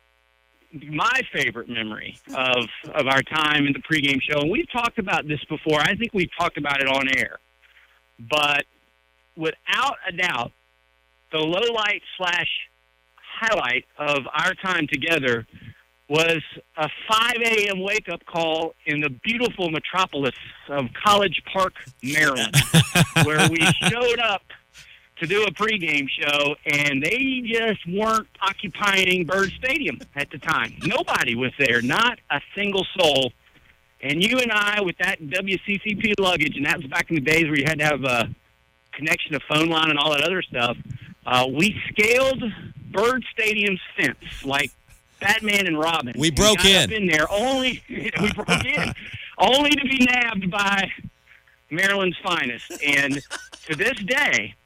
my 0.72 1.20
favorite 1.32 1.68
memory 1.68 2.18
of 2.34 2.66
of 2.94 3.06
our 3.06 3.22
time 3.22 3.66
in 3.66 3.72
the 3.72 3.80
pregame 3.80 4.20
show, 4.20 4.40
and 4.40 4.50
we've 4.50 4.70
talked 4.72 4.98
about 4.98 5.26
this 5.28 5.42
before. 5.48 5.80
I 5.80 5.94
think 5.94 6.12
we've 6.14 6.30
talked 6.38 6.56
about 6.56 6.80
it 6.80 6.88
on 6.88 7.06
air, 7.16 7.38
but 8.18 8.64
without 9.36 9.96
a 10.08 10.12
doubt, 10.12 10.52
the 11.30 11.38
low 11.38 11.72
light 11.74 12.02
slash 12.16 12.48
highlight 13.16 13.84
of 13.98 14.20
our 14.32 14.54
time 14.54 14.86
together 14.86 15.46
was 16.08 16.42
a 16.76 16.88
5 17.10 17.32
a.m. 17.42 17.80
wake 17.80 18.08
up 18.10 18.20
call 18.26 18.74
in 18.86 19.00
the 19.00 19.08
beautiful 19.24 19.70
metropolis 19.70 20.34
of 20.68 20.84
College 21.04 21.42
Park, 21.50 21.72
Maryland, 22.02 22.54
where 23.24 23.48
we 23.48 23.60
showed 23.88 24.18
up 24.18 24.42
to 25.22 25.28
do 25.28 25.44
a 25.44 25.52
pregame 25.52 26.08
show, 26.08 26.56
and 26.66 27.00
they 27.00 27.42
just 27.46 27.86
weren't 27.86 28.26
occupying 28.40 29.24
Byrd 29.24 29.52
Stadium 29.52 30.00
at 30.16 30.28
the 30.30 30.38
time. 30.38 30.74
Nobody 30.82 31.36
was 31.36 31.52
there, 31.60 31.80
not 31.80 32.18
a 32.28 32.40
single 32.56 32.84
soul. 32.98 33.32
And 34.00 34.20
you 34.20 34.40
and 34.40 34.50
I, 34.50 34.80
with 34.80 34.98
that 34.98 35.20
WCCP 35.22 36.14
luggage, 36.18 36.56
and 36.56 36.66
that 36.66 36.78
was 36.78 36.86
back 36.88 37.08
in 37.08 37.14
the 37.14 37.20
days 37.20 37.44
where 37.44 37.56
you 37.56 37.64
had 37.64 37.78
to 37.78 37.84
have 37.84 38.02
a 38.02 38.34
connection 38.90 39.34
to 39.34 39.40
phone 39.48 39.68
line 39.68 39.90
and 39.90 39.98
all 39.98 40.10
that 40.10 40.22
other 40.22 40.42
stuff, 40.42 40.76
uh, 41.24 41.46
we 41.48 41.80
scaled 41.88 42.42
Byrd 42.90 43.24
Stadium's 43.32 43.80
fence 43.96 44.44
like 44.44 44.72
Batman 45.20 45.68
and 45.68 45.78
Robin. 45.78 46.14
We 46.18 46.32
broke 46.32 46.64
in. 46.64 46.92
In 46.92 47.06
there 47.06 47.30
only 47.30 47.80
we 47.88 48.32
broke 48.32 48.48
in, 48.64 48.92
only 49.38 49.70
to 49.70 49.82
be 49.86 50.04
nabbed 50.04 50.50
by 50.50 50.90
Maryland's 51.70 52.18
finest. 52.24 52.72
And 52.84 53.22
to 53.66 53.76
this 53.76 53.96
day, 54.00 54.56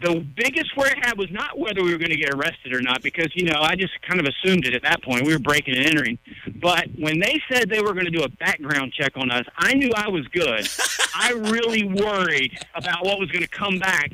the 0.00 0.24
biggest 0.36 0.76
worry 0.76 0.90
I 0.90 1.06
had 1.08 1.18
was 1.18 1.30
not 1.30 1.58
whether 1.58 1.82
we 1.82 1.90
were 1.92 1.98
going 1.98 2.10
to 2.10 2.16
get 2.16 2.34
arrested 2.34 2.74
or 2.74 2.82
not, 2.82 3.02
because 3.02 3.28
you 3.34 3.44
know 3.44 3.60
I 3.60 3.76
just 3.76 4.00
kind 4.02 4.20
of 4.20 4.26
assumed 4.26 4.66
it 4.66 4.74
at 4.74 4.82
that 4.82 5.02
point. 5.02 5.24
We 5.24 5.32
were 5.32 5.38
breaking 5.38 5.76
and 5.76 5.86
entering. 5.86 6.18
But 6.56 6.88
when 6.98 7.18
they 7.18 7.40
said 7.50 7.70
they 7.70 7.80
were 7.80 7.94
going 7.94 8.04
to 8.04 8.10
do 8.10 8.22
a 8.22 8.28
background 8.28 8.92
check 8.92 9.12
on 9.16 9.30
us, 9.30 9.46
I 9.56 9.72
knew 9.74 9.90
I 9.96 10.08
was 10.08 10.26
good. 10.28 10.68
I 11.14 11.32
really 11.32 11.84
worried 11.84 12.58
about 12.74 13.04
what 13.06 13.18
was 13.18 13.30
going 13.30 13.42
to 13.42 13.48
come 13.48 13.78
back 13.78 14.12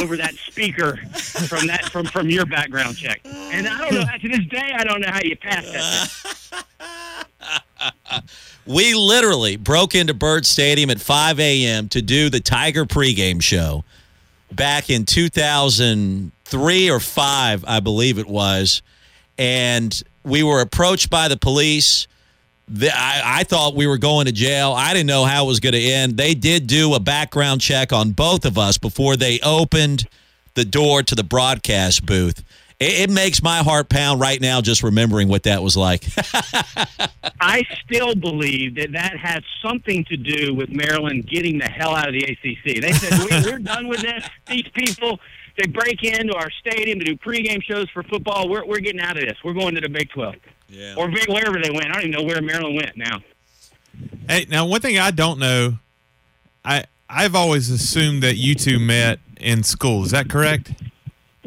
over 0.00 0.16
that 0.16 0.34
speaker 0.34 0.96
from 1.48 1.66
that 1.66 1.86
from 1.86 2.06
from 2.06 2.30
your 2.30 2.46
background 2.46 2.96
check. 2.96 3.20
And 3.24 3.66
I 3.66 3.78
don't 3.78 3.94
know. 3.94 4.04
To 4.16 4.28
this 4.28 4.46
day, 4.46 4.72
I 4.76 4.84
don't 4.84 5.00
know 5.00 5.10
how 5.10 5.20
you 5.22 5.36
passed 5.36 5.72
that. 5.72 6.64
we 8.66 8.94
literally 8.94 9.56
broke 9.56 9.94
into 9.94 10.14
Byrd 10.14 10.46
Stadium 10.46 10.88
at 10.90 11.00
5 11.00 11.40
a.m. 11.40 11.88
to 11.88 12.00
do 12.00 12.30
the 12.30 12.40
Tiger 12.40 12.86
pregame 12.86 13.42
show 13.42 13.84
back 14.52 14.90
in 14.90 15.04
2003 15.04 16.90
or 16.90 17.00
5, 17.00 17.64
I 17.66 17.80
believe 17.80 18.18
it 18.18 18.26
was. 18.26 18.82
And 19.38 20.02
we 20.24 20.42
were 20.42 20.60
approached 20.60 21.10
by 21.10 21.28
the 21.28 21.36
police. 21.36 22.06
The, 22.68 22.90
I, 22.92 23.40
I 23.40 23.44
thought 23.44 23.76
we 23.76 23.86
were 23.86 23.98
going 23.98 24.26
to 24.26 24.32
jail. 24.32 24.72
I 24.72 24.92
didn't 24.92 25.06
know 25.06 25.24
how 25.24 25.44
it 25.44 25.48
was 25.48 25.60
going 25.60 25.74
to 25.74 25.80
end. 25.80 26.16
They 26.16 26.34
did 26.34 26.66
do 26.66 26.94
a 26.94 27.00
background 27.00 27.60
check 27.60 27.92
on 27.92 28.10
both 28.12 28.44
of 28.44 28.58
us 28.58 28.78
before 28.78 29.16
they 29.16 29.38
opened 29.40 30.08
the 30.54 30.64
door 30.64 31.02
to 31.02 31.14
the 31.14 31.22
broadcast 31.22 32.04
booth. 32.04 32.42
It, 32.78 33.08
it 33.08 33.10
makes 33.10 33.42
my 33.42 33.58
heart 33.58 33.88
pound 33.88 34.20
right 34.20 34.40
now 34.40 34.60
just 34.60 34.82
remembering 34.82 35.28
what 35.28 35.44
that 35.44 35.62
was 35.62 35.76
like. 35.76 36.04
I 37.40 37.62
still 37.84 38.14
believe 38.14 38.74
that 38.76 38.92
that 38.92 39.16
has 39.16 39.42
something 39.62 40.04
to 40.06 40.16
do 40.16 40.54
with 40.54 40.70
Maryland 40.70 41.26
getting 41.26 41.58
the 41.58 41.66
hell 41.66 41.94
out 41.94 42.08
of 42.08 42.14
the 42.14 42.24
ACC. 42.24 42.80
They 42.80 42.92
said 42.92 43.18
we, 43.18 43.50
we're 43.50 43.58
done 43.60 43.88
with 43.88 44.00
this. 44.00 44.28
These 44.46 44.68
people 44.74 45.20
they 45.56 45.66
break 45.68 46.02
into 46.02 46.34
our 46.34 46.50
stadium 46.50 46.98
to 46.98 47.04
do 47.04 47.16
pregame 47.16 47.62
shows 47.62 47.88
for 47.90 48.02
football. 48.02 48.48
We're 48.48 48.66
we're 48.66 48.80
getting 48.80 49.00
out 49.00 49.16
of 49.16 49.26
this. 49.26 49.38
We're 49.42 49.54
going 49.54 49.74
to 49.74 49.80
the 49.80 49.88
Big 49.88 50.10
Twelve, 50.10 50.36
yeah. 50.68 50.94
or 50.96 51.08
big 51.08 51.28
wherever 51.28 51.58
they 51.62 51.70
went. 51.70 51.86
I 51.86 51.94
don't 51.94 52.02
even 52.02 52.10
know 52.10 52.24
where 52.24 52.42
Maryland 52.42 52.76
went 52.76 52.96
now. 52.96 53.20
Hey, 54.28 54.46
now 54.50 54.66
one 54.66 54.80
thing 54.80 54.98
I 54.98 55.10
don't 55.10 55.38
know, 55.38 55.78
I 56.64 56.84
I've 57.08 57.34
always 57.34 57.70
assumed 57.70 58.22
that 58.22 58.36
you 58.36 58.54
two 58.54 58.78
met 58.78 59.18
in 59.38 59.62
school. 59.62 60.04
Is 60.04 60.10
that 60.10 60.28
correct? 60.28 60.72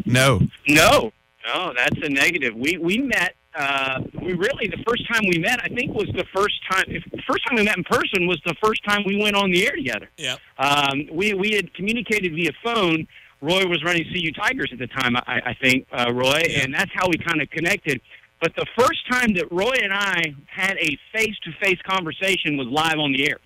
No. 0.05 0.41
No, 0.67 1.11
no, 1.53 1.73
that's 1.75 1.97
a 2.01 2.09
negative. 2.09 2.55
We 2.55 2.77
we 2.77 2.97
met. 2.97 3.35
Uh, 3.55 4.01
we 4.21 4.33
really 4.33 4.67
the 4.67 4.81
first 4.87 5.07
time 5.11 5.23
we 5.27 5.39
met, 5.39 5.59
I 5.63 5.69
think, 5.69 5.93
was 5.93 6.07
the 6.15 6.25
first 6.33 6.55
time. 6.69 6.85
If, 6.87 7.03
the 7.11 7.21
first 7.27 7.45
time 7.47 7.55
we 7.55 7.63
met 7.63 7.77
in 7.77 7.83
person 7.83 8.27
was 8.27 8.39
the 8.45 8.55
first 8.63 8.83
time 8.83 9.03
we 9.05 9.21
went 9.21 9.35
on 9.35 9.51
the 9.51 9.65
air 9.65 9.75
together. 9.75 10.09
Yeah. 10.17 10.37
Um, 10.57 11.07
we 11.11 11.33
we 11.33 11.51
had 11.51 11.73
communicated 11.73 12.33
via 12.33 12.51
phone. 12.63 13.07
Roy 13.41 13.65
was 13.65 13.83
running 13.83 14.03
CU 14.03 14.31
Tigers 14.33 14.69
at 14.73 14.79
the 14.79 14.87
time, 14.87 15.15
I, 15.15 15.41
I 15.45 15.53
think, 15.61 15.87
uh, 15.93 16.11
Roy, 16.13 16.41
and 16.57 16.73
that's 16.73 16.91
how 16.93 17.07
we 17.07 17.17
kind 17.17 17.41
of 17.41 17.49
connected. 17.49 18.01
But 18.41 18.53
the 18.55 18.65
first 18.77 18.99
time 19.09 19.33
that 19.35 19.49
Roy 19.49 19.75
and 19.81 19.93
I 19.93 20.35
had 20.47 20.77
a 20.77 20.97
face-to-face 21.13 21.79
conversation 21.87 22.57
was 22.57 22.67
live 22.67 22.99
on 22.99 23.13
the 23.13 23.29
air. 23.29 23.37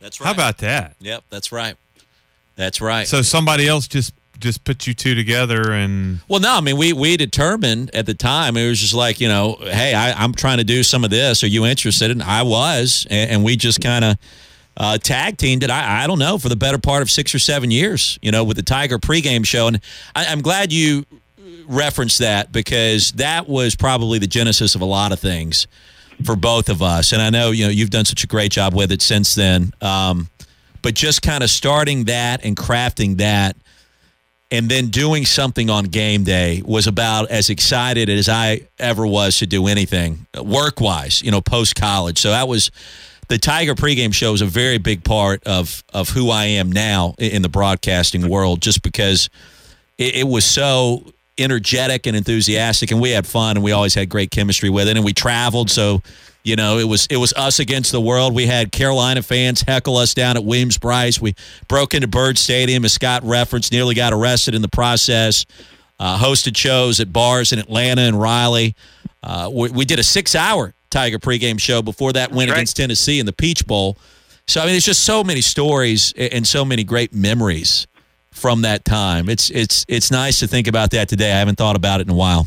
That's 0.00 0.20
right. 0.20 0.26
How 0.26 0.32
about 0.32 0.58
that? 0.58 0.94
Yep, 1.00 1.24
that's 1.28 1.50
right. 1.50 1.76
That's 2.54 2.80
right. 2.80 3.06
So 3.06 3.22
somebody 3.22 3.68
else 3.68 3.86
just 3.86 4.14
just 4.38 4.64
put 4.64 4.86
you 4.86 4.94
two 4.94 5.14
together 5.14 5.72
and 5.72 6.20
Well, 6.28 6.40
no, 6.40 6.56
I 6.56 6.60
mean, 6.60 6.76
we 6.76 6.92
we 6.92 7.16
determined 7.16 7.94
at 7.94 8.06
the 8.06 8.14
time 8.14 8.56
it 8.56 8.68
was 8.68 8.80
just 8.80 8.94
like 8.94 9.20
you 9.20 9.28
know, 9.28 9.56
hey, 9.60 9.94
I, 9.94 10.12
I'm 10.12 10.32
trying 10.32 10.58
to 10.58 10.64
do 10.64 10.82
some 10.82 11.04
of 11.04 11.10
this. 11.10 11.42
Are 11.42 11.48
you 11.48 11.66
interested? 11.66 12.10
And 12.10 12.22
I 12.22 12.42
was, 12.42 13.06
and, 13.10 13.30
and 13.30 13.44
we 13.44 13.56
just 13.56 13.80
kind 13.80 14.04
of 14.04 14.18
uh, 14.76 14.98
tag 14.98 15.36
teamed 15.36 15.64
it. 15.64 15.70
I, 15.70 16.04
I 16.04 16.06
don't 16.06 16.18
know 16.18 16.38
for 16.38 16.48
the 16.48 16.56
better 16.56 16.78
part 16.78 17.02
of 17.02 17.10
six 17.10 17.34
or 17.34 17.38
seven 17.38 17.70
years, 17.70 18.18
you 18.22 18.30
know, 18.30 18.44
with 18.44 18.56
the 18.56 18.62
Tiger 18.62 18.98
pregame 18.98 19.44
show. 19.44 19.66
And 19.66 19.80
I, 20.14 20.26
I'm 20.26 20.40
glad 20.40 20.72
you 20.72 21.04
referenced 21.66 22.20
that 22.20 22.52
because 22.52 23.12
that 23.12 23.48
was 23.48 23.74
probably 23.76 24.18
the 24.18 24.26
genesis 24.26 24.74
of 24.74 24.80
a 24.80 24.86
lot 24.86 25.12
of 25.12 25.20
things 25.20 25.66
for 26.24 26.36
both 26.36 26.68
of 26.68 26.82
us. 26.82 27.12
And 27.12 27.20
I 27.20 27.30
know 27.30 27.50
you 27.50 27.64
know 27.64 27.70
you've 27.70 27.90
done 27.90 28.04
such 28.04 28.24
a 28.24 28.26
great 28.26 28.52
job 28.52 28.74
with 28.74 28.92
it 28.92 29.02
since 29.02 29.34
then. 29.34 29.72
Um, 29.80 30.28
but 30.80 30.94
just 30.94 31.22
kind 31.22 31.42
of 31.42 31.50
starting 31.50 32.04
that 32.04 32.44
and 32.44 32.56
crafting 32.56 33.18
that 33.18 33.56
and 34.50 34.68
then 34.68 34.88
doing 34.88 35.24
something 35.24 35.68
on 35.68 35.84
game 35.84 36.24
day 36.24 36.62
was 36.64 36.86
about 36.86 37.30
as 37.30 37.50
excited 37.50 38.08
as 38.08 38.28
I 38.28 38.62
ever 38.78 39.06
was 39.06 39.38
to 39.38 39.46
do 39.46 39.66
anything 39.66 40.26
work 40.42 40.80
wise, 40.80 41.22
you 41.22 41.30
know, 41.30 41.40
post 41.40 41.74
college. 41.74 42.18
So 42.18 42.30
that 42.30 42.48
was 42.48 42.70
the 43.28 43.38
Tiger 43.38 43.74
pregame 43.74 44.14
show 44.14 44.32
is 44.32 44.40
a 44.40 44.46
very 44.46 44.78
big 44.78 45.04
part 45.04 45.42
of 45.44 45.84
of 45.92 46.10
who 46.10 46.30
I 46.30 46.46
am 46.46 46.72
now 46.72 47.14
in 47.18 47.42
the 47.42 47.48
broadcasting 47.48 48.28
world, 48.28 48.62
just 48.62 48.82
because 48.82 49.28
it, 49.98 50.16
it 50.16 50.28
was 50.28 50.44
so 50.44 51.04
energetic 51.38 52.06
and 52.06 52.16
enthusiastic, 52.16 52.90
and 52.90 53.00
we 53.00 53.10
had 53.10 53.26
fun, 53.26 53.56
and 53.56 53.64
we 53.64 53.72
always 53.72 53.94
had 53.94 54.08
great 54.08 54.30
chemistry 54.30 54.70
with 54.70 54.88
it, 54.88 54.96
and 54.96 55.04
we 55.04 55.12
traveled, 55.12 55.70
so 55.70 56.02
you 56.44 56.56
know, 56.56 56.78
it 56.78 56.84
was 56.84 57.06
it 57.10 57.16
was 57.18 57.34
us 57.34 57.58
against 57.58 57.92
the 57.92 58.00
world. 58.00 58.34
We 58.34 58.46
had 58.46 58.72
Carolina 58.72 59.22
fans 59.22 59.60
heckle 59.60 59.96
us 59.98 60.14
down 60.14 60.36
at 60.36 60.44
Williams 60.44 60.78
Brice. 60.78 61.20
We 61.20 61.34
broke 61.68 61.92
into 61.92 62.08
Byrd 62.08 62.38
Stadium, 62.38 62.84
as 62.84 62.92
Scott 62.94 63.22
referenced, 63.24 63.70
nearly 63.70 63.94
got 63.94 64.12
arrested 64.12 64.54
in 64.54 64.62
the 64.62 64.68
process. 64.68 65.44
Uh, 66.00 66.16
hosted 66.16 66.56
shows 66.56 67.00
at 67.00 67.12
bars 67.12 67.52
in 67.52 67.58
Atlanta 67.58 68.02
and 68.02 68.18
Raleigh. 68.18 68.76
Uh, 69.20 69.50
we, 69.52 69.68
we, 69.70 69.84
did 69.84 69.98
a 69.98 70.04
six-hour 70.04 70.72
Tiger 70.90 71.18
pregame 71.18 71.60
show 71.60 71.82
before 71.82 72.12
that 72.12 72.30
win 72.30 72.48
right. 72.48 72.54
against 72.54 72.76
Tennessee 72.76 73.18
in 73.18 73.26
the 73.26 73.32
Peach 73.32 73.66
Bowl. 73.66 73.98
So 74.46 74.60
I 74.60 74.64
mean, 74.64 74.74
there's 74.74 74.84
just 74.84 75.02
so 75.02 75.24
many 75.24 75.40
stories 75.40 76.14
and 76.16 76.46
so 76.46 76.64
many 76.64 76.84
great 76.84 77.12
memories 77.12 77.87
from 78.38 78.62
that 78.62 78.84
time. 78.84 79.28
It's 79.28 79.50
it's 79.50 79.84
it's 79.88 80.10
nice 80.10 80.38
to 80.40 80.46
think 80.46 80.66
about 80.66 80.90
that 80.92 81.08
today. 81.08 81.32
I 81.32 81.38
haven't 81.38 81.56
thought 81.56 81.76
about 81.76 82.00
it 82.00 82.06
in 82.06 82.12
a 82.12 82.16
while. 82.16 82.46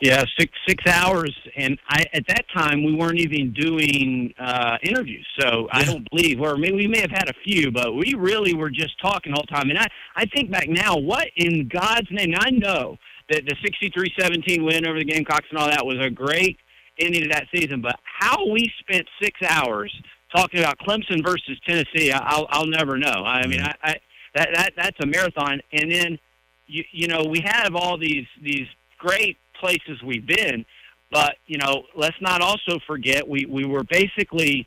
Yeah, 0.00 0.24
six 0.36 0.52
six 0.66 0.84
hours, 0.86 1.32
and 1.56 1.78
I 1.88 2.04
at 2.12 2.26
that 2.26 2.44
time 2.52 2.82
we 2.82 2.92
weren't 2.94 3.20
even 3.20 3.52
doing 3.52 4.34
uh, 4.36 4.76
interviews, 4.82 5.26
so 5.38 5.68
I 5.70 5.84
don't 5.84 6.08
believe, 6.10 6.40
or 6.40 6.56
maybe 6.56 6.74
we 6.74 6.86
may 6.88 6.98
have 6.98 7.12
had 7.12 7.28
a 7.28 7.34
few, 7.44 7.70
but 7.70 7.94
we 7.94 8.14
really 8.14 8.52
were 8.52 8.70
just 8.70 9.00
talking 9.00 9.32
all 9.32 9.42
the 9.48 9.54
time. 9.54 9.70
And 9.70 9.78
I 9.78 9.86
I 10.16 10.26
think 10.26 10.50
back 10.50 10.68
now, 10.68 10.96
what 10.96 11.28
in 11.36 11.68
God's 11.68 12.10
name? 12.10 12.34
I 12.36 12.50
know 12.50 12.96
that 13.30 13.44
the 13.46 13.54
63-17 13.54 14.64
win 14.64 14.86
over 14.86 14.98
the 14.98 15.04
Gamecocks 15.04 15.46
and 15.50 15.58
all 15.58 15.68
that 15.68 15.86
was 15.86 15.98
a 16.00 16.10
great 16.10 16.58
ending 16.98 17.22
of 17.22 17.30
that 17.30 17.46
season, 17.54 17.80
but 17.80 17.94
how 18.02 18.44
we 18.48 18.70
spent 18.80 19.06
six 19.22 19.38
hours 19.48 19.94
talking 20.34 20.60
about 20.60 20.78
Clemson 20.78 21.24
versus 21.24 21.58
Tennessee, 21.66 22.10
I, 22.10 22.18
I'll 22.18 22.46
I'll 22.50 22.66
never 22.66 22.98
know. 22.98 23.24
I 23.24 23.46
mean, 23.46 23.60
I, 23.60 23.74
I 23.84 23.96
that 24.34 24.48
that 24.54 24.72
that's 24.76 24.96
a 25.02 25.06
marathon, 25.06 25.60
and 25.72 25.90
then 25.90 26.18
you 26.66 26.84
you 26.92 27.08
know 27.08 27.24
we 27.24 27.40
have 27.44 27.74
all 27.74 27.98
these 27.98 28.26
these 28.42 28.66
great 28.98 29.36
places 29.60 30.02
we've 30.04 30.26
been. 30.26 30.64
But 31.10 31.36
you 31.46 31.58
know, 31.58 31.84
let's 31.94 32.16
not 32.20 32.40
also 32.40 32.78
forget 32.86 33.26
we 33.28 33.44
we 33.44 33.64
were 33.64 33.84
basically 33.84 34.66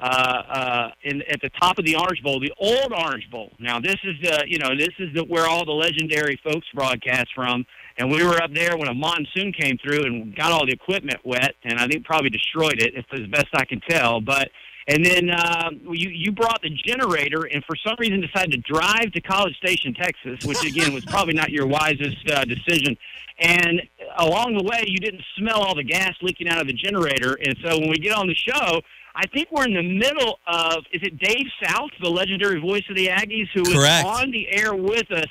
uh, 0.00 0.06
uh, 0.06 0.90
in 1.04 1.22
at 1.30 1.40
the 1.40 1.50
top 1.60 1.78
of 1.78 1.84
the 1.84 1.94
Orange 1.96 2.22
Bowl, 2.22 2.40
the 2.40 2.52
old 2.58 2.92
Orange 2.92 3.30
Bowl. 3.30 3.52
Now 3.60 3.78
this 3.78 3.96
is 4.02 4.14
the 4.22 4.44
you 4.46 4.58
know 4.58 4.76
this 4.76 4.90
is 4.98 5.14
the, 5.14 5.24
where 5.24 5.46
all 5.46 5.64
the 5.64 5.72
legendary 5.72 6.38
folks 6.42 6.66
broadcast 6.74 7.28
from. 7.34 7.64
And 7.96 8.10
we 8.10 8.24
were 8.24 8.42
up 8.42 8.52
there 8.52 8.76
when 8.76 8.88
a 8.88 8.94
monsoon 8.94 9.52
came 9.52 9.78
through 9.78 10.02
and 10.02 10.34
got 10.34 10.50
all 10.50 10.66
the 10.66 10.72
equipment 10.72 11.20
wet, 11.24 11.54
and 11.62 11.78
I 11.78 11.86
think 11.86 12.04
probably 12.04 12.28
destroyed 12.28 12.82
it, 12.82 12.94
if 12.96 13.04
as 13.12 13.28
best 13.28 13.46
I 13.54 13.64
can 13.64 13.80
tell. 13.88 14.20
But 14.20 14.50
and 14.86 15.04
then 15.04 15.30
uh, 15.30 15.70
you 15.90 16.10
you 16.10 16.32
brought 16.32 16.60
the 16.62 16.70
generator, 16.70 17.44
and 17.44 17.64
for 17.64 17.76
some 17.76 17.96
reason 17.98 18.20
decided 18.20 18.52
to 18.52 18.72
drive 18.72 19.12
to 19.12 19.20
College 19.20 19.56
Station, 19.56 19.94
Texas, 19.94 20.44
which 20.44 20.62
again 20.64 20.92
was 20.92 21.04
probably 21.04 21.34
not 21.34 21.50
your 21.50 21.66
wisest 21.66 22.30
uh, 22.30 22.44
decision. 22.44 22.96
And 23.38 23.82
along 24.18 24.56
the 24.56 24.62
way, 24.62 24.84
you 24.86 24.98
didn't 24.98 25.22
smell 25.36 25.60
all 25.60 25.74
the 25.74 25.82
gas 25.82 26.12
leaking 26.22 26.48
out 26.48 26.60
of 26.60 26.66
the 26.66 26.72
generator. 26.72 27.36
And 27.44 27.56
so 27.64 27.78
when 27.80 27.88
we 27.90 27.96
get 27.96 28.12
on 28.12 28.28
the 28.28 28.34
show, 28.34 28.80
I 29.16 29.26
think 29.26 29.48
we're 29.50 29.64
in 29.64 29.74
the 29.74 29.82
middle 29.82 30.38
of 30.46 30.84
is 30.92 31.02
it 31.02 31.18
Dave 31.18 31.46
South, 31.62 31.90
the 32.00 32.10
legendary 32.10 32.60
voice 32.60 32.84
of 32.88 32.96
the 32.96 33.08
Aggies, 33.08 33.48
who 33.54 33.62
was 33.62 33.72
Correct. 33.72 34.06
on 34.06 34.30
the 34.30 34.48
air 34.50 34.74
with 34.74 35.10
us, 35.10 35.30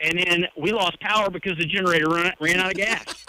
and 0.00 0.18
then 0.18 0.46
we 0.56 0.72
lost 0.72 1.00
power 1.00 1.30
because 1.30 1.56
the 1.58 1.66
generator 1.66 2.08
ran, 2.08 2.32
ran 2.40 2.58
out 2.58 2.72
of 2.72 2.76
gas. 2.76 3.24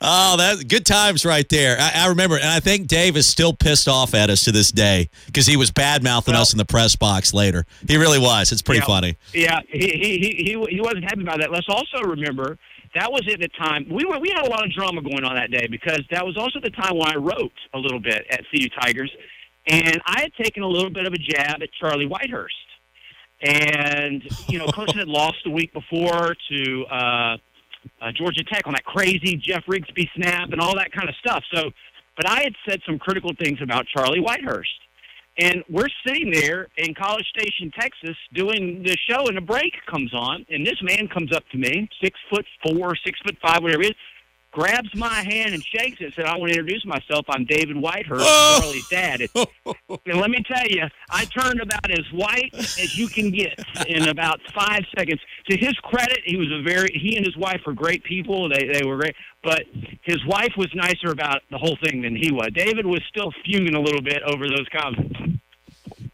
Oh, 0.00 0.36
that 0.36 0.68
good 0.68 0.86
times 0.86 1.24
right 1.24 1.48
there. 1.48 1.76
I, 1.78 2.04
I 2.04 2.08
remember, 2.08 2.36
and 2.36 2.48
I 2.48 2.60
think 2.60 2.86
Dave 2.86 3.16
is 3.16 3.26
still 3.26 3.52
pissed 3.52 3.88
off 3.88 4.14
at 4.14 4.30
us 4.30 4.44
to 4.44 4.52
this 4.52 4.70
day 4.70 5.08
because 5.26 5.46
he 5.46 5.56
was 5.56 5.70
bad 5.70 6.02
mouthing 6.02 6.34
us 6.34 6.52
in 6.52 6.58
the 6.58 6.64
press 6.64 6.96
box 6.96 7.32
later. 7.34 7.64
He 7.86 7.96
really 7.96 8.18
was. 8.18 8.52
It's 8.52 8.62
pretty 8.62 8.80
Yeah. 8.80 8.86
funny. 8.86 9.16
Yeah, 9.32 9.60
he, 9.70 9.78
he 9.88 10.18
he 10.18 10.44
he 10.44 10.66
he 10.76 10.80
wasn't 10.80 11.04
happy 11.04 11.22
about 11.22 11.40
that. 11.40 11.50
Let's 11.50 11.68
also 11.68 12.02
remember 12.02 12.58
that 12.94 13.10
was 13.10 13.22
at 13.32 13.40
the 13.40 13.48
time 13.58 13.86
we 13.90 14.04
were 14.04 14.18
we 14.18 14.30
had 14.34 14.46
a 14.46 14.50
lot 14.50 14.64
of 14.64 14.72
drama 14.72 15.02
going 15.02 15.24
on 15.24 15.34
that 15.36 15.50
day 15.50 15.66
because 15.70 16.00
that 16.10 16.24
was 16.24 16.36
also 16.36 16.60
the 16.60 16.70
time 16.70 16.96
when 16.96 17.08
I 17.08 17.16
wrote 17.16 17.52
a 17.72 17.78
little 17.78 18.00
bit 18.00 18.24
at 18.30 18.42
CU 18.50 18.68
Tigers, 18.80 19.10
and 19.66 20.00
I 20.06 20.20
had 20.22 20.32
taken 20.40 20.62
a 20.62 20.68
little 20.68 20.90
bit 20.90 21.06
of 21.06 21.12
a 21.12 21.18
jab 21.18 21.62
at 21.62 21.68
Charlie 21.80 22.06
Whitehurst, 22.08 22.48
and 23.42 24.22
you 24.48 24.58
know 24.58 24.66
Clemson 24.66 24.96
had 24.98 25.08
lost 25.08 25.36
the 25.44 25.50
week 25.50 25.72
before 25.72 26.34
to. 26.50 26.84
Uh, 26.86 27.36
uh, 28.00 28.12
Georgia 28.12 28.44
Tech 28.44 28.66
on 28.66 28.72
that 28.72 28.84
crazy 28.84 29.36
Jeff 29.36 29.64
Rigsby 29.66 30.08
snap 30.16 30.50
and 30.52 30.60
all 30.60 30.74
that 30.76 30.92
kind 30.92 31.08
of 31.08 31.14
stuff. 31.16 31.42
So, 31.52 31.70
but 32.16 32.28
I 32.28 32.42
had 32.42 32.54
said 32.68 32.80
some 32.86 32.98
critical 32.98 33.32
things 33.38 33.58
about 33.62 33.86
Charlie 33.86 34.20
Whitehurst. 34.20 34.80
And 35.36 35.64
we're 35.68 35.88
sitting 36.06 36.30
there 36.30 36.68
in 36.76 36.94
College 36.94 37.26
Station, 37.36 37.72
Texas, 37.76 38.16
doing 38.34 38.84
the 38.84 38.96
show, 39.10 39.26
and 39.26 39.36
a 39.36 39.40
break 39.40 39.72
comes 39.90 40.14
on, 40.14 40.46
and 40.48 40.64
this 40.64 40.80
man 40.80 41.08
comes 41.08 41.34
up 41.34 41.42
to 41.50 41.58
me, 41.58 41.88
six 42.00 42.16
foot 42.30 42.46
four, 42.64 42.94
six 43.04 43.18
foot 43.24 43.36
five, 43.42 43.60
whatever 43.60 43.82
it 43.82 43.86
is, 43.86 43.96
grabs 44.54 44.88
my 44.94 45.22
hand 45.28 45.52
and 45.52 45.62
shakes 45.62 46.00
it, 46.00 46.04
and 46.04 46.14
said, 46.14 46.24
"I 46.26 46.36
want 46.36 46.52
to 46.52 46.58
introduce 46.58 46.84
myself. 46.86 47.26
I'm 47.28 47.44
David 47.44 47.76
Whitehurst, 47.76 48.60
Charlie's 48.60 48.88
dad." 48.88 49.20
And, 49.20 49.48
and 50.06 50.20
let 50.20 50.30
me 50.30 50.42
tell 50.46 50.66
you, 50.66 50.84
I 51.10 51.24
turned 51.26 51.60
about 51.60 51.90
as 51.90 52.04
white 52.12 52.50
as 52.54 52.96
you 52.96 53.08
can 53.08 53.30
get 53.30 53.58
in 53.88 54.08
about 54.08 54.40
five 54.54 54.82
seconds. 54.96 55.20
To 55.50 55.56
his 55.56 55.74
credit, 55.82 56.20
he 56.24 56.36
was 56.36 56.48
a 56.52 56.62
very 56.62 56.88
he 56.94 57.16
and 57.16 57.26
his 57.26 57.36
wife 57.36 57.60
were 57.66 57.74
great 57.74 58.04
people. 58.04 58.48
They 58.48 58.70
they 58.72 58.84
were 58.84 58.96
great, 58.96 59.16
but 59.42 59.64
his 60.02 60.24
wife 60.26 60.52
was 60.56 60.68
nicer 60.74 61.10
about 61.10 61.42
the 61.50 61.58
whole 61.58 61.76
thing 61.84 62.02
than 62.02 62.14
he 62.14 62.30
was. 62.32 62.48
David 62.54 62.86
was 62.86 63.02
still 63.08 63.32
fuming 63.44 63.74
a 63.74 63.80
little 63.80 64.02
bit 64.02 64.22
over 64.22 64.48
those 64.48 64.66
comments. 64.72 65.18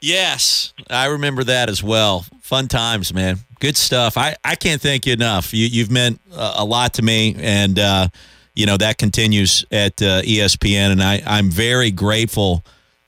Yes, 0.00 0.72
I 0.88 1.06
remember 1.06 1.44
that 1.44 1.68
as 1.68 1.82
well. 1.82 2.24
Fun 2.40 2.68
times, 2.68 3.12
man. 3.12 3.38
Good 3.60 3.76
stuff. 3.76 4.16
I, 4.16 4.36
I 4.42 4.54
can't 4.54 4.80
thank 4.80 5.04
you 5.06 5.12
enough. 5.12 5.52
You, 5.52 5.66
you've 5.66 5.90
meant 5.90 6.20
a 6.32 6.64
lot 6.64 6.94
to 6.94 7.02
me, 7.02 7.36
and 7.38 7.78
uh, 7.78 8.08
you 8.54 8.64
know 8.64 8.78
that 8.78 8.96
continues 8.96 9.64
at 9.70 10.00
uh, 10.00 10.22
ESPN. 10.22 10.92
And 10.92 11.02
I, 11.02 11.22
I'm 11.26 11.50
very 11.50 11.90
grateful 11.90 12.64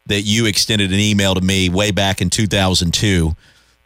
that 0.07 0.22
you 0.22 0.47
extended 0.47 0.93
an 0.93 0.99
email 0.99 1.34
to 1.34 1.40
me 1.40 1.70
way 1.70 1.90
back 1.93 2.20
in 2.20 2.28
2002 2.28 3.34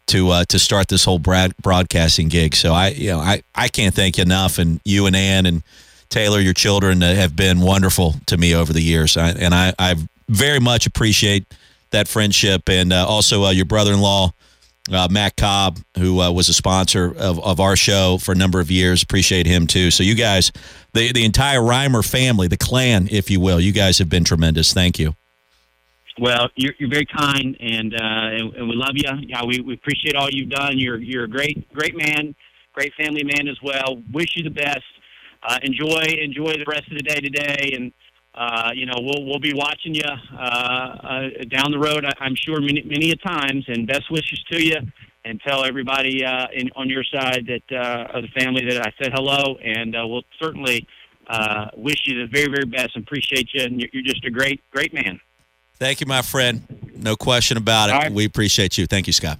to 0.07 0.29
uh, 0.29 0.45
to 0.45 0.59
start 0.59 0.89
this 0.89 1.05
whole 1.05 1.19
broad, 1.19 1.55
broadcasting 1.57 2.27
gig. 2.27 2.55
So 2.55 2.73
I 2.73 2.89
you 2.89 3.11
know 3.11 3.19
I, 3.19 3.41
I 3.55 3.69
can't 3.69 3.95
thank 3.95 4.17
you 4.17 4.23
enough. 4.23 4.57
And 4.57 4.81
you 4.83 5.05
and 5.05 5.15
Ann 5.15 5.45
and 5.45 5.63
Taylor, 6.09 6.39
your 6.39 6.53
children, 6.53 7.01
uh, 7.01 7.15
have 7.15 7.35
been 7.35 7.61
wonderful 7.61 8.15
to 8.25 8.37
me 8.37 8.53
over 8.53 8.73
the 8.73 8.81
years. 8.81 9.15
I, 9.17 9.29
and 9.29 9.53
I, 9.53 9.73
I 9.77 9.95
very 10.29 10.59
much 10.59 10.85
appreciate 10.85 11.45
that 11.91 12.07
friendship, 12.07 12.69
and 12.69 12.91
uh, 12.93 13.05
also 13.07 13.43
uh, 13.43 13.51
your 13.51 13.65
brother-in-law. 13.65 14.31
Uh, 14.89 15.05
Matt 15.11 15.35
Cobb, 15.35 15.79
who 15.97 16.21
uh, 16.21 16.31
was 16.31 16.47
a 16.47 16.53
sponsor 16.53 17.13
of, 17.17 17.43
of 17.43 17.59
our 17.59 17.75
show 17.75 18.17
for 18.17 18.31
a 18.31 18.35
number 18.35 18.61
of 18.61 18.71
years, 18.71 19.03
appreciate 19.03 19.45
him 19.45 19.67
too. 19.67 19.91
So 19.91 20.01
you 20.01 20.15
guys, 20.15 20.49
the 20.93 21.11
the 21.11 21.25
entire 21.25 21.59
Reimer 21.59 22.09
family, 22.09 22.47
the 22.47 22.55
clan, 22.55 23.09
if 23.11 23.29
you 23.29 23.41
will, 23.41 23.59
you 23.59 23.73
guys 23.73 23.97
have 23.97 24.07
been 24.07 24.23
tremendous. 24.23 24.73
Thank 24.73 24.97
you. 24.97 25.15
Well, 26.19 26.49
you're, 26.55 26.73
you're 26.79 26.89
very 26.89 27.05
kind, 27.05 27.57
and, 27.59 27.93
uh, 27.93 27.99
and 28.01 28.53
and 28.55 28.69
we 28.69 28.75
love 28.75 28.95
you. 28.95 29.09
Yeah, 29.27 29.43
we, 29.45 29.59
we 29.59 29.73
appreciate 29.73 30.15
all 30.15 30.29
you've 30.31 30.49
done. 30.49 30.79
You're 30.79 30.99
you're 30.99 31.25
a 31.25 31.27
great 31.27 31.71
great 31.73 31.95
man, 31.95 32.33
great 32.73 32.93
family 32.93 33.23
man 33.23 33.49
as 33.49 33.57
well. 33.61 34.01
Wish 34.13 34.37
you 34.37 34.43
the 34.43 34.49
best. 34.49 34.87
Uh, 35.43 35.59
enjoy 35.63 36.01
enjoy 36.21 36.53
the 36.53 36.65
rest 36.67 36.89
of 36.89 36.97
the 36.97 37.03
day 37.03 37.19
today, 37.19 37.73
and 37.75 37.91
uh, 38.37 38.71
you 38.79 38.85
know 38.85 38.97
we'll 39.07 39.23
we'll 39.27 39.45
be 39.51 39.55
watching 39.65 39.93
you 39.95 40.11
uh, 40.33 40.37
uh, 40.37 41.21
down 41.49 41.71
the 41.75 41.79
road. 41.87 42.01
I, 42.05 42.13
I'm 42.25 42.35
sure 42.35 42.61
many 42.61 42.81
many 42.83 43.07
a 43.11 43.15
times. 43.33 43.63
And 43.67 43.87
best 43.87 44.07
wishes 44.11 44.39
to 44.51 44.57
you, 44.63 44.79
and 45.25 45.41
tell 45.47 45.65
everybody 45.71 46.15
uh, 46.23 46.47
in, 46.53 46.69
on 46.75 46.87
your 46.89 47.03
side 47.15 47.41
that 47.47 47.67
uh, 47.75 48.15
of 48.15 48.21
the 48.25 48.31
family 48.39 48.63
that 48.69 48.79
I 48.87 48.91
said 49.01 49.11
hello, 49.17 49.57
and 49.75 49.89
uh, 49.95 50.07
we'll 50.09 50.29
certainly 50.39 50.79
Uh, 51.29 51.67
wish 51.75 51.99
you 52.07 52.13
the 52.23 52.27
very, 52.37 52.49
very 52.55 52.63
best 52.77 52.95
and 52.95 53.03
appreciate 53.03 53.47
you. 53.53 53.61
And 53.65 53.73
you're, 53.81 54.07
just 54.13 54.23
a 54.23 54.31
great, 54.39 54.61
great 54.71 54.93
man. 54.93 55.19
Thank 55.75 55.99
you, 55.99 56.07
my 56.07 56.21
friend. 56.21 56.55
No 56.95 57.17
question 57.17 57.57
about 57.57 57.89
it. 57.89 57.93
Right. 57.93 58.13
We 58.19 58.23
appreciate 58.23 58.77
you. 58.77 58.87
Thank 58.87 59.07
you, 59.07 59.13
Scott. 59.21 59.37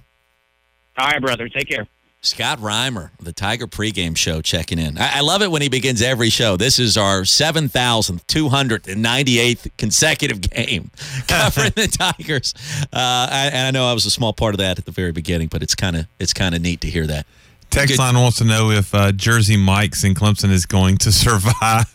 All 0.98 1.08
right, 1.10 1.22
brother. 1.28 1.48
Take 1.48 1.68
care. 1.74 1.86
Scott 2.20 2.58
Reimer, 2.58 3.10
the 3.22 3.32
Tiger 3.32 3.68
pregame 3.68 4.16
show, 4.16 4.42
checking 4.42 4.80
in. 4.80 4.98
I, 4.98 5.18
I 5.18 5.20
love 5.20 5.40
it 5.40 5.52
when 5.52 5.62
he 5.62 5.68
begins 5.68 6.02
every 6.02 6.30
show. 6.30 6.56
This 6.56 6.80
is 6.80 6.96
our 6.96 7.20
7,298th 7.22 9.70
consecutive 9.76 10.40
game 10.40 10.90
covering 11.28 11.70
the 11.76 11.86
Tigers. 11.86 12.54
Uh, 12.92 13.28
I, 13.30 13.50
and 13.52 13.68
I 13.68 13.70
know 13.70 13.88
I 13.88 13.92
was 13.92 14.04
a 14.04 14.10
small 14.10 14.32
part 14.32 14.54
of 14.54 14.58
that 14.58 14.80
at 14.80 14.84
the 14.84 14.90
very 14.90 15.12
beginning, 15.12 15.46
but 15.46 15.62
it's 15.62 15.76
kind 15.76 15.94
of 15.94 16.08
it's 16.18 16.32
kind 16.32 16.56
of 16.56 16.62
neat 16.62 16.80
to 16.80 16.90
hear 16.90 17.06
that. 17.06 17.24
Text 17.70 17.98
line 17.98 18.16
wants 18.16 18.38
to 18.38 18.44
know 18.44 18.70
if 18.70 18.94
uh, 18.94 19.12
Jersey 19.12 19.56
Mike's 19.56 20.02
in 20.02 20.14
Clemson 20.14 20.50
is 20.50 20.66
going 20.66 20.96
to 20.98 21.12
survive. 21.18 21.86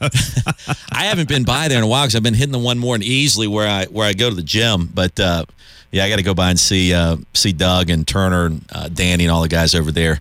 I 0.91 1.05
haven't 1.05 1.27
been 1.27 1.43
by 1.43 1.67
there 1.67 1.79
in 1.79 1.83
a 1.83 1.87
while 1.87 2.05
because 2.05 2.15
I've 2.15 2.23
been 2.23 2.35
hitting 2.35 2.53
the 2.53 2.59
one 2.59 2.79
more 2.79 2.95
and 2.95 3.03
easily 3.03 3.47
where 3.47 3.67
I 3.67 3.85
where 3.85 4.07
I 4.07 4.13
go 4.13 4.29
to 4.29 4.35
the 4.35 4.43
gym. 4.43 4.89
But 4.93 5.19
uh, 5.19 5.45
yeah, 5.93 6.03
I 6.03 6.09
got 6.09 6.17
to 6.17 6.23
go 6.23 6.33
by 6.33 6.49
and 6.49 6.59
see 6.59 6.93
uh, 6.93 7.17
see 7.33 7.53
Doug 7.53 7.89
and 7.89 8.05
Turner 8.05 8.47
and 8.47 8.65
uh, 8.71 8.89
Danny 8.89 9.25
and 9.25 9.31
all 9.31 9.41
the 9.41 9.47
guys 9.47 9.75
over 9.75 9.91
there 9.91 10.19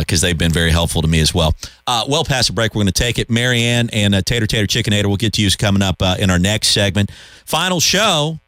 because 0.00 0.20
they've 0.20 0.36
been 0.36 0.52
very 0.52 0.70
helpful 0.70 1.00
to 1.00 1.08
me 1.08 1.18
as 1.18 1.32
well. 1.32 1.54
Uh, 1.86 2.04
well 2.06 2.22
past 2.22 2.48
the 2.48 2.52
break, 2.52 2.74
we're 2.74 2.82
going 2.82 2.92
to 2.92 2.92
take 2.92 3.18
it. 3.18 3.30
Marianne 3.30 3.88
and 3.94 4.14
uh, 4.14 4.20
Tater 4.20 4.46
Tater 4.46 4.66
Chickenator, 4.66 5.06
we'll 5.06 5.16
get 5.16 5.32
to 5.32 5.42
you 5.42 5.48
coming 5.58 5.80
up 5.80 6.02
uh, 6.02 6.16
in 6.18 6.28
our 6.28 6.38
next 6.38 6.68
segment. 6.68 7.10
Final 7.46 7.80
show. 7.80 8.38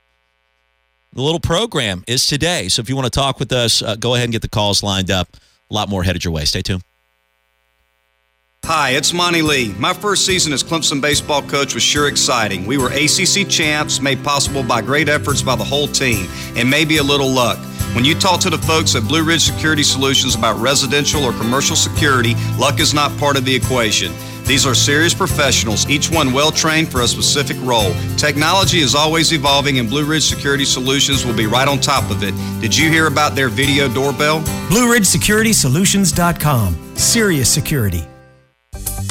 The 1.14 1.22
little 1.22 1.40
program 1.40 2.04
is 2.06 2.26
today. 2.26 2.68
So 2.68 2.80
if 2.82 2.90
you 2.90 2.94
want 2.94 3.06
to 3.06 3.10
talk 3.10 3.40
with 3.40 3.52
us, 3.52 3.80
uh, 3.82 3.96
go 3.96 4.14
ahead 4.14 4.24
and 4.24 4.32
get 4.32 4.42
the 4.42 4.48
calls 4.48 4.82
lined 4.82 5.10
up. 5.10 5.28
A 5.70 5.74
lot 5.74 5.88
more 5.88 6.04
headed 6.04 6.24
your 6.24 6.32
way. 6.34 6.44
Stay 6.44 6.60
tuned. 6.60 6.82
Hi, 8.66 8.90
it's 8.90 9.12
Monte 9.12 9.42
Lee. 9.42 9.74
My 9.80 9.92
first 9.92 10.24
season 10.24 10.52
as 10.52 10.62
Clemson 10.62 11.00
baseball 11.00 11.42
coach 11.42 11.74
was 11.74 11.82
sure 11.82 12.06
exciting. 12.06 12.66
We 12.66 12.78
were 12.78 12.90
ACC 12.90 13.48
champs, 13.48 14.00
made 14.00 14.22
possible 14.22 14.62
by 14.62 14.80
great 14.80 15.08
efforts 15.08 15.42
by 15.42 15.56
the 15.56 15.64
whole 15.64 15.88
team, 15.88 16.28
and 16.54 16.70
maybe 16.70 16.98
a 16.98 17.02
little 17.02 17.28
luck. 17.28 17.58
When 17.96 18.04
you 18.04 18.14
talk 18.14 18.38
to 18.42 18.50
the 18.50 18.58
folks 18.58 18.94
at 18.94 19.02
Blue 19.08 19.24
Ridge 19.24 19.42
Security 19.42 19.82
Solutions 19.82 20.36
about 20.36 20.56
residential 20.60 21.24
or 21.24 21.32
commercial 21.32 21.74
security, 21.74 22.36
luck 22.58 22.78
is 22.78 22.94
not 22.94 23.10
part 23.18 23.36
of 23.36 23.44
the 23.44 23.52
equation. 23.52 24.12
These 24.44 24.64
are 24.66 24.74
serious 24.76 25.14
professionals, 25.14 25.88
each 25.88 26.08
one 26.08 26.32
well 26.32 26.52
trained 26.52 26.92
for 26.92 27.00
a 27.00 27.08
specific 27.08 27.56
role. 27.62 27.92
Technology 28.16 28.78
is 28.78 28.94
always 28.94 29.32
evolving, 29.32 29.80
and 29.80 29.88
Blue 29.88 30.04
Ridge 30.04 30.28
Security 30.28 30.64
Solutions 30.64 31.26
will 31.26 31.34
be 31.36 31.46
right 31.46 31.66
on 31.66 31.80
top 31.80 32.08
of 32.08 32.22
it. 32.22 32.34
Did 32.60 32.76
you 32.76 32.88
hear 32.88 33.08
about 33.08 33.34
their 33.34 33.48
video 33.48 33.88
doorbell? 33.92 34.42
BlueRidgeSecuritySolutions.com. 34.70 36.76
Serious 36.96 37.52
security. 37.52 38.04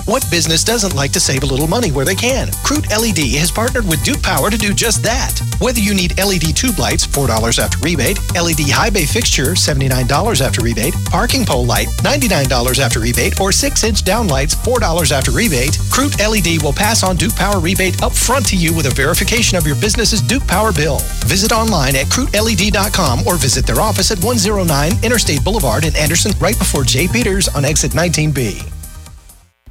What 0.10 0.26
business 0.32 0.64
doesn't 0.64 0.96
like 0.96 1.12
to 1.12 1.20
save 1.20 1.44
a 1.44 1.46
little 1.46 1.68
money 1.68 1.92
where 1.92 2.04
they 2.04 2.16
can? 2.16 2.48
Crute 2.66 2.90
LED 2.90 3.38
has 3.38 3.52
partnered 3.52 3.86
with 3.88 4.04
Duke 4.04 4.24
Power 4.24 4.50
to 4.50 4.58
do 4.58 4.74
just 4.74 5.04
that. 5.04 5.40
Whether 5.60 5.82
you 5.82 5.94
need 5.94 6.18
LED 6.18 6.56
tube 6.58 6.80
lights, 6.80 7.06
$4 7.06 7.30
after 7.60 7.78
rebate, 7.78 8.18
LED 8.34 8.72
high 8.74 8.90
bay 8.90 9.06
fixture, 9.06 9.54
$79 9.54 10.42
after 10.42 10.64
rebate, 10.64 10.96
parking 11.12 11.46
pole 11.46 11.64
light, 11.64 11.90
$99 12.02 12.80
after 12.80 13.00
rebate, 13.00 13.40
or 13.40 13.52
6 13.52 13.84
inch 13.84 14.04
down 14.04 14.28
lights, 14.28 14.56
$4 14.56 15.12
after 15.12 15.30
rebate, 15.30 15.78
Crute 15.94 16.18
LED 16.18 16.64
will 16.64 16.74
pass 16.74 17.04
on 17.04 17.16
Duke 17.16 17.36
Power 17.36 17.60
rebate 17.60 18.02
up 18.02 18.14
front 18.14 18.48
to 18.48 18.58
you 18.58 18.74
with 18.74 18.88
a 18.88 18.96
verification 18.96 19.60
of 19.60 19.68
your 19.68 19.76
business's 19.76 20.24
Duke 20.24 20.48
Power 20.48 20.74
bill. 20.74 20.98
Visit 21.30 21.52
online 21.52 21.96
at 21.96 22.08
CruteLED.com 22.08 23.28
or 23.28 23.36
visit 23.36 23.68
their 23.68 23.80
office 23.80 24.10
at 24.10 24.18
109 24.24 24.92
Interstate 25.04 25.44
Boulevard 25.44 25.86
in 25.86 25.96
Anderson, 25.96 26.32
right 26.40 26.58
before 26.58 26.84
J. 26.84 27.08
Peters 27.08 27.48
on 27.50 27.64
exit 27.64 27.92
19B. 27.92 28.79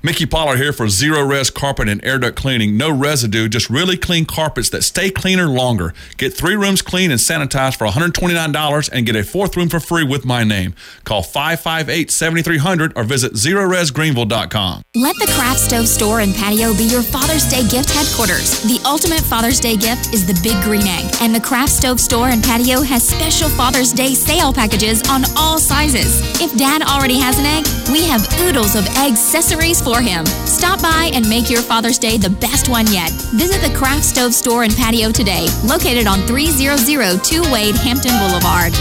Mickey 0.03 0.26
Pollard 0.26 0.59
here 0.59 0.72
for 0.72 0.88
Zero 0.88 1.22
Res 1.22 1.51
Carpet 1.51 1.88
and 1.88 2.05
Air 2.05 2.18
Duct 2.18 2.36
Cleaning. 2.36 2.76
No 2.76 2.90
residue, 2.90 3.49
just 3.49 3.68
really 3.68 3.96
clean 3.96 4.24
carpets 4.24 4.70
that 4.70 4.82
stay 4.82 5.11
cleaner 5.11 5.46
longer. 5.46 5.92
Get 6.16 6.32
three 6.32 6.55
rooms 6.55 6.82
clean 6.82 7.11
and 7.11 7.18
sanitized 7.20 7.76
for 7.76 7.86
$129 7.86 8.90
and 8.92 9.07
get 9.07 9.16
a 9.16 9.24
fourth 9.24 9.57
room 9.57 9.68
for 9.68 9.80
free 9.80 10.05
with 10.05 10.24
my 10.24 10.44
name. 10.44 10.74
Call 11.05 11.22
558 11.22 12.11
7300 12.11 12.92
or 12.96 13.03
visit 13.03 13.32
ZeroResGreenville.com. 13.34 14.82
Let 14.94 15.16
the 15.16 15.30
Craft 15.34 15.61
Stove 15.61 15.88
Store 15.88 16.20
and 16.20 16.34
Patio 16.34 16.74
be 16.74 16.84
your 16.84 17.03
Father's 17.03 17.49
Day 17.49 17.66
gift 17.68 17.90
headquarters. 17.90 18.62
The 18.62 18.80
ultimate 18.86 19.20
Father's 19.20 19.59
Day 19.61 19.76
gift 19.76 20.14
is 20.14 20.26
the 20.26 20.38
Big 20.42 20.62
Green 20.62 20.86
Egg, 20.86 21.11
and 21.20 21.34
the 21.34 21.40
Craft 21.40 21.72
Stove 21.72 22.01
Store 22.01 22.28
and 22.28 22.42
Patio 22.42 22.82
has 22.82 23.07
special 23.07 23.49
Father's 23.49 23.92
Day 23.92 24.14
sale 24.14 24.53
packages 24.53 25.03
on 25.11 25.24
all 25.36 25.59
sizes. 25.59 26.20
If 26.40 26.57
Dad 26.57 26.82
already 26.82 27.18
has 27.18 27.38
an 27.38 27.46
egg, 27.46 27.66
we 27.90 28.07
have 28.07 28.22
oodles 28.40 28.76
of 28.76 28.86
egg 28.96 29.09
accessories 29.09 29.80
for 29.89 30.03
him. 30.03 30.26
Stop 30.45 30.82
by 30.82 31.11
and 31.14 31.26
make 31.28 31.49
your 31.49 31.62
Father's 31.62 31.99
Day 31.99 32.18
the 32.18 32.28
best 32.28 32.68
one 32.68 32.86
yet. 32.93 33.11
Visit 33.36 33.62
the 33.66 33.74
Craft 33.74 34.05
Stove 34.05 34.34
Store 34.34 34.64
and 34.64 34.76
Patio 34.76 35.11
today, 35.11 35.49
located 35.64 36.07
on 36.07 36.26
3002 36.26 37.41
Wade, 37.51 37.74
Hampton 37.76 38.12
Boulevard. 38.18 38.74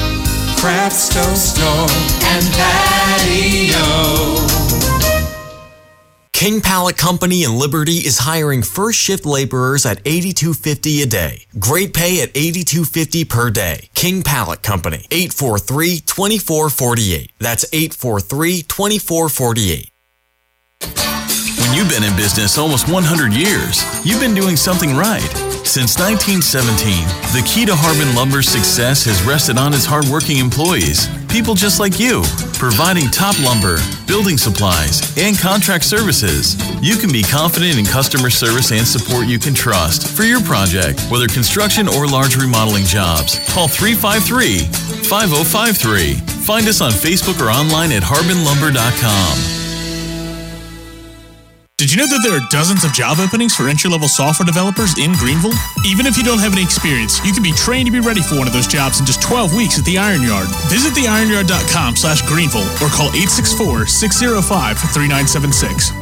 Craft 0.59 0.95
Stove 0.95 1.37
Store 1.37 1.87
and 2.27 2.45
Patio. 2.59 3.79
King 6.33 6.59
Pallet 6.61 6.97
Company 6.97 7.43
in 7.43 7.57
Liberty 7.57 8.05
is 8.05 8.17
hiring 8.19 8.61
first 8.61 8.99
shift 8.99 9.25
laborers 9.25 9.85
at 9.85 10.01
8250 10.05 11.01
a 11.01 11.05
day. 11.05 11.45
Great 11.57 11.93
pay 11.93 12.21
at 12.21 12.31
8250 12.35 13.23
per 13.25 13.49
day. 13.49 13.89
King 13.95 14.23
Pallet 14.23 14.61
Company, 14.61 15.05
843-2448. 15.09 17.29
That's 17.39 17.63
843-2448. 17.71 19.89
When 21.67 21.75
you've 21.75 21.89
been 21.89 22.03
in 22.03 22.15
business 22.15 22.57
almost 22.57 22.87
100 22.87 23.33
years, 23.33 23.83
you've 24.05 24.21
been 24.21 24.33
doing 24.33 24.55
something 24.55 24.95
right. 24.95 25.27
Since 25.67 25.99
1917, 25.99 27.03
the 27.35 27.43
key 27.43 27.65
to 27.65 27.75
Harbin 27.75 28.15
Lumber's 28.15 28.47
success 28.47 29.03
has 29.03 29.21
rested 29.27 29.57
on 29.57 29.73
its 29.73 29.83
hardworking 29.83 30.37
employees, 30.37 31.11
people 31.27 31.55
just 31.55 31.81
like 31.81 31.99
you, 31.99 32.23
providing 32.55 33.11
top 33.11 33.35
lumber, 33.43 33.83
building 34.07 34.37
supplies, 34.37 35.03
and 35.19 35.37
contract 35.37 35.83
services. 35.83 36.55
You 36.79 36.95
can 36.95 37.11
be 37.11 37.21
confident 37.21 37.77
in 37.77 37.83
customer 37.83 38.29
service 38.29 38.71
and 38.71 38.87
support 38.87 39.27
you 39.27 39.37
can 39.37 39.53
trust 39.53 40.07
for 40.07 40.23
your 40.23 40.39
project, 40.47 41.03
whether 41.11 41.27
construction 41.27 41.89
or 41.89 42.07
large 42.07 42.39
remodeling 42.39 42.87
jobs. 42.87 43.43
Call 43.51 43.67
353 43.67 44.71
5053. 45.03 46.15
Find 46.47 46.63
us 46.63 46.79
on 46.79 46.95
Facebook 46.95 47.43
or 47.43 47.51
online 47.51 47.91
at 47.91 48.03
harbinlumber.com. 48.07 49.57
Did 51.77 51.91
you 51.93 51.97
know 51.97 52.07
that 52.07 52.21
there 52.25 52.33
are 52.33 52.41
dozens 52.49 52.83
of 52.83 52.91
job 52.91 53.19
openings 53.19 53.55
for 53.55 53.69
entry 53.69 53.87
level 53.87 54.07
software 54.07 54.47
developers 54.47 54.97
in 54.97 55.13
Greenville? 55.13 55.53
Even 55.85 56.07
if 56.07 56.17
you 56.17 56.23
don't 56.23 56.39
have 56.39 56.51
any 56.51 56.63
experience, 56.63 57.23
you 57.23 57.31
can 57.31 57.43
be 57.43 57.51
trained 57.51 57.85
to 57.85 57.91
be 57.91 57.99
ready 57.99 58.19
for 58.19 58.33
one 58.33 58.47
of 58.47 58.53
those 58.53 58.65
jobs 58.65 58.99
in 58.99 59.05
just 59.05 59.21
12 59.21 59.53
weeks 59.53 59.77
at 59.77 59.85
the 59.85 59.95
Iron 59.95 60.23
Yard. 60.23 60.47
Visit 60.73 60.97
theiron.yard.com 60.97 61.95
slash 61.95 62.25
Greenville 62.25 62.65
or 62.81 62.89
call 62.89 63.13
864 63.13 63.85
605 63.85 64.41
3976. 64.89 65.93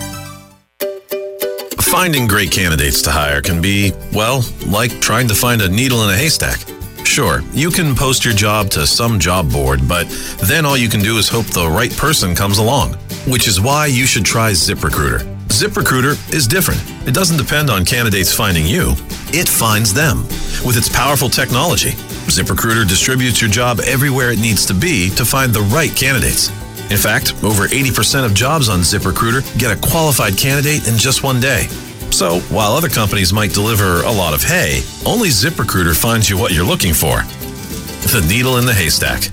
Finding 1.92 2.26
great 2.26 2.52
candidates 2.52 3.02
to 3.02 3.12
hire 3.12 3.42
can 3.42 3.60
be, 3.60 3.92
well, 4.14 4.48
like 4.68 5.02
trying 5.02 5.28
to 5.28 5.36
find 5.36 5.62
a 5.62 5.68
needle 5.68 6.08
in 6.08 6.10
a 6.10 6.16
haystack. 6.16 6.64
Sure, 7.04 7.44
you 7.52 7.70
can 7.70 7.96
post 7.96 8.24
your 8.24 8.34
job 8.34 8.70
to 8.70 8.88
some 8.88 9.20
job 9.20 9.52
board, 9.52 9.86
but 9.90 10.08
then 10.48 10.66
all 10.66 10.78
you 10.78 10.88
can 10.88 11.02
do 11.02 11.18
is 11.18 11.28
hope 11.28 11.48
the 11.48 11.68
right 11.68 11.92
person 11.98 12.34
comes 12.34 12.60
along. 12.60 12.94
Which 13.28 13.46
is 13.46 13.60
why 13.60 13.88
you 13.88 14.06
should 14.06 14.24
try 14.24 14.52
ZipRecruiter. 14.52 15.35
ZipRecruiter 15.48 16.16
is 16.34 16.48
different. 16.48 16.82
It 17.08 17.14
doesn't 17.14 17.38
depend 17.38 17.70
on 17.70 17.86
candidates 17.86 18.34
finding 18.34 18.66
you, 18.66 18.94
it 19.34 19.48
finds 19.48 19.94
them. 19.94 20.24
With 20.66 20.78
its 20.78 20.90
powerful 20.90 21.30
technology, 21.30 21.92
ZipRecruiter 22.32 22.88
distributes 22.88 23.42
your 23.42 23.50
job 23.50 23.80
everywhere 23.86 24.32
it 24.32 24.40
needs 24.40 24.66
to 24.68 24.74
be 24.74 25.10
to 25.12 25.26
find 25.26 25.54
the 25.54 25.62
right 25.62 25.96
candidates. 25.96 26.50
In 26.92 26.98
fact, 26.98 27.34
over 27.44 27.68
80% 27.68 28.26
of 28.26 28.34
jobs 28.34 28.70
on 28.70 28.80
ZipRecruiter 28.80 29.42
get 29.58 29.76
a 29.76 29.90
qualified 29.90 30.38
candidate 30.38 30.88
in 30.88 30.98
just 30.98 31.24
one 31.24 31.40
day. 31.40 31.68
So, 32.12 32.40
while 32.52 32.74
other 32.74 32.90
companies 32.90 33.34
might 33.34 33.54
deliver 33.54 34.04
a 34.04 34.12
lot 34.12 34.34
of 34.34 34.44
hay, 34.44 34.82
only 35.06 35.30
ZipRecruiter 35.30 35.96
finds 35.96 36.30
you 36.30 36.38
what 36.38 36.54
you're 36.54 36.66
looking 36.66 36.94
for 36.94 37.24
the 38.16 38.26
needle 38.28 38.58
in 38.58 38.66
the 38.66 38.74
haystack. 38.74 39.30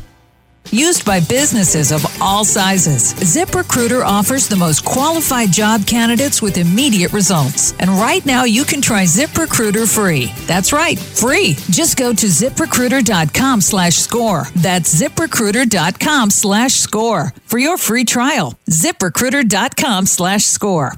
Used 0.74 1.04
by 1.04 1.20
businesses 1.20 1.92
of 1.92 2.02
all 2.18 2.46
sizes, 2.46 3.12
ZipRecruiter 3.12 4.02
offers 4.02 4.48
the 4.48 4.56
most 4.56 4.86
qualified 4.86 5.52
job 5.52 5.86
candidates 5.86 6.40
with 6.40 6.56
immediate 6.56 7.12
results. 7.12 7.74
And 7.78 7.90
right 7.90 8.24
now, 8.24 8.44
you 8.44 8.64
can 8.64 8.80
try 8.80 9.04
ZipRecruiter 9.04 9.86
free. 9.86 10.32
That's 10.46 10.72
right, 10.72 10.98
free. 10.98 11.56
Just 11.68 11.98
go 11.98 12.14
to 12.14 12.26
ziprecruiter.com 12.26 13.60
slash 13.60 13.96
score. 13.96 14.44
That's 14.56 14.98
ziprecruiter.com 14.98 16.30
slash 16.30 16.72
score 16.72 17.34
for 17.44 17.58
your 17.58 17.76
free 17.76 18.06
trial. 18.06 18.58
ZipRecruiter.com 18.70 20.06
slash 20.06 20.44
score. 20.44 20.94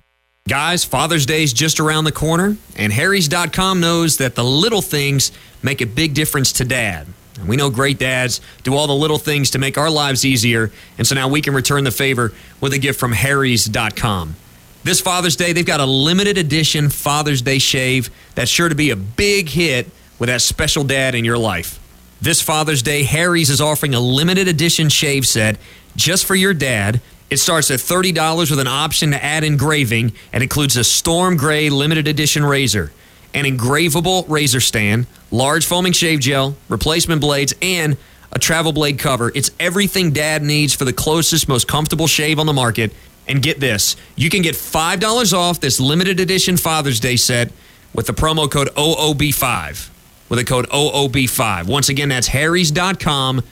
Guys, 0.49 0.85
Father's 0.85 1.27
Day 1.27 1.43
is 1.43 1.53
just 1.53 1.81
around 1.81 2.05
the 2.05 2.13
corner, 2.13 2.57
and 2.77 2.93
Harry's.com 2.93 3.81
knows 3.81 4.19
that 4.19 4.37
the 4.37 4.45
little 4.45 4.83
things 4.83 5.33
make 5.65 5.81
a 5.81 5.87
big 5.87 6.15
difference 6.15 6.53
to 6.53 6.65
dad. 6.65 7.09
We 7.47 7.57
know 7.57 7.71
great 7.71 7.99
dads 7.99 8.41
do 8.63 8.75
all 8.75 8.87
the 8.87 8.95
little 8.95 9.19
things 9.19 9.51
to 9.51 9.59
make 9.59 9.77
our 9.77 9.91
lives 9.91 10.25
easier, 10.25 10.71
and 10.99 11.07
so 11.07 11.15
now 11.15 11.29
we 11.29 11.41
can 11.41 11.55
return 11.55 11.85
the 11.85 11.91
favor 11.91 12.33
with 12.61 12.73
a 12.73 12.79
gift 12.79 13.01
from 13.01 13.13
Harry's.com. 13.13 14.37
This 14.85 15.01
Father's 15.01 15.35
Day, 15.35 15.53
they've 15.53 15.65
got 15.65 15.81
a 15.81 15.87
limited 15.87 16.37
edition 16.39 16.91
Father's 16.91 17.43
Day 17.43 17.59
shave 17.59 18.11
that's 18.35 18.51
sure 18.51 18.69
to 18.69 18.75
be 18.75 18.91
a 18.91 18.97
big 18.97 19.49
hit 19.49 19.91
with 20.19 20.29
that 20.29 20.43
special 20.43 20.85
dad 20.85 21.15
in 21.15 21.25
your 21.25 21.39
life. 21.39 21.81
This 22.21 22.41
Father's 22.41 22.83
Day, 22.83 23.03
Harry's 23.03 23.51
is 23.51 23.61
offering 23.61 23.95
a 23.95 24.01
limited 24.01 24.47
edition 24.47 24.89
shave 24.89 25.27
set 25.27 25.59
just 25.97 26.25
for 26.25 26.35
your 26.35 26.55
dad. 26.55 27.01
It 27.31 27.39
starts 27.39 27.71
at 27.71 27.81
$30 27.81 28.51
with 28.51 28.61
an 28.61 28.67
option 28.67 29.11
to 29.11 29.25
add 29.25 29.43
engraving 29.43 30.13
and 30.33 30.43
includes 30.43 30.77
a 30.77 30.85
storm 30.85 31.37
gray 31.37 31.71
limited 31.71 32.07
edition 32.07 32.45
razor, 32.45 32.93
an 33.35 33.45
engravable 33.45 34.25
razor 34.29 34.61
stand, 34.61 35.07
large 35.31 35.67
foaming 35.67 35.93
shave 35.93 36.21
gel, 36.21 36.57
replacement 36.69 37.21
blades, 37.21 37.53
and 37.61 37.97
a 38.33 38.39
travel 38.39 38.73
blade 38.73 38.99
cover. 38.99 39.31
It's 39.35 39.51
everything 39.61 40.13
dad 40.13 40.43
needs 40.43 40.73
for 40.73 40.85
the 40.85 40.93
closest, 40.93 41.49
most 41.49 41.69
comfortable 41.69 42.07
shave 42.07 42.39
on 42.39 42.47
the 42.47 42.53
market. 42.53 42.93
And 43.27 43.43
get 43.43 43.59
this 43.59 43.97
you 44.17 44.31
can 44.31 44.43
get 44.43 44.55
$5 44.55 45.33
off 45.33 45.61
this 45.61 45.81
limited 45.81 46.21
edition 46.21 46.57
Father's 46.57 47.01
Day 47.01 47.17
set 47.17 47.53
with 47.95 48.07
the 48.07 48.13
promo 48.13 48.51
code 48.51 48.69
OOB5. 48.75 49.91
With 50.29 50.39
the 50.39 50.45
code 50.45 50.69
OOB5. 50.69 51.67
Once 51.67 51.89
again, 51.89 52.09
that's 52.09 52.29
Harry's.com. 52.29 53.43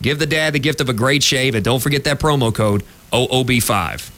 Give 0.00 0.18
the 0.18 0.26
dad 0.26 0.52
the 0.54 0.58
gift 0.58 0.80
of 0.80 0.88
a 0.88 0.92
great 0.92 1.22
shave, 1.22 1.54
and 1.54 1.64
don't 1.64 1.80
forget 1.80 2.04
that 2.04 2.18
promo 2.18 2.52
code 2.54 2.82
OOB5. 3.12 4.13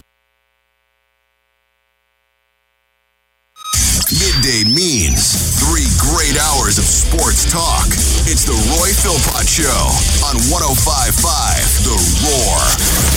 Midday 4.37 4.69
means 4.69 5.57
three 5.57 5.89
great 5.97 6.37
hours 6.37 6.77
of 6.77 6.85
sports 6.85 7.49
talk. 7.49 7.89
It's 8.29 8.45
the 8.45 8.53
Roy 8.77 8.93
Philpott 8.93 9.49
Show 9.49 9.81
on 10.29 10.37
1055 10.53 11.25
The 11.81 11.97
Roar. 12.21 12.61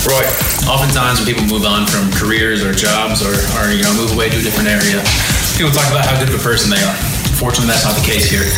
Roy, 0.08 0.24
oftentimes 0.64 1.20
when 1.20 1.28
people 1.28 1.44
move 1.44 1.68
on 1.68 1.84
from 1.84 2.08
careers 2.16 2.64
or 2.64 2.72
jobs 2.72 3.20
or, 3.20 3.36
or 3.60 3.68
you 3.68 3.84
know 3.84 3.92
move 4.00 4.16
away 4.16 4.32
to 4.32 4.40
a 4.40 4.44
different 4.44 4.72
area, 4.72 5.04
people 5.60 5.68
talk 5.68 5.84
about 5.92 6.08
how 6.08 6.16
good 6.16 6.32
of 6.32 6.40
a 6.40 6.44
person 6.44 6.72
they 6.72 6.80
are. 6.80 6.96
Fortunately, 7.36 7.68
that's 7.68 7.84
not 7.84 8.00
the 8.00 8.06
case 8.08 8.24
here. 8.24 8.48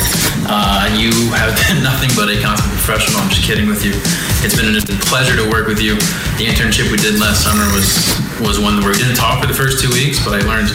Uh, 0.47 0.87
you 0.95 1.11
have 1.35 1.59
been 1.67 1.83
nothing 1.83 2.15
but 2.15 2.31
a 2.31 2.39
constant 2.39 2.71
professional. 2.79 3.19
I'm 3.19 3.31
just 3.31 3.43
kidding 3.43 3.67
with 3.67 3.83
you. 3.83 3.99
It's 4.47 4.55
been 4.55 4.71
a 4.71 4.83
pleasure 5.11 5.35
to 5.35 5.51
work 5.51 5.67
with 5.67 5.83
you. 5.83 5.99
The 6.39 6.47
internship 6.47 6.95
we 6.95 6.99
did 7.03 7.19
last 7.19 7.43
summer 7.43 7.67
was 7.75 7.91
was 8.39 8.59
one 8.59 8.79
where 8.83 8.95
we 8.95 8.99
didn't 8.99 9.19
talk 9.19 9.43
for 9.43 9.51
the 9.51 9.55
first 9.55 9.83
two 9.83 9.91
weeks, 9.91 10.23
but 10.23 10.35
I 10.35 10.43
learned 10.47 10.71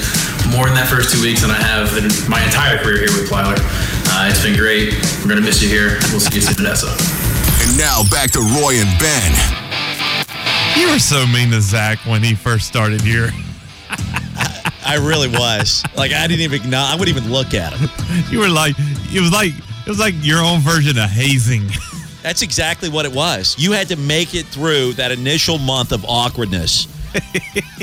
more 0.51 0.67
in 0.67 0.73
that 0.75 0.87
first 0.89 1.13
two 1.13 1.21
weeks 1.21 1.41
than 1.41 1.51
I 1.51 1.59
have 1.59 1.95
in 1.97 2.07
my 2.29 2.43
entire 2.43 2.77
career 2.79 2.97
here 3.07 3.13
with 3.13 3.29
Plyler. 3.29 3.57
Uh, 4.13 4.29
it's 4.29 4.41
been 4.43 4.57
great. 4.57 4.93
We're 5.21 5.29
gonna 5.29 5.41
miss 5.41 5.61
you 5.61 5.69
here. 5.69 5.99
We'll 6.11 6.19
see 6.19 6.35
you 6.35 6.41
soon, 6.41 6.65
Odessa. 6.65 6.91
And 7.63 7.77
now 7.77 8.03
back 8.09 8.31
to 8.31 8.39
Roy 8.39 8.79
and 8.79 8.91
Ben. 8.99 9.31
You 10.77 10.91
were 10.91 10.99
so 10.99 11.25
mean 11.27 11.51
to 11.51 11.61
Zach 11.61 11.99
when 12.05 12.23
he 12.23 12.35
first 12.35 12.67
started 12.67 13.01
here. 13.01 13.31
I 14.85 14.95
really 14.95 15.27
was. 15.27 15.83
Like 15.95 16.13
I 16.13 16.27
didn't 16.27 16.41
even 16.41 16.69
know. 16.69 16.79
I 16.79 16.95
wouldn't 16.95 17.15
even 17.15 17.31
look 17.31 17.53
at 17.53 17.73
him. 17.73 17.89
You 18.31 18.39
were 18.39 18.49
like, 18.49 18.75
it 19.13 19.21
was 19.21 19.31
like, 19.31 19.53
it 19.53 19.87
was 19.89 19.99
like 19.99 20.13
your 20.17 20.39
own 20.39 20.59
version 20.61 20.97
of 20.97 21.09
hazing. 21.09 21.69
That's 22.23 22.41
exactly 22.41 22.89
what 22.89 23.05
it 23.05 23.13
was. 23.13 23.55
You 23.57 23.71
had 23.73 23.87
to 23.89 23.95
make 23.95 24.33
it 24.33 24.45
through 24.47 24.93
that 24.93 25.11
initial 25.11 25.59
month 25.59 25.91
of 25.91 26.03
awkwardness 26.05 26.87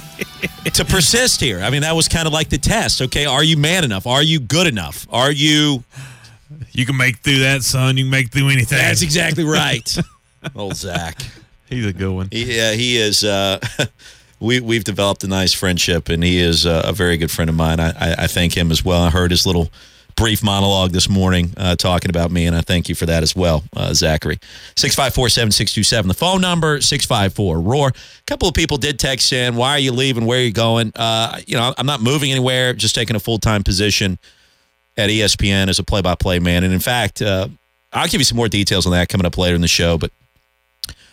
to 0.73 0.85
persist 0.85 1.41
here. 1.41 1.61
I 1.61 1.71
mean, 1.71 1.83
that 1.83 1.95
was 1.95 2.09
kind 2.09 2.27
of 2.27 2.33
like 2.33 2.49
the 2.49 2.59
test. 2.59 3.03
Okay, 3.03 3.27
are 3.27 3.45
you 3.45 3.57
man 3.57 3.85
enough? 3.85 4.07
Are 4.07 4.23
you 4.23 4.41
good 4.41 4.67
enough? 4.67 5.07
Are 5.11 5.31
you? 5.31 5.85
You 6.73 6.87
can 6.87 6.97
make 6.97 7.19
through 7.19 7.41
that, 7.41 7.63
son. 7.63 7.97
You 7.97 8.05
can 8.05 8.11
make 8.11 8.31
through 8.33 8.49
anything. 8.49 8.79
That's 8.79 9.03
exactly 9.03 9.45
right. 9.63 9.97
Old 10.55 10.77
Zach. 10.77 11.21
He's 11.69 11.87
a 11.87 11.93
good 11.93 12.13
one. 12.13 12.29
Yeah, 12.31 12.73
he 12.73 12.97
is. 12.97 13.25
Uh, 13.25 13.59
we 14.41 14.61
we've 14.61 14.85
developed 14.85 15.25
a 15.25 15.29
nice 15.29 15.53
friendship, 15.53 16.09
and 16.09 16.23
he 16.23 16.39
is 16.39 16.67
uh, 16.67 16.83
a 16.85 16.93
very 16.93 17.17
good 17.17 17.31
friend 17.31 17.49
of 17.49 17.57
mine. 17.57 17.81
I, 17.81 17.91
I, 17.91 18.15
I 18.21 18.27
thank 18.27 18.57
him 18.57 18.71
as 18.71 18.85
well. 18.85 19.03
I 19.03 19.11
heard 19.11 19.31
his 19.31 19.47
little 19.47 19.71
brief 20.17 20.43
monologue 20.43 20.93
this 20.93 21.09
morning 21.09 21.53
uh, 21.57 21.77
talking 21.77 22.11
about 22.11 22.31
me, 22.31 22.47
and 22.47 22.57
I 22.57 22.61
thank 22.61 22.89
you 22.89 22.95
for 22.95 23.07
that 23.07 23.23
as 23.23 23.35
well, 23.35 23.65
uh, 23.77 23.93
Zachary. 23.95 24.39
654 24.77 25.29
7627, 25.29 26.09
the 26.09 26.15
phone 26.15 26.41
number, 26.41 26.81
654 26.81 27.61
Roar. 27.61 27.89
A 27.89 27.93
couple 28.27 28.49
of 28.49 28.55
people 28.55 28.77
did 28.77 28.99
text 28.99 29.33
in, 29.33 29.57
Why 29.57 29.71
are 29.71 29.79
you 29.79 29.93
leaving? 29.93 30.27
Where 30.27 30.39
are 30.39 30.43
you 30.43 30.53
going? 30.53 30.93
Uh, 30.95 31.41
you 31.47 31.57
know, 31.57 31.75
I'm 31.77 31.87
not 31.87 32.01
moving 32.01 32.31
anywhere, 32.31 32.73
just 32.73 32.95
taking 32.95 33.17
a 33.17 33.21
full 33.21 33.39
time 33.39 33.63
position 33.63 34.19
at 34.97 35.11
ESPN 35.11 35.69
as 35.69 35.79
a 35.79 35.85
play 35.85 36.03
by 36.03 36.15
play 36.15 36.39
man. 36.39 36.65
And 36.65 36.73
in 36.73 36.81
fact, 36.81 37.21
uh, 37.21 37.49
I'll 37.93 38.09
give 38.09 38.21
you 38.21 38.25
some 38.25 38.37
more 38.37 38.49
details 38.49 38.87
on 38.87 38.93
that 38.93 39.09
coming 39.09 39.27
up 39.27 39.37
later 39.39 39.55
in 39.55 39.61
the 39.61 39.69
show, 39.69 39.99
but 39.99 40.11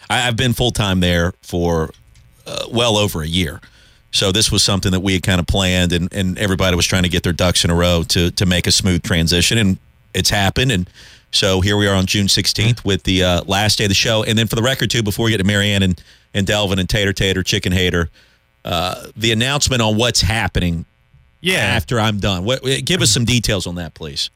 I, 0.10 0.28
I've 0.28 0.38
been 0.38 0.54
full 0.54 0.72
time 0.72 1.00
there 1.00 1.34
for 1.42 1.92
uh, 2.46 2.66
well 2.72 2.98
over 2.98 3.22
a 3.22 3.28
year. 3.28 3.62
So 4.12 4.32
this 4.32 4.52
was 4.52 4.62
something 4.64 4.92
that 4.92 5.00
we 5.00 5.14
had 5.14 5.24
kind 5.24 5.40
of 5.40 5.48
planned, 5.48 5.94
and, 5.94 6.12
and 6.14 6.38
everybody 6.38 6.76
was 6.76 6.86
trying 6.86 7.04
to 7.04 7.10
get 7.10 7.24
their 7.24 7.34
ducks 7.34 7.64
in 7.64 7.72
a 7.72 7.76
row 7.76 8.04
to 8.10 8.32
to 8.32 8.46
make 8.46 8.68
a 8.68 8.72
smooth 8.72 9.04
transition, 9.04 9.58
and 9.58 9.78
it's 10.14 10.30
happened. 10.30 10.72
And 10.72 10.90
so 11.32 11.62
here 11.62 11.78
we 11.78 11.88
are 11.88 11.96
on 11.96 12.06
June 12.06 12.28
16th 12.28 12.84
with 12.84 13.04
the 13.04 13.24
uh, 13.24 13.42
last 13.46 13.78
day 13.78 13.86
of 13.86 13.90
the 13.90 13.96
show. 13.96 14.24
And 14.24 14.38
then 14.38 14.48
for 14.48 14.56
the 14.58 14.62
record, 14.62 14.92
too, 14.92 15.02
before 15.02 15.26
we 15.26 15.32
get 15.32 15.38
to 15.38 15.46
Marianne 15.46 15.82
and, 15.82 16.04
and 16.34 16.46
Delvin 16.46 16.78
and 16.78 16.90
Tater 16.90 17.14
Tater, 17.14 17.42
Chicken 17.42 17.72
Hater, 17.72 18.10
uh, 18.66 19.08
the 19.16 19.32
announcement 19.32 19.82
on 19.82 19.96
what's 19.96 20.20
happening 20.22 20.84
Yeah. 21.40 21.60
after 21.60 21.98
I'm 22.02 22.20
done. 22.20 22.44
What, 22.44 22.62
give 22.84 23.02
us 23.02 23.12
some 23.12 23.24
details 23.24 23.66
on 23.66 23.76
that, 23.76 23.94
please. 23.94 24.30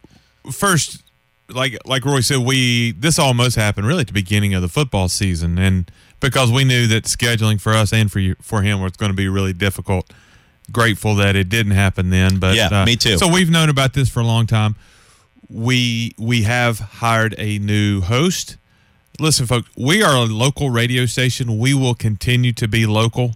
First, 0.53 1.03
like 1.49 1.77
like 1.85 2.05
Roy 2.05 2.21
said, 2.21 2.39
we 2.39 2.91
this 2.93 3.19
almost 3.19 3.55
happened 3.55 3.87
really 3.87 4.01
at 4.01 4.07
the 4.07 4.13
beginning 4.13 4.53
of 4.53 4.61
the 4.61 4.67
football 4.67 5.09
season, 5.09 5.57
and 5.57 5.89
because 6.19 6.51
we 6.51 6.63
knew 6.63 6.87
that 6.87 7.03
scheduling 7.05 7.59
for 7.59 7.73
us 7.73 7.93
and 7.93 8.11
for 8.11 8.19
you 8.19 8.35
for 8.41 8.61
him 8.61 8.81
was 8.81 8.93
going 8.93 9.11
to 9.11 9.15
be 9.15 9.27
really 9.27 9.53
difficult. 9.53 10.11
Grateful 10.71 11.13
that 11.15 11.35
it 11.35 11.47
didn't 11.49 11.73
happen 11.73 12.09
then, 12.09 12.39
but 12.39 12.55
Yeah, 12.55 12.67
uh, 12.67 12.85
me 12.85 12.95
too. 12.95 13.17
So 13.19 13.31
we've 13.31 13.51
known 13.51 13.69
about 13.69 13.93
this 13.93 14.09
for 14.09 14.21
a 14.21 14.23
long 14.25 14.47
time. 14.47 14.75
We 15.47 16.13
we 16.17 16.43
have 16.43 16.79
hired 16.79 17.35
a 17.37 17.59
new 17.59 18.01
host. 18.01 18.57
Listen, 19.19 19.45
folks, 19.45 19.69
we 19.77 20.01
are 20.01 20.15
a 20.15 20.25
local 20.25 20.71
radio 20.71 21.05
station. 21.05 21.59
We 21.59 21.73
will 21.73 21.93
continue 21.93 22.51
to 22.53 22.67
be 22.67 22.85
local. 22.87 23.35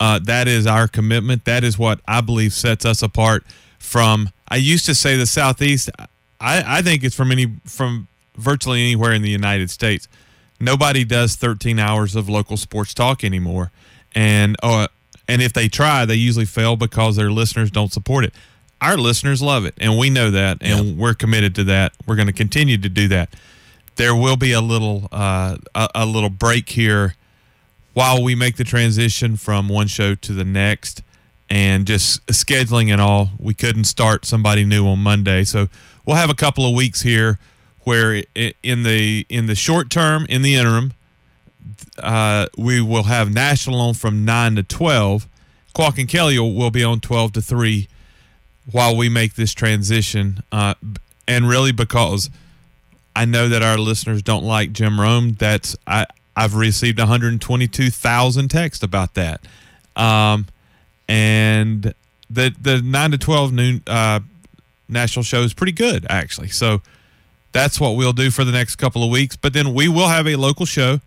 Uh, 0.00 0.18
that 0.24 0.48
is 0.48 0.66
our 0.66 0.88
commitment. 0.88 1.44
That 1.44 1.62
is 1.62 1.78
what 1.78 2.00
I 2.08 2.20
believe 2.20 2.52
sets 2.52 2.84
us 2.84 3.02
apart 3.02 3.44
from. 3.78 4.30
I 4.48 4.56
used 4.56 4.84
to 4.86 4.94
say 4.94 5.16
the 5.16 5.26
Southeast. 5.26 5.90
I, 6.44 6.78
I 6.78 6.82
think 6.82 7.02
it's 7.02 7.16
from 7.16 7.32
any 7.32 7.54
from 7.64 8.06
virtually 8.36 8.82
anywhere 8.82 9.12
in 9.12 9.22
the 9.22 9.30
United 9.30 9.70
States. 9.70 10.06
Nobody 10.60 11.04
does 11.04 11.36
13 11.36 11.78
hours 11.78 12.14
of 12.14 12.28
local 12.28 12.56
sports 12.56 12.92
talk 12.92 13.24
anymore, 13.24 13.72
and 14.14 14.56
uh, 14.62 14.88
and 15.26 15.40
if 15.40 15.54
they 15.54 15.68
try, 15.68 16.04
they 16.04 16.14
usually 16.16 16.44
fail 16.44 16.76
because 16.76 17.16
their 17.16 17.30
listeners 17.32 17.70
don't 17.70 17.92
support 17.92 18.24
it. 18.24 18.34
Our 18.80 18.98
listeners 18.98 19.40
love 19.40 19.64
it, 19.64 19.74
and 19.78 19.98
we 19.98 20.10
know 20.10 20.30
that, 20.30 20.58
and 20.60 20.98
we're 20.98 21.14
committed 21.14 21.54
to 21.54 21.64
that. 21.64 21.94
We're 22.06 22.16
going 22.16 22.26
to 22.26 22.34
continue 22.34 22.76
to 22.76 22.88
do 22.90 23.08
that. 23.08 23.34
There 23.96 24.14
will 24.14 24.36
be 24.36 24.52
a 24.52 24.60
little 24.60 25.08
uh, 25.10 25.56
a, 25.74 25.88
a 25.94 26.06
little 26.06 26.30
break 26.30 26.68
here 26.68 27.14
while 27.94 28.22
we 28.22 28.34
make 28.34 28.56
the 28.56 28.64
transition 28.64 29.36
from 29.36 29.68
one 29.70 29.86
show 29.86 30.14
to 30.16 30.32
the 30.32 30.44
next 30.44 31.02
and 31.48 31.86
just 31.86 32.24
scheduling 32.26 32.90
and 32.90 33.00
all 33.00 33.30
we 33.38 33.54
couldn't 33.54 33.84
start 33.84 34.24
somebody 34.24 34.64
new 34.64 34.86
on 34.88 34.98
monday 34.98 35.44
so 35.44 35.68
we'll 36.04 36.16
have 36.16 36.30
a 36.30 36.34
couple 36.34 36.66
of 36.66 36.74
weeks 36.74 37.02
here 37.02 37.38
where 37.80 38.22
in 38.62 38.82
the 38.82 39.26
in 39.28 39.46
the 39.46 39.54
short 39.54 39.90
term 39.90 40.26
in 40.28 40.42
the 40.42 40.54
interim 40.54 40.92
uh, 41.98 42.46
we 42.56 42.80
will 42.80 43.04
have 43.04 43.32
national 43.32 43.80
on 43.80 43.94
from 43.94 44.24
9 44.24 44.56
to 44.56 44.62
12 44.62 45.28
Quack 45.74 45.98
and 45.98 46.08
Kelly 46.08 46.38
will, 46.38 46.70
be 46.70 46.84
on 46.84 47.00
12 47.00 47.32
to 47.32 47.42
3 47.42 47.88
while 48.70 48.96
we 48.96 49.08
make 49.08 49.34
this 49.34 49.52
transition. 49.52 50.40
Uh, 50.52 50.74
and 51.26 51.48
really 51.48 51.72
because 51.72 52.30
I 53.16 53.24
know 53.24 53.48
that 53.48 53.62
our 53.62 53.76
listeners 53.76 54.22
don't 54.22 54.44
like 54.44 54.72
Jim 54.72 55.00
Rome. 55.00 55.32
That's 55.32 55.76
I 55.86 56.06
I've 56.36 56.54
received 56.54 56.98
122,000 56.98 58.48
texts 58.48 58.82
about 58.82 59.14
that, 59.14 59.40
um, 59.94 60.46
and 61.08 61.94
the 62.28 62.54
the 62.60 62.82
nine 62.82 63.12
to 63.12 63.18
12 63.18 63.52
noon 63.52 63.82
uh, 63.86 64.20
national 64.88 65.22
show 65.22 65.42
is 65.42 65.54
pretty 65.54 65.72
good 65.72 66.06
actually. 66.10 66.48
So 66.48 66.82
that's 67.52 67.78
what 67.80 67.92
we'll 67.96 68.12
do 68.12 68.30
for 68.30 68.44
the 68.44 68.52
next 68.52 68.76
couple 68.76 69.04
of 69.04 69.10
weeks. 69.10 69.36
But 69.36 69.52
then 69.52 69.74
we 69.74 69.88
will 69.88 70.08
have 70.08 70.26
a 70.26 70.36
local 70.36 70.66
show, 70.66 71.00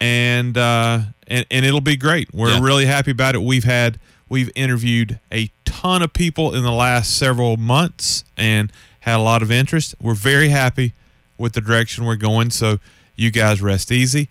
and 0.00 0.56
uh, 0.56 1.00
and 1.26 1.46
and 1.50 1.64
it'll 1.66 1.80
be 1.80 1.96
great. 1.96 2.32
We're 2.32 2.50
Yeah. 2.52 2.60
really 2.62 2.86
happy 2.86 3.10
about 3.10 3.34
it. 3.34 3.42
We've 3.42 3.64
had 3.64 3.98
we've 4.28 4.50
interviewed 4.54 5.18
a 5.32 5.50
ton 5.64 6.02
of 6.02 6.12
people 6.12 6.54
in 6.54 6.62
the 6.62 6.72
last 6.72 7.16
several 7.16 7.56
months 7.56 8.24
and 8.36 8.72
had 9.00 9.16
a 9.16 9.22
lot 9.22 9.42
of 9.42 9.50
interest. 9.50 9.94
We're 10.00 10.14
very 10.14 10.48
happy 10.50 10.92
with 11.36 11.52
the 11.52 11.60
direction 11.60 12.04
we're 12.04 12.16
going. 12.16 12.50
So 12.50 12.78
you 13.16 13.30
guys 13.30 13.60
rest 13.62 13.90
easy. 13.92 14.28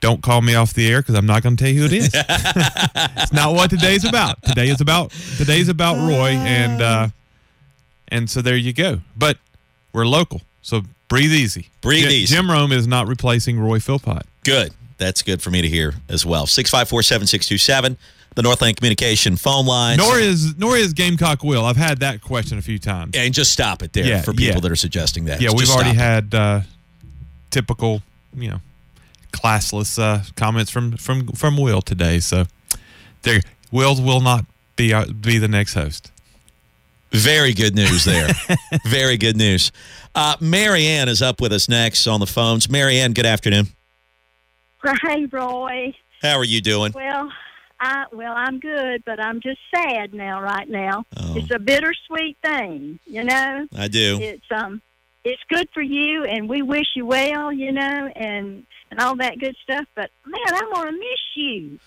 Don't 0.00 0.22
call 0.22 0.42
me 0.42 0.54
off 0.54 0.74
the 0.74 0.88
air 0.90 1.00
because 1.00 1.16
I'm 1.16 1.26
not 1.26 1.42
going 1.42 1.56
to 1.56 1.64
tell 1.64 1.72
you 1.72 1.80
who 1.80 1.86
it 1.86 1.92
is. 1.92 2.10
it's 2.14 3.32
not 3.32 3.52
what 3.54 3.68
today's 3.70 4.04
about. 4.04 4.40
Today 4.44 4.68
is 4.68 4.80
about 4.80 5.10
today's 5.36 5.68
about 5.68 5.96
Roy 5.96 6.30
and 6.30 6.80
uh, 6.80 7.08
and 8.08 8.28
so 8.28 8.42
there 8.42 8.56
you 8.56 8.72
go. 8.72 9.00
But 9.16 9.38
we're 9.92 10.06
local, 10.06 10.42
so 10.62 10.82
breathe 11.08 11.32
easy. 11.32 11.68
Breathe 11.80 12.04
Jim, 12.04 12.12
easy. 12.12 12.34
Jim 12.34 12.50
Rome 12.50 12.72
is 12.72 12.86
not 12.86 13.06
replacing 13.06 13.58
Roy 13.60 13.78
Philpott. 13.80 14.22
Good. 14.44 14.72
That's 14.98 15.22
good 15.22 15.40
for 15.40 15.50
me 15.50 15.62
to 15.62 15.68
hear 15.68 15.94
as 16.08 16.26
well. 16.26 16.46
654 16.46 17.02
7627, 17.04 17.96
the 18.34 18.42
Northland 18.42 18.76
Communication 18.76 19.36
phone 19.36 19.64
line. 19.64 19.96
Nor 19.98 20.18
is 20.18 20.56
nor 20.58 20.76
is 20.76 20.92
Gamecock 20.92 21.44
Will. 21.44 21.64
I've 21.64 21.76
had 21.76 22.00
that 22.00 22.20
question 22.20 22.58
a 22.58 22.62
few 22.62 22.78
times. 22.80 23.14
And 23.16 23.32
just 23.32 23.52
stop 23.52 23.82
it 23.82 23.92
there 23.92 24.04
Yeah, 24.04 24.22
for 24.22 24.32
people 24.32 24.54
yeah. 24.56 24.60
that 24.60 24.72
are 24.72 24.76
suggesting 24.76 25.26
that. 25.26 25.40
Yeah, 25.40 25.50
Just 25.50 25.56
we've 25.58 25.70
already 25.70 25.96
had 25.96 26.34
uh, 26.34 26.60
typical, 27.50 28.02
you 28.36 28.50
know, 28.50 28.60
classless 29.32 29.98
uh, 30.02 30.22
comments 30.36 30.70
from 30.70 30.96
from 30.96 31.28
from 31.28 31.56
Will 31.56 31.80
today. 31.82 32.18
So 32.18 32.46
there, 33.22 33.40
Will 33.70 34.02
will 34.02 34.20
not 34.20 34.46
be 34.76 34.92
uh, 34.92 35.06
be 35.06 35.38
the 35.38 35.48
next 35.48 35.74
host. 35.74 36.10
Very 37.10 37.54
good 37.54 37.74
news 37.74 38.04
there. 38.04 38.28
Very 38.86 39.16
good 39.16 39.36
news. 39.36 39.72
Uh, 40.14 40.36
Marianne 40.40 41.08
is 41.08 41.22
up 41.22 41.40
with 41.40 41.52
us 41.52 41.68
next 41.68 42.06
on 42.06 42.20
the 42.20 42.26
phones. 42.26 42.68
Marianne, 42.68 43.12
good 43.12 43.26
afternoon. 43.26 43.68
Hey, 45.02 45.26
Roy. 45.26 45.94
How 46.22 46.36
are 46.36 46.44
you 46.44 46.60
doing? 46.60 46.92
Well, 46.94 47.30
I 47.80 48.04
well, 48.12 48.32
I'm 48.36 48.58
good, 48.58 49.02
but 49.04 49.20
I'm 49.20 49.40
just 49.40 49.58
sad 49.74 50.12
now. 50.14 50.40
Right 50.40 50.68
now, 50.68 51.04
Oh. 51.16 51.36
it's 51.36 51.50
a 51.50 51.58
bittersweet 51.58 52.36
thing, 52.42 52.98
you 53.06 53.24
know. 53.24 53.66
I 53.76 53.88
do. 53.88 54.18
It's 54.20 54.44
um, 54.50 54.80
it's 55.24 55.42
good 55.48 55.68
for 55.74 55.82
you, 55.82 56.24
and 56.24 56.48
we 56.48 56.62
wish 56.62 56.86
you 56.96 57.06
well, 57.06 57.52
you 57.52 57.72
know, 57.72 58.10
and 58.16 58.64
and 58.90 59.00
all 59.00 59.16
that 59.16 59.38
good 59.38 59.56
stuff. 59.62 59.86
But 59.94 60.10
man, 60.26 60.40
I'm 60.54 60.72
gonna 60.72 60.92
miss 60.92 61.36
you. 61.36 61.78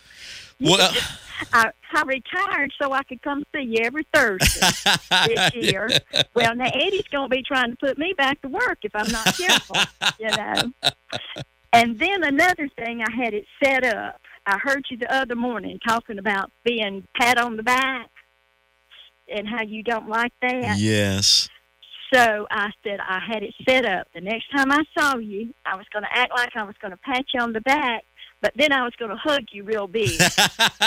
Well, 0.62 0.82
uh, 0.92 1.02
I, 1.54 1.72
I 1.94 2.02
retired 2.04 2.72
so 2.82 2.94
I 2.94 3.04
could 3.04 3.22
come 3.22 3.44
see 3.54 3.64
you 3.64 3.80
every 3.84 4.06
Thursday 4.14 4.60
this 5.28 5.56
year. 5.56 5.90
Well, 6.34 6.56
now 6.56 6.70
Eddie's 6.74 7.08
going 7.12 7.30
to 7.30 7.36
be 7.36 7.44
trying 7.44 7.72
to 7.72 7.78
put 7.78 7.98
me 7.98 8.14
back 8.18 8.42
to 8.42 8.48
work 8.48 8.80
if 8.84 8.96
I'm 8.96 9.12
not 9.12 9.26
careful, 9.36 9.78
you 10.20 10.30
know. 10.30 10.72
And 11.74 11.98
then 11.98 12.24
another 12.24 12.68
thing, 12.78 13.02
I 13.02 13.12
had 13.12 13.34
it 13.34 13.46
set 13.64 13.84
up. 13.86 14.20
I 14.46 14.58
heard 14.58 14.86
you 14.90 14.98
the 14.98 15.14
other 15.14 15.36
morning 15.36 15.80
talking 15.88 16.18
about 16.20 16.52
being 16.64 17.08
pat 17.20 17.38
on 17.38 17.58
the 17.58 17.64
back 17.64 18.10
and 19.34 19.48
how 19.48 19.62
you 19.64 19.84
don't 19.84 20.10
like 20.10 20.34
that. 20.42 20.78
yes. 20.78 21.50
So 22.14 22.46
I 22.52 22.72
said 22.84 23.00
I 23.00 23.20
had 23.26 23.42
it 23.42 23.54
set 23.68 23.86
up. 23.86 24.08
The 24.14 24.20
next 24.20 24.52
time 24.52 24.70
I 24.70 24.84
saw 24.98 25.18
you, 25.18 25.54
I 25.66 25.78
was 25.78 25.86
going 25.94 26.04
to 26.04 26.10
act 26.14 26.34
like 26.36 26.50
I 26.58 26.64
was 26.64 26.76
going 26.82 26.92
to 26.92 26.98
pat 26.98 27.24
you 27.34 27.40
on 27.40 27.54
the 27.54 27.62
back, 27.62 28.04
but 28.42 28.54
then 28.56 28.72
I 28.72 28.84
was 28.84 28.94
going 28.98 29.12
to 29.12 29.18
hug 29.18 29.44
you 29.52 29.64
real 29.64 29.88
big, 29.88 30.20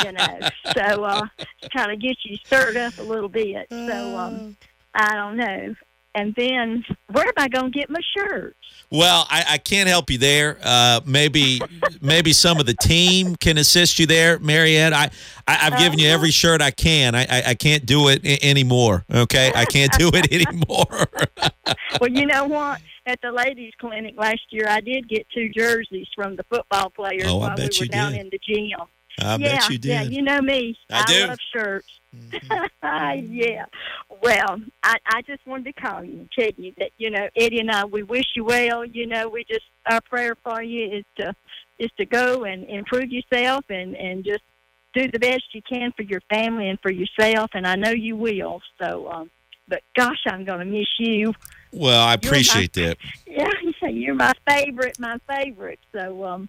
you 0.04 0.12
know. 0.12 0.38
So 0.74 1.04
uh, 1.04 1.26
to 1.60 1.68
kind 1.68 1.92
of 1.92 2.00
get 2.00 2.16
you 2.24 2.36
stirred 2.36 2.76
up 2.76 2.98
a 2.98 3.02
little 3.02 3.28
bit. 3.28 3.68
So 3.70 4.16
um, 4.16 4.56
I 4.94 5.14
don't 5.14 5.36
know. 5.36 5.74
And 6.16 6.32
then 6.36 6.84
where 7.10 7.26
am 7.26 7.32
I 7.36 7.48
going 7.48 7.72
to 7.72 7.78
get 7.78 7.90
my 7.90 8.00
shirts? 8.16 8.56
Well, 8.90 9.26
I, 9.28 9.44
I 9.50 9.58
can't 9.58 9.88
help 9.88 10.10
you 10.10 10.18
there. 10.18 10.58
Uh, 10.62 11.00
maybe 11.04 11.60
maybe 12.00 12.32
some 12.32 12.60
of 12.60 12.66
the 12.66 12.74
team 12.74 13.34
can 13.36 13.58
assist 13.58 13.98
you 13.98 14.06
there, 14.06 14.38
Marianne. 14.38 14.94
I, 14.94 15.10
I 15.48 15.66
I've 15.66 15.78
given 15.78 15.98
you 15.98 16.08
every 16.08 16.30
shirt 16.30 16.62
I 16.62 16.70
can. 16.70 17.14
I 17.16 17.22
I, 17.28 17.42
I 17.48 17.54
can't 17.54 17.84
do 17.84 18.08
it 18.08 18.20
I- 18.24 18.38
anymore. 18.42 19.04
Okay, 19.12 19.50
I 19.54 19.64
can't 19.64 19.90
do 19.98 20.10
it 20.14 20.32
anymore. 20.32 21.08
well, 22.00 22.10
you 22.10 22.26
know 22.26 22.44
what? 22.44 22.80
At 23.06 23.20
the 23.20 23.32
ladies' 23.32 23.72
clinic 23.80 24.14
last 24.16 24.40
year, 24.50 24.66
I 24.68 24.80
did 24.80 25.08
get 25.08 25.26
two 25.34 25.48
jerseys 25.50 26.06
from 26.14 26.36
the 26.36 26.44
football 26.44 26.90
players 26.90 27.24
Oh, 27.26 27.40
I 27.40 27.48
while 27.48 27.56
we 27.58 27.68
were 27.80 27.86
down 27.86 28.12
did. 28.12 28.20
in 28.20 28.30
the 28.30 28.38
gym. 28.46 28.78
I 29.20 29.36
yeah, 29.36 29.58
bet 29.58 29.68
you 29.68 29.78
did. 29.78 29.88
Yeah, 29.90 30.02
you 30.02 30.22
know 30.22 30.40
me. 30.40 30.76
I 30.90 31.04
do. 31.04 31.12
Mm-hmm. 31.12 31.28
love 31.30 31.38
shirts. 31.52 32.00
yeah. 32.82 33.66
Well, 34.22 34.60
I, 34.82 34.96
I 35.06 35.22
just 35.22 35.46
wanted 35.46 35.74
to 35.74 35.80
call 35.80 36.04
you 36.04 36.20
and 36.20 36.28
tell 36.36 36.50
you 36.56 36.72
that, 36.78 36.90
you 36.98 37.10
know, 37.10 37.28
Eddie 37.36 37.60
and 37.60 37.70
I, 37.70 37.84
we 37.84 38.02
wish 38.02 38.24
you 38.34 38.44
well. 38.44 38.84
You 38.84 39.06
know, 39.06 39.28
we 39.28 39.44
just, 39.44 39.64
our 39.90 40.00
prayer 40.00 40.36
for 40.42 40.62
you 40.62 40.98
is 40.98 41.04
to, 41.18 41.34
is 41.78 41.90
to 41.98 42.06
go 42.06 42.44
and 42.44 42.64
improve 42.64 43.10
yourself 43.10 43.64
and, 43.68 43.96
and 43.96 44.24
just 44.24 44.42
do 44.94 45.10
the 45.10 45.18
best 45.18 45.42
you 45.52 45.62
can 45.62 45.92
for 45.96 46.02
your 46.02 46.20
family 46.30 46.68
and 46.68 46.78
for 46.80 46.92
yourself. 46.92 47.50
And 47.54 47.66
I 47.66 47.74
know 47.74 47.90
you 47.90 48.16
will. 48.16 48.60
So, 48.80 49.08
um, 49.10 49.30
but 49.68 49.82
gosh, 49.96 50.22
I'm 50.26 50.44
going 50.44 50.60
to 50.60 50.64
miss 50.64 50.86
you. 50.98 51.34
well, 51.72 52.02
I 52.02 52.14
appreciate 52.14 52.72
that. 52.74 52.98
Yeah, 53.26 53.88
you're 53.88 54.14
my 54.14 54.32
favorite, 54.48 54.98
my 54.98 55.18
favorite. 55.28 55.80
So, 55.92 56.24
um, 56.24 56.48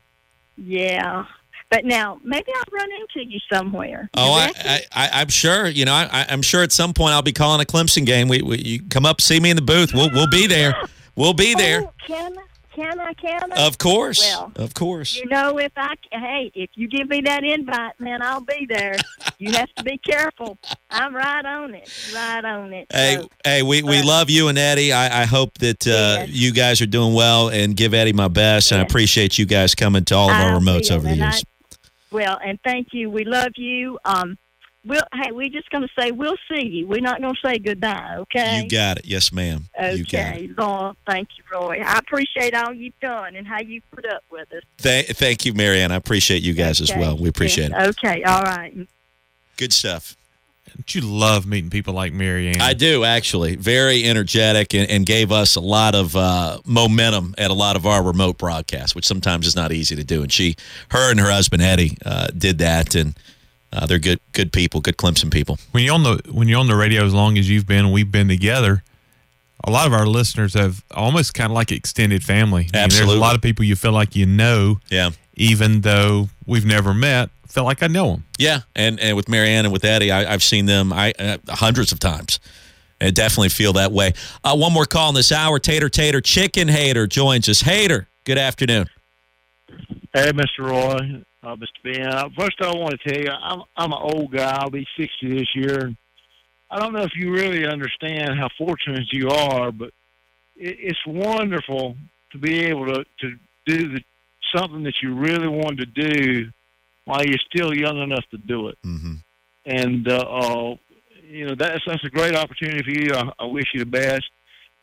yeah. 0.56 1.26
But 1.72 1.84
now 1.84 2.20
maybe 2.24 2.52
I'll 2.56 2.64
run 2.80 2.90
into 2.92 3.28
you 3.30 3.40
somewhere. 3.52 4.10
Oh, 4.14 4.34
I, 4.34 4.82
I, 4.94 5.10
I'm 5.22 5.30
sure. 5.30 5.68
You 5.68 5.86
know, 5.86 5.94
I, 5.94 6.26
I'm 6.30 6.42
sure 6.42 6.62
at 6.64 6.72
some 6.72 6.94
point 6.94 7.14
I'll 7.14 7.22
be 7.22 7.34
calling 7.34 7.60
a 7.62 7.66
Clemson 7.66 8.06
game. 8.06 8.28
We, 8.28 8.42
we 8.42 8.58
you 8.60 8.82
come 8.90 9.06
up, 9.06 9.20
see 9.20 9.40
me 9.40 9.50
in 9.50 9.56
the 9.56 9.62
booth. 9.62 9.94
We'll 9.94 10.12
we'll 10.12 10.28
be 10.30 10.48
there. 10.48 10.76
We'll 11.16 11.34
be 11.34 11.54
there. 11.56 11.82
Oh, 11.84 11.94
can 12.06 12.34
can 12.74 13.00
I? 13.00 13.14
Can 13.14 13.54
I? 13.54 13.66
Of 13.68 13.78
course. 13.78 14.20
Well, 14.20 14.52
Of 14.58 14.74
course. 14.74 15.16
you 15.16 15.26
know, 15.28 15.58
if 15.58 15.72
I 15.78 15.96
hey, 16.12 16.52
if 16.54 16.70
you 16.76 16.88
give 16.90 17.08
me 17.10 17.22
that 17.22 17.44
invite, 17.44 18.00
man, 18.00 18.22
I'll 18.22 18.42
be 18.42 18.66
there. 18.70 18.96
you 19.40 19.52
have 19.54 19.74
to 19.76 19.84
be 19.84 19.98
careful. 19.98 20.58
I'm 20.90 21.16
right 21.16 21.46
on 21.46 21.74
it. 21.74 21.90
Right 22.14 22.44
on 22.46 22.74
it. 22.74 22.88
Hey, 22.92 23.16
So, 23.22 23.30
hey, 23.46 23.64
we, 23.64 23.82
we 23.82 24.02
love 24.04 24.30
you 24.30 24.50
and 24.50 24.58
Eddie. 24.58 24.92
I, 24.94 25.22
I 25.22 25.26
hope 25.26 25.58
that 25.60 25.88
uh, 25.88 26.26
you 26.28 26.52
guys 26.52 26.82
are 26.82 26.86
doing 26.86 27.14
well 27.14 27.48
and 27.50 27.76
give 27.78 27.94
Eddie 27.94 28.12
my 28.14 28.28
best. 28.28 28.72
And 28.74 28.82
I 28.82 28.84
appreciate 28.84 29.38
you 29.38 29.46
guys 29.46 29.74
coming 29.74 30.04
to 30.06 30.16
all 30.16 30.30
of 30.30 30.36
our 30.36 30.56
I 30.56 30.60
remotes 30.60 30.92
over 30.92 31.04
the 31.08 31.14
and 31.14 31.24
I- 31.24 31.32
years. 31.32 31.44
Well, 32.12 32.38
and 32.44 32.60
thank 32.64 32.94
you. 32.94 33.10
We 33.10 33.24
love 33.26 33.54
you. 33.56 34.00
Um, 34.06 34.38
we'll 34.86 35.02
hey, 35.14 35.32
we're 35.32 35.50
just 35.50 35.70
gonna 35.70 35.88
say 35.98 36.12
we'll 36.12 36.38
see 36.52 36.66
you. 36.66 36.88
We're 36.88 37.02
not 37.02 37.22
gonna 37.22 37.34
say 37.44 37.58
goodbye. 37.60 38.18
Okay. 38.20 38.64
You 38.64 38.70
got 38.70 38.98
it. 38.98 39.06
Yes, 39.06 39.32
ma'am. 39.32 39.66
You 39.80 40.06
got 40.06 40.14
it. 40.14 40.20
Okay, 40.20 40.50
Lord, 40.58 40.96
thank 41.08 41.30
you, 41.38 41.44
Roy. 41.52 41.82
I 41.84 41.98
appreciate 41.98 42.56
all 42.56 42.74
you've 42.74 43.00
done 43.00 43.36
and 43.36 43.48
how 43.48 43.62
you 43.62 43.82
put 43.92 44.06
up 44.06 44.24
with 44.30 44.52
us. 44.54 44.64
Th- 44.78 45.08
thank 45.08 45.46
you, 45.46 45.54
Marianne. 45.54 45.92
I 45.92 45.96
appreciate 45.96 46.42
you 46.44 46.54
guys 46.54 46.82
as 46.82 46.96
well. 46.96 47.18
We 47.18 47.30
appreciate 47.30 47.72
it. 47.72 47.76
Okay, 47.90 48.24
all 48.24 48.42
right. 48.42 48.88
Good 49.58 49.74
stuff. 49.74 50.16
Don't 50.74 50.96
you 50.96 51.02
love 51.02 51.46
meeting 51.46 51.70
people 51.70 51.94
like 51.94 52.12
Marianne? 52.14 52.60
I 52.62 52.74
do 52.74 53.04
actually. 53.04 53.56
Very 53.56 54.04
energetic 54.04 54.74
and, 54.74 54.90
and 54.90 55.06
gave 55.06 55.32
us 55.32 55.56
a 55.56 55.62
lot 55.62 55.96
of 55.96 56.16
uh, 56.16 56.60
momentum 56.66 57.34
at 57.38 57.50
a 57.52 57.54
lot 57.54 57.76
of 57.76 57.86
our 57.86 58.04
remote 58.04 58.38
broadcasts, 58.38 58.94
which 58.96 59.06
sometimes 59.06 59.48
is 59.48 59.56
not 59.56 59.72
easy 59.72 59.96
to 59.96 60.04
do. 60.04 60.22
And 60.22 60.32
she, 60.32 60.56
her, 60.90 61.10
and 61.12 61.20
her 61.20 61.30
husband 61.32 61.62
Eddie 61.62 61.98
uh, 62.06 62.28
did 62.38 62.58
that, 62.58 62.94
and 62.96 63.18
uh, 63.72 63.86
they're 63.86 64.00
good, 64.00 64.20
good 64.34 64.52
people, 64.52 64.82
good 64.82 64.98
Clemson 64.98 65.32
people. 65.32 65.58
when 65.72 65.84
you're 65.84 65.94
on 65.96 66.04
the 66.04 66.22
when 66.32 66.48
you're 66.48 66.60
on 66.60 66.68
the 66.68 66.76
radio 66.76 67.06
as 67.06 67.14
long 67.14 67.38
as 67.38 67.50
you've 67.50 67.68
been, 67.68 67.92
we've 67.92 68.12
been 68.12 68.28
together. 68.28 68.84
A 69.64 69.72
lot 69.72 69.88
of 69.88 69.94
our 69.94 70.06
listeners 70.06 70.54
have 70.54 70.84
almost 70.92 71.34
kind 71.34 71.50
of 71.52 71.56
like 71.56 71.72
extended 71.72 72.24
family. 72.24 72.64
I 72.74 72.78
mean, 72.78 72.84
Absolutely. 72.86 73.08
there's 73.14 73.18
a 73.18 73.22
lot 73.22 73.36
of 73.36 73.42
people 73.42 73.66
you 73.66 73.76
feel 73.76 73.94
like 73.94 74.16
you 74.16 74.26
know, 74.26 74.80
Yeah. 74.90 75.10
even 75.36 75.82
though 75.82 76.30
we've 76.46 76.66
never 76.66 76.94
met. 76.94 77.30
Feel 77.56 77.64
like 77.64 77.82
I 77.82 77.88
know 77.88 78.12
them. 78.12 78.26
Yeah, 78.38 78.64
and 78.76 79.00
and 79.00 79.16
with 79.16 79.30
Marianne 79.30 79.64
and 79.64 79.72
with 79.72 79.86
Eddie, 79.86 80.12
I, 80.12 80.34
I've 80.34 80.44
seen 80.44 80.66
them 80.66 80.92
I 80.92 81.14
uh, 81.18 81.38
hundreds 81.48 81.94
of 81.94 82.02
times. 82.02 82.42
I 83.00 83.12
definitely 83.12 83.48
feel 83.48 83.72
that 83.74 83.94
way. 83.94 84.12
Uh, 84.44 84.58
one 84.58 84.74
more 84.74 84.84
call 84.84 85.08
in 85.08 85.16
this 85.16 85.32
hour. 85.32 85.58
Tater 85.58 85.88
Tater 85.88 86.20
Chicken 86.20 86.68
Hater 86.68 87.08
joins 87.08 87.48
us. 87.48 87.62
Hater, 87.62 88.10
good 88.26 88.38
afternoon. 88.38 88.88
Hey, 90.14 90.32
Mr. 90.34 90.70
Roy, 90.70 91.24
uh, 91.44 91.56
Mr. 91.56 91.68
Ben. 91.82 92.06
Uh, 92.06 92.28
First, 92.38 92.58
I 92.62 92.76
want 92.76 93.00
to 93.00 93.10
tell 93.10 93.22
you, 93.24 93.30
I'm 93.30 93.62
I'm 93.78 93.94
an 93.94 94.00
old 94.02 94.34
guy. 94.34 94.52
I'll 94.60 94.70
be 94.70 94.86
60 94.98 95.38
this 95.38 95.56
year. 95.56 95.96
I 96.70 96.78
don't 96.78 96.92
know 96.92 97.04
if 97.04 97.16
you 97.16 97.32
really 97.32 97.66
understand 97.66 98.38
how 98.38 98.50
fortunate 98.58 99.14
you 99.14 99.30
are, 99.30 99.72
but 99.72 99.92
it, 100.58 100.76
it's 100.78 101.06
wonderful 101.08 101.96
to 102.34 102.38
be 102.38 102.66
able 102.66 102.88
to 102.88 103.06
to 103.22 103.38
do 103.66 103.94
the, 103.94 104.02
something 104.54 104.84
that 104.84 104.96
you 105.02 105.16
really 105.16 105.48
wanted 105.48 105.96
to 105.96 106.10
do 106.10 106.52
while 107.06 107.24
you're 107.26 107.40
still 107.50 107.74
young 107.74 108.00
enough 108.00 108.26
to 108.32 108.38
do 108.38 108.68
it. 108.68 108.78
Mm-hmm. 108.86 109.14
And 109.66 110.08
uh, 110.08 110.18
uh, 110.18 110.76
you 111.24 111.48
know 111.48 111.56
that's 111.58 111.82
that's 111.88 112.04
a 112.04 112.10
great 112.10 112.36
opportunity 112.36 112.84
for 112.84 112.92
you. 112.92 113.14
I, 113.14 113.44
I 113.44 113.46
wish 113.46 113.66
you 113.74 113.80
the 113.80 113.86
best. 113.86 114.26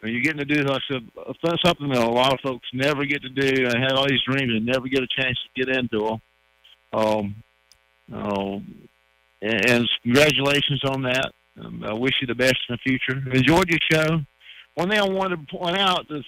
And 0.02 0.12
you're 0.12 0.22
getting 0.22 0.38
to 0.38 0.44
do 0.44 0.62
like 0.62 0.82
I 0.90 0.94
said, 0.94 1.08
uh, 1.16 1.56
something 1.64 1.88
that 1.90 1.98
a 1.98 2.10
lot 2.10 2.32
of 2.32 2.40
folks 2.40 2.66
never 2.72 3.04
get 3.04 3.22
to 3.22 3.28
do. 3.28 3.66
and 3.66 3.82
had 3.82 3.92
all 3.92 4.08
these 4.08 4.22
dreams 4.26 4.52
and 4.52 4.66
never 4.66 4.88
get 4.88 5.02
a 5.02 5.06
chance 5.06 5.38
to 5.38 5.64
get 5.64 5.76
into 5.76 6.00
them. 6.00 6.20
Um, 6.92 7.34
um, 8.12 8.88
and, 9.40 9.70
and 9.70 9.90
congratulations 10.02 10.82
on 10.84 11.02
that. 11.02 11.32
Um, 11.60 11.84
I 11.84 11.92
wish 11.92 12.14
you 12.20 12.26
the 12.26 12.34
best 12.34 12.56
in 12.68 12.76
the 12.76 12.78
future. 12.78 13.22
Enjoyed 13.32 13.68
your 13.68 13.78
show. 13.90 14.20
One 14.74 14.88
thing 14.88 15.00
I 15.00 15.08
wanted 15.08 15.48
to 15.48 15.56
point 15.56 15.78
out 15.78 16.06
is 16.10 16.24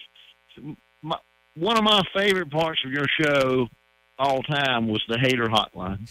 my, 1.03 1.17
one 1.57 1.77
of 1.77 1.85
my 1.85 2.03
favorite 2.15 2.51
parts 2.51 2.81
of 2.85 2.93
your 2.93 3.07
show 3.21 3.69
all 4.19 4.43
time 4.43 4.89
was 4.89 5.03
the 5.09 5.19
hater 5.19 5.47
hotline. 5.47 6.09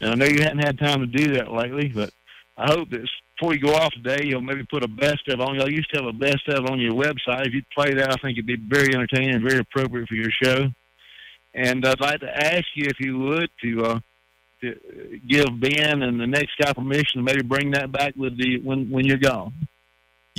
and 0.00 0.10
I 0.10 0.14
know 0.14 0.26
you 0.26 0.42
hadn't 0.42 0.64
had 0.64 0.78
time 0.78 1.00
to 1.00 1.06
do 1.06 1.34
that 1.34 1.50
lately, 1.52 1.88
but 1.88 2.10
I 2.56 2.66
hope 2.70 2.90
that 2.90 3.08
before 3.38 3.54
you 3.54 3.60
go 3.60 3.74
off 3.74 3.92
today, 3.92 4.26
you'll 4.26 4.42
maybe 4.42 4.64
put 4.70 4.84
a 4.84 4.88
best 4.88 5.26
of 5.28 5.40
on. 5.40 5.54
Y'all 5.54 5.70
used 5.70 5.90
to 5.94 6.00
have 6.00 6.08
a 6.08 6.12
best 6.12 6.46
of 6.48 6.66
on 6.66 6.78
your 6.78 6.92
website. 6.92 7.46
If 7.46 7.54
you'd 7.54 7.70
play 7.70 7.94
that, 7.94 8.12
I 8.12 8.16
think 8.16 8.36
it'd 8.36 8.46
be 8.46 8.56
very 8.56 8.94
entertaining 8.94 9.34
and 9.34 9.48
very 9.48 9.60
appropriate 9.60 10.08
for 10.08 10.14
your 10.14 10.30
show. 10.42 10.66
And 11.54 11.84
I'd 11.86 12.00
like 12.00 12.20
to 12.20 12.28
ask 12.30 12.64
you 12.74 12.86
if 12.86 13.00
you 13.00 13.18
would 13.18 13.50
to, 13.62 13.84
uh, 13.84 14.00
to 14.60 15.20
give 15.26 15.46
Ben 15.58 16.02
and 16.02 16.20
the 16.20 16.26
next 16.26 16.52
guy 16.60 16.72
permission 16.72 17.20
to 17.20 17.22
maybe 17.22 17.42
bring 17.42 17.70
that 17.72 17.90
back 17.90 18.14
with 18.14 18.38
the 18.38 18.60
when 18.60 18.90
when 18.90 19.06
you're 19.06 19.16
gone. 19.16 19.54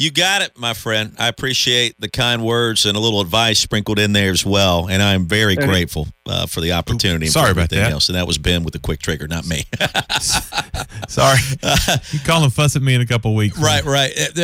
You 0.02 0.10
got 0.12 0.42
it, 0.42 0.58
my 0.58 0.74
friend. 0.74 1.14
I 1.20 1.28
appreciate 1.28 1.94
the 2.00 2.10
kind 2.10 2.44
words 2.44 2.86
and 2.88 2.98
a 2.98 3.00
little 3.00 3.22
advice 3.22 3.60
sprinkled 3.60 4.00
in 4.00 4.14
there 4.14 4.32
as 4.32 4.44
well, 4.44 4.88
and 4.90 5.00
I'm 5.02 5.28
very 5.28 5.56
Hey. 5.56 5.66
grateful 5.68 6.08
uh, 6.26 6.48
for 6.48 6.60
the 6.60 6.72
opportunity. 6.72 7.26
and 7.28 7.34
Sorry 7.34 7.48
for 7.54 7.60
about 7.60 7.70
that. 7.70 7.92
Else. 7.92 8.10
And 8.10 8.16
that 8.16 8.26
was 8.26 8.40
Ben 8.40 8.64
with 8.64 8.74
the 8.74 8.80
quick 8.80 9.00
trigger, 9.02 9.28
not 9.28 9.46
me. 9.46 9.66
Sorry. 11.08 11.40
you 12.12 12.20
call 12.22 12.44
and 12.44 12.52
fuss 12.54 12.76
at 12.76 12.82
me 12.82 12.96
in 12.96 13.02
a 13.02 13.06
couple 13.06 13.36
weeks. 13.36 13.60
right, 13.60 13.84
right. 13.84 14.12
Uh, 14.38 14.44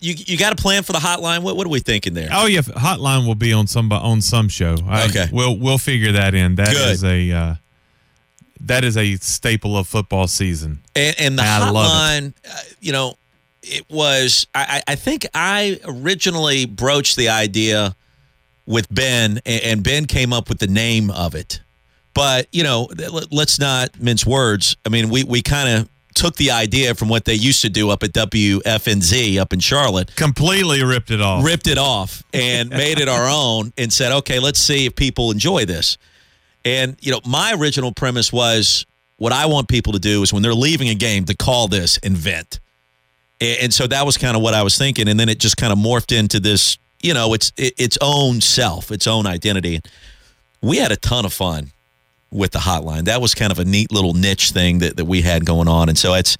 You 0.00 0.14
you 0.16 0.36
got 0.36 0.52
a 0.52 0.56
plan 0.56 0.82
for 0.84 0.92
the 0.92 0.98
hotline? 1.00 1.42
What 1.42 1.56
what 1.56 1.66
are 1.66 1.70
we 1.70 1.80
thinking 1.80 2.12
there? 2.14 2.28
Oh 2.30 2.46
yeah, 2.46 2.60
hotline 2.60 3.26
will 3.26 3.34
be 3.34 3.52
on 3.52 3.66
some 3.66 3.90
on 3.90 4.20
some 4.20 4.48
show. 4.48 4.76
I, 4.86 5.06
Okay. 5.06 5.28
we'll 5.32 5.58
we'll 5.58 5.78
figure 5.78 6.12
that 6.12 6.34
in. 6.34 6.56
That 6.56 6.68
Good. 6.68 6.90
is 6.92 7.02
a 7.02 7.32
uh, 7.32 7.54
that 8.60 8.84
is 8.84 8.96
a 8.96 9.16
staple 9.16 9.76
of 9.76 9.88
football 9.88 10.28
season. 10.28 10.80
And, 10.94 11.16
and 11.18 11.38
the 11.38 11.42
I 11.42 11.70
love 11.70 11.86
it. 11.86 11.88
hotline, 11.88 12.34
uh, 12.48 12.60
you 12.80 12.92
know, 12.92 13.16
it 13.64 13.84
was. 13.90 14.46
I, 14.54 14.82
I 14.86 14.94
think 14.94 15.26
I 15.34 15.80
originally 15.84 16.66
broached 16.66 17.16
the 17.16 17.28
idea 17.30 17.96
with 18.66 18.86
Ben, 18.92 19.40
and, 19.44 19.82
Ben 19.82 20.06
came 20.06 20.32
up 20.32 20.48
with 20.48 20.58
the 20.58 20.66
name 20.66 21.10
of 21.10 21.34
it. 21.34 21.60
But 22.14 22.46
you 22.52 22.62
know, 22.62 22.88
let- 22.96 23.32
let's 23.32 23.58
not 23.58 24.00
mince 24.00 24.24
words. 24.24 24.76
I 24.86 24.88
mean, 24.88 25.08
we 25.10 25.24
we 25.24 25.42
kind 25.42 25.68
of 25.68 25.88
took 26.14 26.36
the 26.36 26.52
idea 26.52 26.94
from 26.94 27.08
what 27.08 27.24
they 27.24 27.34
used 27.34 27.62
to 27.62 27.68
do 27.68 27.90
up 27.90 28.04
at 28.04 28.12
WFNZ 28.12 29.36
up 29.38 29.52
in 29.52 29.58
Charlotte, 29.58 30.14
Completely 30.14 30.84
ripped 30.84 31.10
it 31.10 31.20
off. 31.20 31.44
ripped 31.44 31.66
it 31.66 31.76
off, 31.78 32.22
and 32.32 32.70
made 32.84 33.00
it 33.00 33.08
our 33.08 33.26
own, 33.28 33.72
and 33.76 33.92
said, 33.92 34.12
okay, 34.12 34.38
let's 34.38 34.60
see 34.60 34.86
if 34.86 34.94
people 34.94 35.32
enjoy 35.32 35.64
this. 35.64 35.98
And 36.64 36.96
you 37.00 37.10
know, 37.12 37.20
my 37.26 37.52
original 37.54 37.92
premise 37.92 38.32
was 38.32 38.86
what 39.16 39.32
I 39.32 39.46
want 39.46 39.68
people 39.68 39.92
to 39.94 39.98
do 39.98 40.22
is 40.22 40.32
when 40.32 40.42
they're 40.42 40.54
leaving 40.54 40.88
a 40.88 40.94
game 40.94 41.24
to 41.26 41.34
call 41.36 41.68
this 41.68 41.98
and 41.98 42.16
vent. 42.16 42.60
And, 43.44 43.72
so 43.72 43.86
that 43.86 44.06
was 44.06 44.16
kind 44.16 44.36
of 44.36 44.42
what 44.42 44.54
I 44.54 44.62
was 44.62 44.78
thinking, 44.78 45.08
and 45.08 45.18
then 45.18 45.28
it 45.28 45.38
just 45.38 45.56
kind 45.56 45.72
of 45.72 45.78
morphed 45.78 46.16
into 46.16 46.40
this, 46.40 46.78
you 47.02 47.14
know, 47.14 47.34
it's 47.34 47.52
its 47.56 47.98
own 48.00 48.40
self, 48.40 48.90
its 48.90 49.06
own 49.06 49.26
identity. 49.26 49.80
We 50.62 50.78
had 50.78 50.92
a 50.92 50.96
ton 50.96 51.24
of 51.24 51.32
fun 51.32 51.72
with 52.30 52.52
the 52.52 52.60
hotline. 52.60 53.04
That 53.04 53.20
was 53.20 53.34
kind 53.34 53.52
of 53.52 53.58
a 53.58 53.64
neat 53.64 53.92
little 53.92 54.14
niche 54.14 54.50
thing 54.50 54.78
that, 54.78 54.96
that 54.96 55.04
we 55.04 55.22
had 55.22 55.44
going 55.44 55.68
on, 55.68 55.88
and 55.88 55.98
so 55.98 56.14
it's 56.14 56.36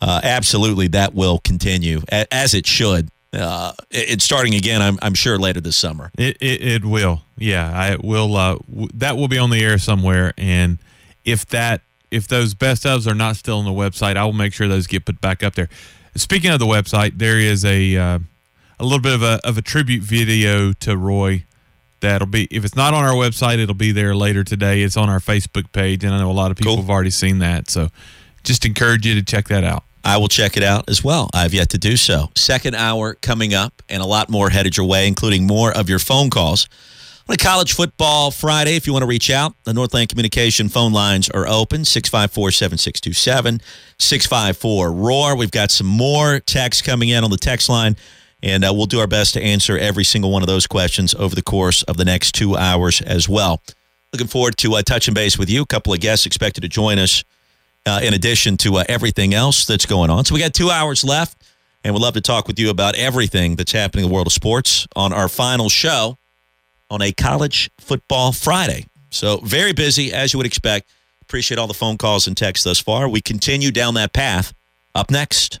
uh, 0.00 0.20
absolutely 0.22 0.88
that 0.88 1.14
will 1.14 1.38
continue 1.38 2.02
as 2.10 2.54
it 2.54 2.66
should. 2.66 3.08
Uh, 3.32 3.72
it's 3.90 4.24
starting 4.24 4.54
again. 4.54 4.80
I'm, 4.80 4.98
I'm 5.02 5.14
sure 5.14 5.38
later 5.38 5.60
this 5.60 5.76
summer. 5.76 6.10
It 6.16 6.38
it, 6.40 6.62
it 6.62 6.84
will. 6.84 7.22
Yeah, 7.36 7.70
I 7.70 7.96
will. 8.02 8.36
Uh, 8.36 8.56
w- 8.70 8.88
that 8.94 9.16
will 9.16 9.28
be 9.28 9.38
on 9.38 9.50
the 9.50 9.62
air 9.62 9.78
somewhere, 9.78 10.32
and 10.38 10.78
if 11.24 11.44
that 11.46 11.82
if 12.10 12.26
those 12.26 12.54
best 12.54 12.84
ofs 12.84 13.06
are 13.06 13.14
not 13.14 13.36
still 13.36 13.58
on 13.58 13.64
the 13.64 13.70
website, 13.70 14.16
I 14.16 14.24
will 14.24 14.32
make 14.32 14.54
sure 14.54 14.66
those 14.66 14.86
get 14.86 15.04
put 15.04 15.20
back 15.20 15.42
up 15.42 15.54
there. 15.54 15.68
Speaking 16.18 16.50
of 16.50 16.58
the 16.58 16.66
website, 16.66 17.18
there 17.18 17.38
is 17.38 17.64
a 17.64 17.96
uh, 17.96 18.18
a 18.80 18.84
little 18.84 19.00
bit 19.00 19.14
of 19.14 19.22
a 19.22 19.40
of 19.44 19.56
a 19.56 19.62
tribute 19.62 20.02
video 20.02 20.72
to 20.72 20.96
Roy. 20.96 21.44
That'll 22.00 22.26
be 22.26 22.44
if 22.50 22.64
it's 22.64 22.74
not 22.76 22.92
on 22.92 23.04
our 23.04 23.14
website, 23.14 23.58
it'll 23.58 23.74
be 23.74 23.92
there 23.92 24.14
later 24.14 24.42
today. 24.42 24.82
It's 24.82 24.96
on 24.96 25.08
our 25.08 25.20
Facebook 25.20 25.70
page, 25.72 26.02
and 26.04 26.12
I 26.12 26.18
know 26.18 26.30
a 26.30 26.32
lot 26.32 26.50
of 26.50 26.56
people 26.56 26.76
have 26.76 26.90
already 26.90 27.10
seen 27.10 27.38
that. 27.38 27.70
So, 27.70 27.88
just 28.42 28.64
encourage 28.64 29.06
you 29.06 29.14
to 29.14 29.22
check 29.22 29.48
that 29.48 29.62
out. 29.62 29.84
I 30.04 30.16
will 30.16 30.28
check 30.28 30.56
it 30.56 30.62
out 30.62 30.88
as 30.88 31.04
well. 31.04 31.30
I've 31.34 31.54
yet 31.54 31.70
to 31.70 31.78
do 31.78 31.96
so. 31.96 32.30
Second 32.36 32.74
hour 32.74 33.14
coming 33.14 33.54
up, 33.54 33.82
and 33.88 34.02
a 34.02 34.06
lot 34.06 34.28
more 34.28 34.50
headed 34.50 34.76
your 34.76 34.86
way, 34.86 35.06
including 35.06 35.46
more 35.46 35.70
of 35.70 35.88
your 35.88 35.98
phone 35.98 36.30
calls. 36.30 36.68
A 37.30 37.36
college 37.36 37.74
football 37.74 38.30
Friday, 38.30 38.74
if 38.74 38.86
you 38.86 38.94
want 38.94 39.02
to 39.02 39.06
reach 39.06 39.28
out, 39.28 39.52
the 39.64 39.74
Northland 39.74 40.08
Communication 40.08 40.70
phone 40.70 40.94
lines 40.94 41.28
are 41.28 41.46
open 41.46 41.84
654 41.84 42.52
7627 42.52 43.60
654 43.98 44.92
Roar. 44.92 45.36
We've 45.36 45.50
got 45.50 45.70
some 45.70 45.86
more 45.86 46.40
texts 46.40 46.80
coming 46.80 47.10
in 47.10 47.24
on 47.24 47.30
the 47.30 47.36
text 47.36 47.68
line, 47.68 47.96
and 48.42 48.64
uh, 48.64 48.72
we'll 48.74 48.86
do 48.86 48.98
our 48.98 49.06
best 49.06 49.34
to 49.34 49.42
answer 49.42 49.76
every 49.76 50.04
single 50.04 50.30
one 50.30 50.42
of 50.42 50.46
those 50.46 50.66
questions 50.66 51.14
over 51.16 51.34
the 51.34 51.42
course 51.42 51.82
of 51.82 51.98
the 51.98 52.04
next 52.06 52.34
two 52.34 52.56
hours 52.56 53.02
as 53.02 53.28
well. 53.28 53.62
Looking 54.14 54.26
forward 54.26 54.56
to 54.56 54.76
uh, 54.76 54.82
touching 54.82 55.12
base 55.12 55.38
with 55.38 55.50
you. 55.50 55.60
A 55.60 55.66
couple 55.66 55.92
of 55.92 56.00
guests 56.00 56.24
expected 56.24 56.62
to 56.62 56.68
join 56.68 56.98
us 56.98 57.24
uh, 57.84 58.00
in 58.02 58.14
addition 58.14 58.56
to 58.56 58.76
uh, 58.76 58.84
everything 58.88 59.34
else 59.34 59.66
that's 59.66 59.84
going 59.84 60.08
on. 60.08 60.24
So 60.24 60.32
we 60.32 60.40
got 60.40 60.54
two 60.54 60.70
hours 60.70 61.04
left, 61.04 61.42
and 61.84 61.92
we'd 61.92 62.00
love 62.00 62.14
to 62.14 62.22
talk 62.22 62.48
with 62.48 62.58
you 62.58 62.70
about 62.70 62.94
everything 62.94 63.56
that's 63.56 63.72
happening 63.72 64.06
in 64.06 64.10
the 64.10 64.14
world 64.14 64.28
of 64.28 64.32
sports 64.32 64.88
on 64.96 65.12
our 65.12 65.28
final 65.28 65.68
show 65.68 66.16
on 66.90 67.02
a 67.02 67.12
college 67.12 67.70
football 67.78 68.32
Friday. 68.32 68.86
So 69.10 69.38
very 69.38 69.72
busy, 69.72 70.12
as 70.12 70.32
you 70.32 70.38
would 70.38 70.46
expect. 70.46 70.88
Appreciate 71.22 71.58
all 71.58 71.66
the 71.66 71.74
phone 71.74 71.98
calls 71.98 72.26
and 72.26 72.36
texts 72.36 72.64
thus 72.64 72.78
far. 72.78 73.08
We 73.08 73.20
continue 73.20 73.70
down 73.70 73.94
that 73.94 74.12
path. 74.12 74.54
Up 74.94 75.10
next. 75.10 75.60